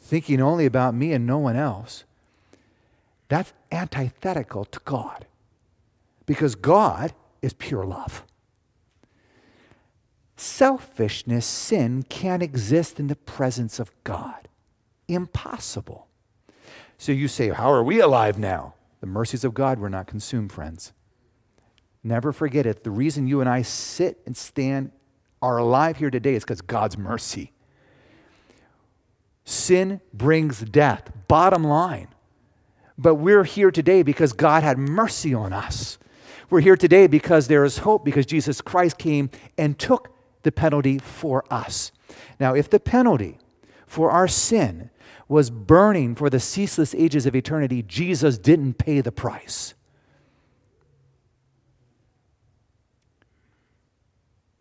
thinking 0.09 0.41
only 0.41 0.65
about 0.65 0.95
me 0.95 1.13
and 1.13 1.27
no 1.27 1.37
one 1.37 1.55
else, 1.55 2.05
that's 3.29 3.53
antithetical 3.71 4.65
to 4.65 4.81
God. 4.87 5.27
Because 6.25 6.55
God 6.55 7.13
is 7.43 7.53
pure 7.53 7.85
love. 7.85 8.25
Selfishness, 10.37 11.45
sin, 11.45 12.05
can't 12.05 12.43
exist 12.43 12.99
in 12.99 13.09
the 13.09 13.17
presence 13.17 13.79
of 13.79 13.91
God. 14.05 14.49
Impossible. 15.09 16.07
So 16.97 17.13
you 17.13 17.29
say, 17.29 17.51
How 17.51 17.71
are 17.71 17.85
we 17.85 18.01
alive 18.01 18.39
now? 18.39 18.75
The 19.01 19.07
mercies 19.07 19.45
of 19.45 19.53
God 19.53 19.79
were 19.79 19.91
not 19.91 20.07
consumed, 20.07 20.53
friends. 20.53 20.93
Never 22.03 22.33
forget 22.33 22.65
it. 22.65 22.83
The 22.83 22.91
reason 22.91 23.29
you 23.29 23.41
and 23.41 23.49
I 23.49 23.63
sit 23.63 24.21
and 24.25 24.37
stand 24.37 24.93
are 25.43 25.59
alive 25.59 25.99
here 25.99 26.11
today 26.11 26.35
is 26.35 26.45
because 26.45 26.63
God's 26.63 26.97
mercy. 26.97 27.53
Sin 29.49 30.03
brings 30.13 30.61
death, 30.61 31.11
bottom 31.27 31.65
line. 31.65 32.09
But 32.99 33.15
we're 33.15 33.45
here 33.45 33.71
today 33.71 34.03
because 34.03 34.35
God 34.35 34.63
had 34.63 34.77
mercy 34.77 35.33
on 35.33 35.55
us. 35.55 35.97
We're 36.51 36.61
here 36.61 36.77
today 36.77 37.07
because 37.07 37.49
there 37.49 37.65
is 37.65 37.79
hope, 37.79 38.05
because 38.05 38.27
Jesus 38.27 38.61
Christ 38.61 38.99
came 38.99 39.31
and 39.57 39.79
took 39.79 40.13
the 40.43 40.53
penalty 40.53 40.99
for 40.99 41.45
us. 41.51 41.93
Now, 42.39 42.55
if 42.55 42.69
the 42.69 42.79
penalty 42.79 43.39
for 43.87 44.11
our 44.11 44.29
sin 44.29 44.91
was 45.29 45.49
burning 45.49 46.15
for 46.15 46.29
the 46.29 46.41
ceaseless 46.41 46.95
ages 46.95 47.25
of 47.25 47.35
eternity, 47.35 47.83
Jesus 47.83 48.37
didn't 48.37 48.75
pay 48.75 49.01
the 49.01 49.13
price. 49.13 49.73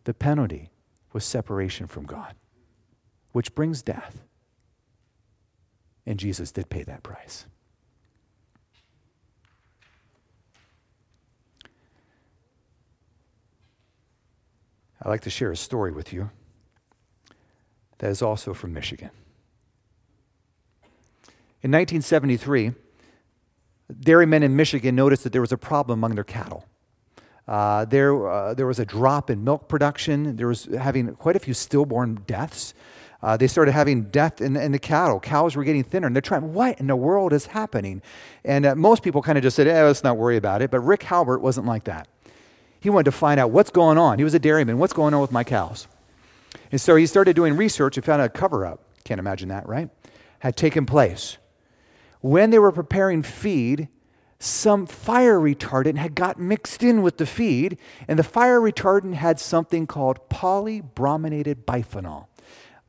The 0.06 0.14
penalty 0.14 0.70
was 1.12 1.26
separation 1.26 1.88
from 1.88 2.06
God, 2.06 2.36
which 3.34 3.54
brings 3.54 3.82
death. 3.82 4.24
And 6.08 6.18
Jesus 6.18 6.54
did 6.54 6.70
pay 6.70 6.84
that 6.84 7.04
price. 7.04 7.46
I'd 15.02 15.10
like 15.10 15.22
to 15.22 15.30
share 15.30 15.52
a 15.52 15.58
story 15.58 15.92
with 15.92 16.14
you 16.14 16.32
that 17.98 18.10
is 18.10 18.22
also 18.22 18.54
from 18.54 18.74
Michigan. 18.74 19.10
In 21.62 21.72
1973, 21.72 22.72
dairymen 24.00 24.44
in 24.44 24.56
Michigan 24.56 24.96
noticed 24.96 25.24
that 25.26 25.34
there 25.34 25.42
was 25.42 25.52
a 25.52 25.58
problem 25.58 26.00
among 26.00 26.16
their 26.16 26.24
cattle. 26.24 26.66
Uh, 27.48 27.84
there, 27.84 28.30
uh, 28.30 28.54
there 28.54 28.68
was 28.68 28.80
a 28.80 28.86
drop 28.86 29.30
in 29.30 29.44
milk 29.44 29.68
production. 29.68 30.38
There 30.38 30.48
was 30.48 30.66
having 30.66 31.14
quite 31.16 31.36
a 31.36 31.40
few 31.40 31.54
stillborn 31.54 32.24
deaths. 32.26 32.74
Uh, 33.22 33.36
they 33.36 33.48
started 33.48 33.72
having 33.72 34.04
death 34.04 34.42
in, 34.42 34.56
in, 34.56 34.72
the 34.72 34.80
cattle. 34.80 35.20
Cows 35.20 35.56
were 35.56 35.64
getting 35.64 35.84
thinner, 35.84 36.08
and 36.08 36.16
they're 36.16 36.22
trying, 36.22 36.54
what 36.54 36.80
in 36.80 36.88
the 36.88 36.96
world 36.96 37.34
is 37.34 37.48
happening? 37.48 38.02
And 38.46 38.66
uh, 38.66 38.76
most 38.76 39.02
people 39.02 39.22
kind 39.24 39.38
of 39.38 39.42
just 39.42 39.56
said, 39.56 39.68
eh, 39.68 39.84
let's 39.84 40.04
not 40.04 40.18
worry 40.18 40.38
about 40.38 40.62
it. 40.62 40.70
But 40.70 40.82
Rick 40.82 41.04
Halbert 41.04 41.42
wasn't 41.42 41.66
like 41.66 41.86
that. 41.86 42.08
He 42.80 42.90
wanted 42.92 43.06
to 43.06 43.12
find 43.12 43.40
out 43.40 43.50
what's 43.50 43.72
going 43.72 43.98
on. 43.98 44.20
He 44.20 44.24
was 44.24 44.36
a 44.36 44.40
dairyman. 44.40 44.78
What's 44.78 44.94
going 44.94 45.14
on 45.16 45.22
with 45.22 45.32
my 45.32 45.44
cows? 45.44 45.88
And 46.72 46.80
so 46.80 46.96
he 46.96 47.08
started 47.08 47.36
doing 47.36 47.58
research 47.58 47.98
and 47.98 48.06
found 48.06 48.22
a 48.22 48.30
cover 48.30 48.66
up. 48.66 48.82
Can't 49.04 49.20
imagine 49.20 49.50
that, 49.50 49.68
right? 49.68 49.90
Had 50.40 50.56
taken 50.56 50.86
place. 50.86 51.38
When 52.22 52.52
they 52.52 52.60
were 52.60 52.72
preparing 52.72 53.24
feed, 53.24 53.88
some 54.40 54.86
fire 54.86 55.40
retardant 55.40 55.98
had 55.98 56.14
got 56.14 56.40
mixed 56.40 56.84
in 56.84 57.02
with 57.02 57.18
the 57.18 57.26
feed, 57.26 57.78
and 58.08 58.20
the 58.20 58.24
fire 58.24 58.60
retardant 58.60 59.16
had 59.16 59.40
something 59.40 59.88
called 59.88 60.30
polybrominated 60.30 61.66
biphenyl. 61.66 62.28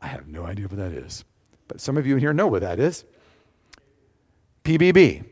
I 0.01 0.07
have 0.09 0.29
no 0.29 0.45
idea 0.45 0.67
what 0.67 0.79
that 0.79 0.93
is. 0.93 1.25
But 1.67 1.81
some 1.81 1.97
of 1.97 2.07
you 2.07 2.15
in 2.15 2.21
here 2.21 2.33
know 2.33 2.47
what 2.47 2.63
that 2.63 2.79
is. 2.81 3.05
PBB. 4.65 5.25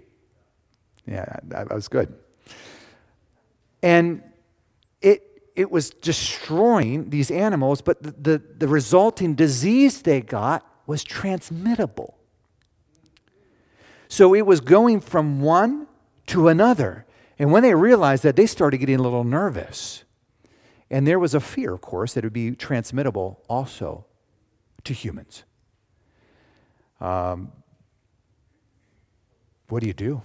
Yeah, 1.06 1.36
that 1.44 1.72
was 1.72 1.88
good. 1.88 2.14
And 3.82 4.22
it, 5.00 5.22
it 5.54 5.70
was 5.70 5.90
destroying 5.90 7.10
these 7.10 7.30
animals, 7.30 7.80
but 7.80 8.02
the, 8.02 8.10
the, 8.10 8.42
the 8.58 8.68
resulting 8.68 9.34
disease 9.34 10.02
they 10.02 10.20
got 10.20 10.66
was 10.86 11.04
transmittable. 11.04 12.18
So 14.08 14.34
it 14.34 14.46
was 14.46 14.60
going 14.60 15.00
from 15.00 15.40
one 15.40 15.86
to 16.28 16.48
another. 16.48 17.06
And 17.38 17.52
when 17.52 17.62
they 17.62 17.74
realized 17.74 18.22
that, 18.22 18.36
they 18.36 18.46
started 18.46 18.78
getting 18.78 18.98
a 18.98 19.02
little 19.02 19.24
nervous. 19.24 20.04
And 20.90 21.06
there 21.06 21.18
was 21.18 21.34
a 21.34 21.40
fear, 21.40 21.74
of 21.74 21.80
course, 21.80 22.14
that 22.14 22.24
it 22.24 22.26
would 22.26 22.32
be 22.32 22.52
transmittable 22.52 23.40
also 23.48 24.06
to 24.86 24.94
humans. 24.94 25.44
Um, 27.00 27.52
what 29.68 29.80
do 29.80 29.86
you 29.86 29.92
do? 29.92 30.22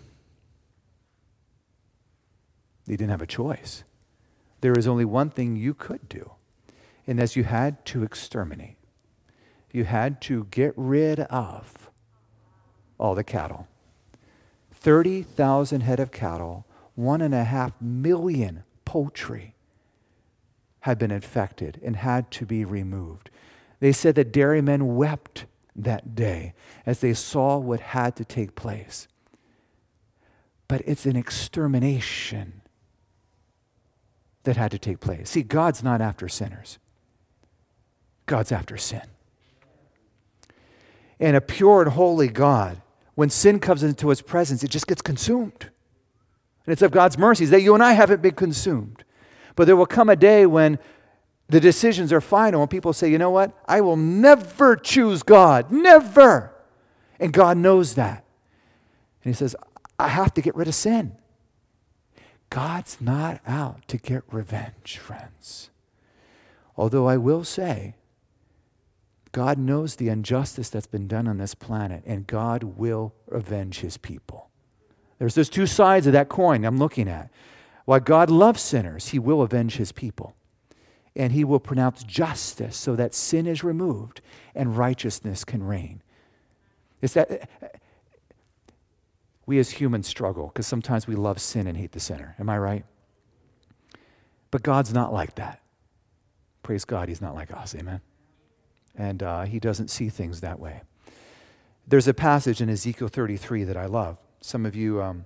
You 2.87 2.97
didn't 2.97 3.11
have 3.11 3.21
a 3.21 3.27
choice. 3.27 3.83
There 4.61 4.77
is 4.77 4.87
only 4.87 5.05
one 5.05 5.29
thing 5.29 5.55
you 5.55 5.73
could 5.73 6.07
do, 6.07 6.31
and 7.07 7.19
that's 7.19 7.35
you 7.35 7.43
had 7.43 7.83
to 7.87 8.03
exterminate. 8.03 8.77
You 9.71 9.85
had 9.85 10.21
to 10.21 10.45
get 10.51 10.73
rid 10.75 11.21
of 11.21 11.89
all 12.99 13.15
the 13.15 13.23
cattle. 13.23 13.67
30,000 14.73 15.81
head 15.81 15.99
of 15.99 16.11
cattle, 16.11 16.65
one 16.95 17.21
and 17.21 17.33
a 17.33 17.43
half 17.43 17.79
million 17.81 18.63
poultry 18.85 19.55
had 20.81 20.97
been 20.97 21.11
infected 21.11 21.79
and 21.83 21.95
had 21.95 22.29
to 22.31 22.45
be 22.45 22.65
removed. 22.65 23.29
They 23.81 23.91
said 23.91 24.15
that 24.15 24.31
dairymen 24.31 24.95
wept 24.95 25.45
that 25.75 26.15
day 26.15 26.53
as 26.85 26.99
they 26.99 27.13
saw 27.13 27.57
what 27.57 27.79
had 27.79 28.15
to 28.17 28.23
take 28.23 28.55
place. 28.55 29.07
But 30.67 30.83
it's 30.85 31.05
an 31.05 31.15
extermination 31.17 32.61
that 34.43 34.55
had 34.55 34.71
to 34.71 34.79
take 34.79 34.99
place. 34.99 35.31
See, 35.31 35.41
God's 35.41 35.83
not 35.83 35.99
after 35.99 36.29
sinners, 36.29 36.77
God's 38.27 38.51
after 38.51 38.77
sin. 38.77 39.03
And 41.19 41.35
a 41.35 41.41
pure 41.41 41.81
and 41.81 41.91
holy 41.91 42.27
God, 42.27 42.81
when 43.15 43.29
sin 43.29 43.59
comes 43.59 43.83
into 43.83 44.09
his 44.09 44.21
presence, 44.21 44.63
it 44.63 44.69
just 44.69 44.87
gets 44.87 45.01
consumed. 45.01 45.69
And 46.65 46.73
it's 46.73 46.81
of 46.81 46.91
God's 46.91 47.17
mercies 47.17 47.49
that 47.49 47.61
you 47.61 47.73
and 47.73 47.83
I 47.83 47.93
haven't 47.93 48.21
been 48.21 48.35
consumed. 48.35 49.03
But 49.55 49.65
there 49.65 49.75
will 49.75 49.85
come 49.87 50.09
a 50.09 50.15
day 50.15 50.45
when 50.45 50.79
the 51.51 51.59
decisions 51.59 52.13
are 52.13 52.21
final 52.21 52.61
and 52.61 52.71
people 52.71 52.93
say, 52.93 53.11
you 53.11 53.17
know 53.17 53.29
what? 53.29 53.51
I 53.65 53.81
will 53.81 53.97
never 53.97 54.77
choose 54.77 55.21
God. 55.21 55.69
Never. 55.69 56.53
And 57.19 57.33
God 57.33 57.57
knows 57.57 57.95
that. 57.95 58.23
And 59.23 59.33
He 59.33 59.37
says, 59.37 59.53
I 59.99 60.07
have 60.07 60.33
to 60.35 60.41
get 60.41 60.55
rid 60.55 60.69
of 60.69 60.75
sin. 60.75 61.17
God's 62.49 63.01
not 63.01 63.41
out 63.45 63.85
to 63.89 63.97
get 63.97 64.23
revenge, 64.31 64.97
friends. 64.97 65.69
Although 66.77 67.07
I 67.07 67.17
will 67.17 67.43
say, 67.43 67.95
God 69.33 69.57
knows 69.57 69.95
the 69.95 70.07
injustice 70.07 70.69
that's 70.69 70.87
been 70.87 71.07
done 71.07 71.27
on 71.27 71.37
this 71.37 71.53
planet, 71.53 72.01
and 72.05 72.27
God 72.27 72.63
will 72.63 73.13
avenge 73.29 73.79
his 73.79 73.97
people. 73.97 74.49
There's 75.19 75.35
those 75.35 75.49
two 75.49 75.67
sides 75.67 76.07
of 76.07 76.13
that 76.13 76.29
coin 76.29 76.63
I'm 76.63 76.77
looking 76.77 77.09
at. 77.09 77.29
While 77.83 77.99
God 77.99 78.29
loves 78.29 78.61
sinners, 78.61 79.09
he 79.09 79.19
will 79.19 79.41
avenge 79.41 79.75
his 79.75 79.91
people. 79.91 80.33
And 81.15 81.33
he 81.33 81.43
will 81.43 81.59
pronounce 81.59 82.03
justice 82.03 82.77
so 82.77 82.95
that 82.95 83.13
sin 83.13 83.45
is 83.45 83.63
removed 83.63 84.21
and 84.55 84.77
righteousness 84.77 85.43
can 85.43 85.63
reign. 85.63 86.01
It's 87.01 87.13
that 87.13 87.49
we 89.45 89.59
as 89.59 89.71
humans 89.71 90.07
struggle 90.07 90.47
because 90.47 90.67
sometimes 90.67 91.07
we 91.07 91.15
love 91.15 91.41
sin 91.41 91.67
and 91.67 91.77
hate 91.77 91.91
the 91.91 91.99
sinner. 91.99 92.35
Am 92.39 92.49
I 92.49 92.57
right? 92.57 92.85
But 94.51 94.63
God's 94.63 94.93
not 94.93 95.11
like 95.11 95.35
that. 95.35 95.61
Praise 96.63 96.85
God, 96.85 97.09
He's 97.09 97.21
not 97.21 97.33
like 97.33 97.51
us. 97.51 97.73
Amen. 97.75 98.01
And 98.95 99.23
uh, 99.23 99.43
He 99.43 99.59
doesn't 99.59 99.89
see 99.89 100.09
things 100.09 100.41
that 100.41 100.59
way. 100.59 100.81
There's 101.87 102.07
a 102.07 102.13
passage 102.13 102.61
in 102.61 102.69
Ezekiel 102.69 103.07
33 103.07 103.63
that 103.63 103.77
I 103.77 103.85
love. 103.85 104.17
Some 104.41 104.65
of 104.65 104.75
you 104.75 105.01
um, 105.01 105.25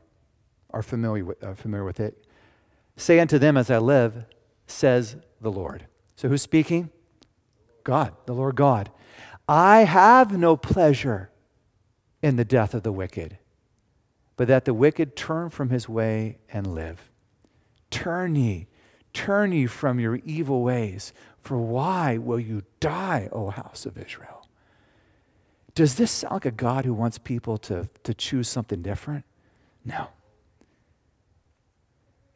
are 0.72 0.82
familiar 0.82 1.26
with, 1.26 1.44
uh, 1.44 1.54
familiar 1.54 1.86
with 1.86 2.00
it. 2.00 2.26
Say 2.98 3.20
unto 3.20 3.38
them, 3.38 3.58
As 3.58 3.70
I 3.70 3.78
live, 3.78 4.26
says 4.68 5.16
the 5.42 5.52
Lord. 5.52 5.86
So 6.16 6.30
who's 6.30 6.42
speaking? 6.42 6.90
God, 7.84 8.14
the 8.26 8.34
Lord 8.34 8.56
God. 8.56 8.90
I 9.48 9.84
have 9.84 10.38
no 10.38 10.58
pleasure 10.58 11.30
in 12.22 12.36
the 12.36 12.46
death 12.46 12.74
of 12.74 12.84
the 12.84 12.92
wicked, 12.92 13.38
but 14.36 14.48
that 14.48 14.66
the 14.66 14.74
wicked 14.74 15.16
turn 15.16 15.50
from 15.50 15.70
his 15.70 15.88
way 15.88 16.40
and 16.52 16.74
live. 16.74 17.12
Turn 17.92 18.36
ye, 18.36 18.68
turn 19.14 19.52
ye 19.52 19.68
from 19.68 20.00
your 20.00 20.16
evil 20.26 20.64
ways, 20.64 21.14
for 21.42 21.58
why 21.58 22.18
will 22.18 22.40
you 22.40 22.64
die, 22.80 23.30
O 23.32 23.52
house 23.52 23.86
of 23.86 23.98
Israel? 23.98 24.48
Does 25.76 25.96
this 25.96 26.10
sound 26.10 26.34
like 26.34 26.46
a 26.46 26.52
God 26.52 26.86
who 26.86 26.94
wants 26.94 27.18
people 27.18 27.58
to, 27.60 27.90
to 28.04 28.14
choose 28.14 28.50
something 28.50 28.82
different? 28.82 29.26
No. 29.84 30.08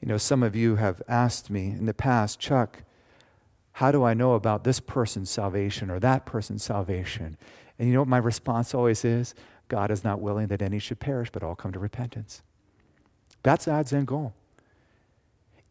You 0.01 0.07
know, 0.07 0.17
some 0.17 0.43
of 0.43 0.55
you 0.55 0.77
have 0.77 1.01
asked 1.07 1.49
me 1.49 1.67
in 1.67 1.85
the 1.85 1.93
past, 1.93 2.39
Chuck, 2.39 2.83
how 3.73 3.91
do 3.91 4.03
I 4.03 4.13
know 4.13 4.33
about 4.33 4.63
this 4.63 4.79
person's 4.79 5.29
salvation 5.29 5.89
or 5.89 5.99
that 5.99 6.25
person's 6.25 6.63
salvation? 6.63 7.37
And 7.77 7.87
you 7.87 7.93
know 7.93 8.01
what 8.01 8.07
my 8.07 8.17
response 8.17 8.73
always 8.73 9.05
is? 9.05 9.33
God 9.67 9.91
is 9.91 10.03
not 10.03 10.19
willing 10.19 10.47
that 10.47 10.61
any 10.61 10.79
should 10.79 10.99
perish, 10.99 11.29
but 11.31 11.43
all 11.43 11.55
come 11.55 11.71
to 11.71 11.79
repentance. 11.79 12.41
That's 13.43 13.65
God's 13.65 13.93
end 13.93 14.07
goal. 14.07 14.33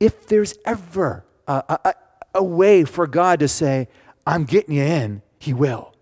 If 0.01 0.27
there's 0.27 0.55
ever 0.65 1.25
a, 1.47 1.79
a, 1.85 1.95
a 2.37 2.45
way 2.45 2.85
for 2.85 3.07
God 3.07 3.41
to 3.41 3.49
say, 3.49 3.89
I'm 4.27 4.45
getting 4.45 4.75
you 4.75 4.83
in, 4.83 5.23
He 5.39 5.53
will. 5.53 5.95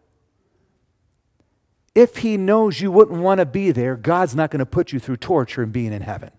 If 1.94 2.18
He 2.18 2.36
knows 2.36 2.80
you 2.80 2.92
wouldn't 2.92 3.20
want 3.20 3.38
to 3.38 3.46
be 3.46 3.70
there, 3.70 3.96
God's 3.96 4.34
not 4.34 4.50
going 4.50 4.60
to 4.60 4.66
put 4.66 4.92
you 4.92 5.00
through 5.00 5.16
torture 5.16 5.62
and 5.62 5.72
being 5.72 5.92
in 5.92 6.02
heaven. 6.02 6.30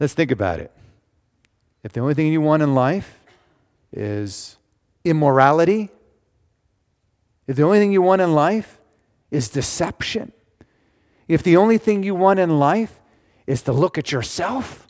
Let's 0.00 0.14
think 0.14 0.30
about 0.30 0.58
it. 0.58 0.72
If 1.84 1.92
the 1.92 2.00
only 2.00 2.14
thing 2.14 2.32
you 2.32 2.40
want 2.40 2.62
in 2.62 2.74
life 2.74 3.20
is 3.92 4.56
immorality, 5.04 5.90
if 7.46 7.56
the 7.56 7.62
only 7.62 7.78
thing 7.78 7.92
you 7.92 8.02
want 8.02 8.22
in 8.22 8.34
life 8.34 8.78
is 9.30 9.50
deception, 9.50 10.32
if 11.28 11.42
the 11.42 11.56
only 11.56 11.78
thing 11.78 12.02
you 12.02 12.14
want 12.14 12.40
in 12.40 12.58
life 12.58 12.98
is 13.46 13.62
to 13.62 13.72
look 13.72 13.98
at 13.98 14.10
yourself, 14.10 14.88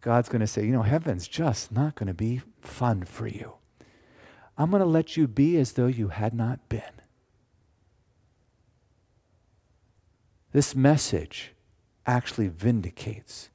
God's 0.00 0.28
going 0.28 0.40
to 0.40 0.46
say, 0.46 0.64
you 0.64 0.72
know, 0.72 0.82
heaven's 0.82 1.28
just 1.28 1.72
not 1.72 1.94
going 1.94 2.06
to 2.06 2.14
be 2.14 2.40
fun 2.60 3.04
for 3.04 3.26
you. 3.26 3.54
I'm 4.56 4.70
going 4.70 4.80
to 4.80 4.86
let 4.86 5.16
you 5.16 5.26
be 5.26 5.58
as 5.58 5.72
though 5.72 5.86
you 5.86 6.08
had 6.08 6.32
not 6.32 6.68
been. 6.68 6.82
This 10.52 10.74
message 10.74 11.52
actually 12.06 12.48
vindicates 12.48 13.49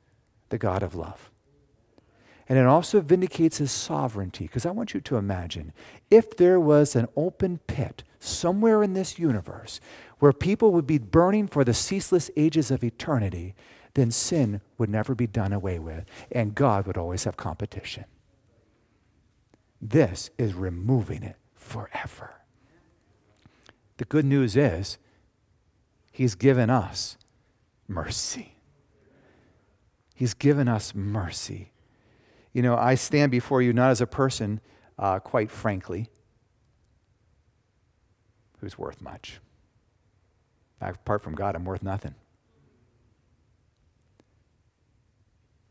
the 0.55 0.59
God 0.59 0.83
of 0.83 0.95
love. 0.95 1.29
And 2.47 2.57
it 2.57 2.65
also 2.65 3.01
vindicates 3.01 3.57
his 3.57 3.73
sovereignty. 3.73 4.45
Because 4.45 4.65
I 4.65 4.71
want 4.71 4.93
you 4.93 5.01
to 5.01 5.17
imagine 5.17 5.73
if 6.09 6.37
there 6.37 6.61
was 6.61 6.95
an 6.95 7.07
open 7.17 7.59
pit 7.67 8.03
somewhere 8.19 8.81
in 8.81 8.93
this 8.93 9.19
universe 9.19 9.81
where 10.19 10.31
people 10.31 10.71
would 10.71 10.87
be 10.87 10.97
burning 10.97 11.47
for 11.47 11.65
the 11.65 11.73
ceaseless 11.73 12.31
ages 12.37 12.71
of 12.71 12.85
eternity, 12.85 13.53
then 13.95 14.11
sin 14.11 14.61
would 14.77 14.89
never 14.89 15.13
be 15.13 15.27
done 15.27 15.51
away 15.51 15.77
with, 15.77 16.05
and 16.31 16.55
God 16.55 16.87
would 16.87 16.97
always 16.97 17.25
have 17.25 17.35
competition. 17.35 18.05
This 19.81 20.29
is 20.37 20.53
removing 20.53 21.21
it 21.21 21.35
forever. 21.53 22.35
The 23.97 24.05
good 24.05 24.25
news 24.25 24.55
is, 24.55 24.97
He's 26.13 26.35
given 26.35 26.69
us 26.69 27.17
mercy. 27.89 28.54
He's 30.15 30.33
given 30.33 30.69
us 30.69 30.95
mercy. 30.95 31.73
You 32.53 32.61
know, 32.61 32.77
I 32.77 32.95
stand 32.95 33.31
before 33.31 33.61
you 33.61 33.73
not 33.73 33.91
as 33.91 33.99
a 33.99 34.07
person, 34.07 34.61
uh, 34.97 35.19
quite 35.19 35.51
frankly, 35.51 36.09
who's 38.59 38.77
worth 38.77 39.01
much. 39.01 39.41
Apart 40.79 41.21
from 41.21 41.35
God, 41.35 41.55
I'm 41.55 41.65
worth 41.65 41.83
nothing. 41.83 42.15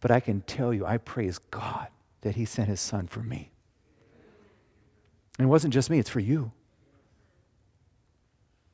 But 0.00 0.10
I 0.10 0.20
can 0.20 0.42
tell 0.42 0.74
you, 0.74 0.84
I 0.84 0.98
praise 0.98 1.38
God 1.38 1.88
that 2.20 2.34
He 2.36 2.44
sent 2.44 2.68
His 2.68 2.80
Son 2.80 3.06
for 3.06 3.20
me. 3.20 3.50
And 5.38 5.46
it 5.46 5.48
wasn't 5.48 5.72
just 5.72 5.88
me, 5.88 5.98
it's 5.98 6.10
for 6.10 6.20
you. 6.20 6.52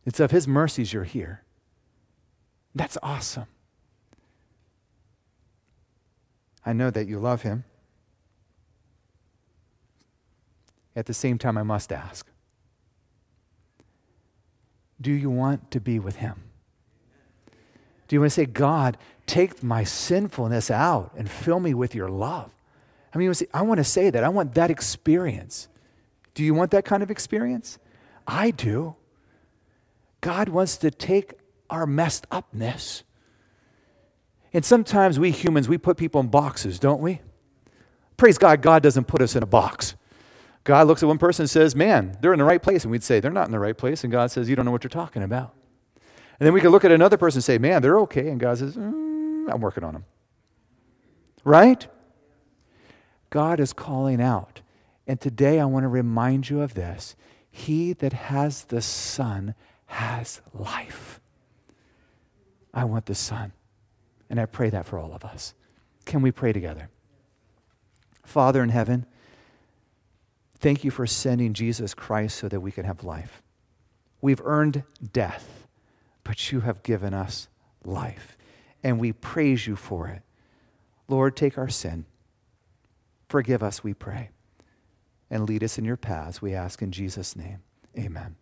It's 0.05 0.18
of 0.18 0.33
His 0.33 0.49
mercies 0.49 0.93
you're 0.93 1.05
here. 1.05 1.45
That's 2.75 2.99
awesome. 3.05 3.47
I 6.65 6.73
know 6.73 6.91
that 6.91 7.07
you 7.07 7.19
love 7.19 7.43
him. 7.43 7.65
At 10.95 11.07
the 11.07 11.15
same 11.15 11.39
time, 11.39 11.57
I 11.57 11.63
must 11.63 11.93
ask 11.93 12.27
Do 15.01 15.13
you 15.13 15.31
want 15.31 15.71
to 15.71 15.81
be 15.81 15.99
with 15.99 16.17
him? 16.17 16.43
Do 18.09 18.17
you 18.17 18.21
want 18.21 18.33
to 18.33 18.35
say, 18.35 18.47
God, 18.47 18.99
take 19.27 19.63
my 19.63 19.85
sinfulness 19.85 20.71
out 20.71 21.13
and 21.17 21.31
fill 21.31 21.61
me 21.61 21.75
with 21.75 21.95
your 21.95 22.09
love? 22.09 22.53
I 23.15 23.19
mean, 23.19 23.33
I 23.55 23.63
want 23.63 23.79
to 23.79 23.85
say 23.85 24.11
that. 24.11 24.25
I 24.25 24.29
want 24.29 24.55
that 24.55 24.71
experience. 24.71 25.69
Do 26.35 26.45
you 26.45 26.55
want 26.55 26.73
that 26.73 26.85
kind 26.85 27.03
of 27.03 27.11
experience? 27.11 27.79
I 28.27 28.51
do. 28.51 28.97
God 30.21 30.49
wants 30.49 30.77
to 30.79 30.91
take 30.91 31.35
our 31.71 31.87
messed 31.87 32.27
upness. 32.31 33.05
And 34.53 34.64
sometimes 34.64 35.18
we 35.18 35.30
humans, 35.30 35.68
we 35.68 35.78
put 35.78 35.96
people 35.96 36.20
in 36.20 36.28
boxes, 36.28 36.78
don't 36.78 37.01
we? 37.01 37.20
Praise 38.16 38.36
God, 38.36 38.62
God 38.62 38.82
doesn't 38.82 39.05
put 39.05 39.22
us 39.22 39.36
in 39.36 39.42
a 39.42 39.46
box. 39.46 39.94
God 40.64 40.86
looks 40.86 41.03
at 41.03 41.07
one 41.07 41.18
person 41.18 41.44
and 41.44 41.51
says, 41.51 41.74
Man, 41.74 42.18
they're 42.20 42.32
in 42.32 42.38
the 42.38 42.44
right 42.44 42.62
place. 42.62 42.84
And 42.84 42.90
we'd 42.90 43.03
say, 43.03 43.20
They're 43.20 43.30
not 43.30 43.46
in 43.46 43.53
the 43.53 43.59
right 43.59 43.76
place. 43.76 44.05
And 44.05 44.12
God 44.12 44.30
says, 44.30 44.48
You 44.48 44.57
don't 44.57 44.64
know 44.64 44.70
what 44.70 44.84
you're 44.84 44.90
talking 44.90 45.22
about. 45.22 45.55
And 46.38 46.46
then 46.46 46.53
we 46.53 46.61
could 46.61 46.70
look 46.70 46.84
at 46.84 46.92
another 46.92 47.16
person 47.16 47.38
and 47.38 47.44
say, 47.44 47.59
Man, 47.59 47.82
they're 47.82 47.98
okay. 48.01 48.28
And 48.28 48.38
God 48.38 48.59
says, 48.59 48.76
mm, 48.76 49.53
I'm 49.53 49.61
working 49.61 49.84
on 49.84 49.94
them. 49.94 50.05
Right? 51.44 51.86
God 53.30 53.61
is 53.61 53.72
calling 53.72 54.20
out. 54.20 54.61
And 55.07 55.20
today 55.20 55.61
I 55.61 55.64
want 55.64 55.84
to 55.84 55.88
remind 55.88 56.51
you 56.51 56.61
of 56.61 56.74
this 56.74 57.16
He 57.51 57.92
that 57.94 58.12
has 58.12 58.64
the 58.64 58.82
Son 58.82 59.55
has 59.86 60.40
life. 60.53 61.20
I 62.72 62.84
want 62.84 63.07
the 63.07 63.14
Son. 63.14 63.53
And 64.31 64.41
I 64.41 64.47
pray 64.47 64.70
that 64.70 64.87
for 64.87 64.99
all 64.99 65.12
of 65.12 65.24
us. 65.24 65.55
Can 66.07 66.22
we 66.22 66.31
pray 66.31 66.53
together? 66.53 66.89
Father 68.24 68.62
in 68.62 68.68
heaven, 68.68 69.05
thank 70.59 70.85
you 70.85 70.91
for 70.91 71.07
sending 71.07 71.53
Jesus 71.53 71.93
Christ 71.93 72.39
so 72.39 72.49
that 72.49 72.61
we 72.61 72.70
can 72.70 72.85
have 72.85 73.05
life. 73.05 73.43
We've 74.20 74.41
earned 74.45 74.85
death, 75.12 75.66
but 76.22 76.53
you 76.53 76.61
have 76.61 76.83
given 76.83 77.12
us 77.12 77.49
life. 77.85 78.39
And 78.85 79.01
we 79.01 79.12
praise 79.12 79.66
you 79.66 79.76
for 79.76 80.09
it. 80.09 80.22
Lord, 81.09 81.37
take 81.37 81.59
our 81.59 81.68
sin. 81.68 82.07
Forgive 83.28 83.62
us, 83.62 83.83
we 83.83 83.95
pray. 83.95 84.31
And 85.28 85.49
lead 85.49 85.64
us 85.64 85.76
in 85.76 85.85
your 85.85 85.97
paths, 85.97 86.41
we 86.41 86.55
ask 86.55 86.83
in 86.83 86.93
Jesus' 86.93 87.37
name. 87.37 87.59
Amen. 87.99 88.37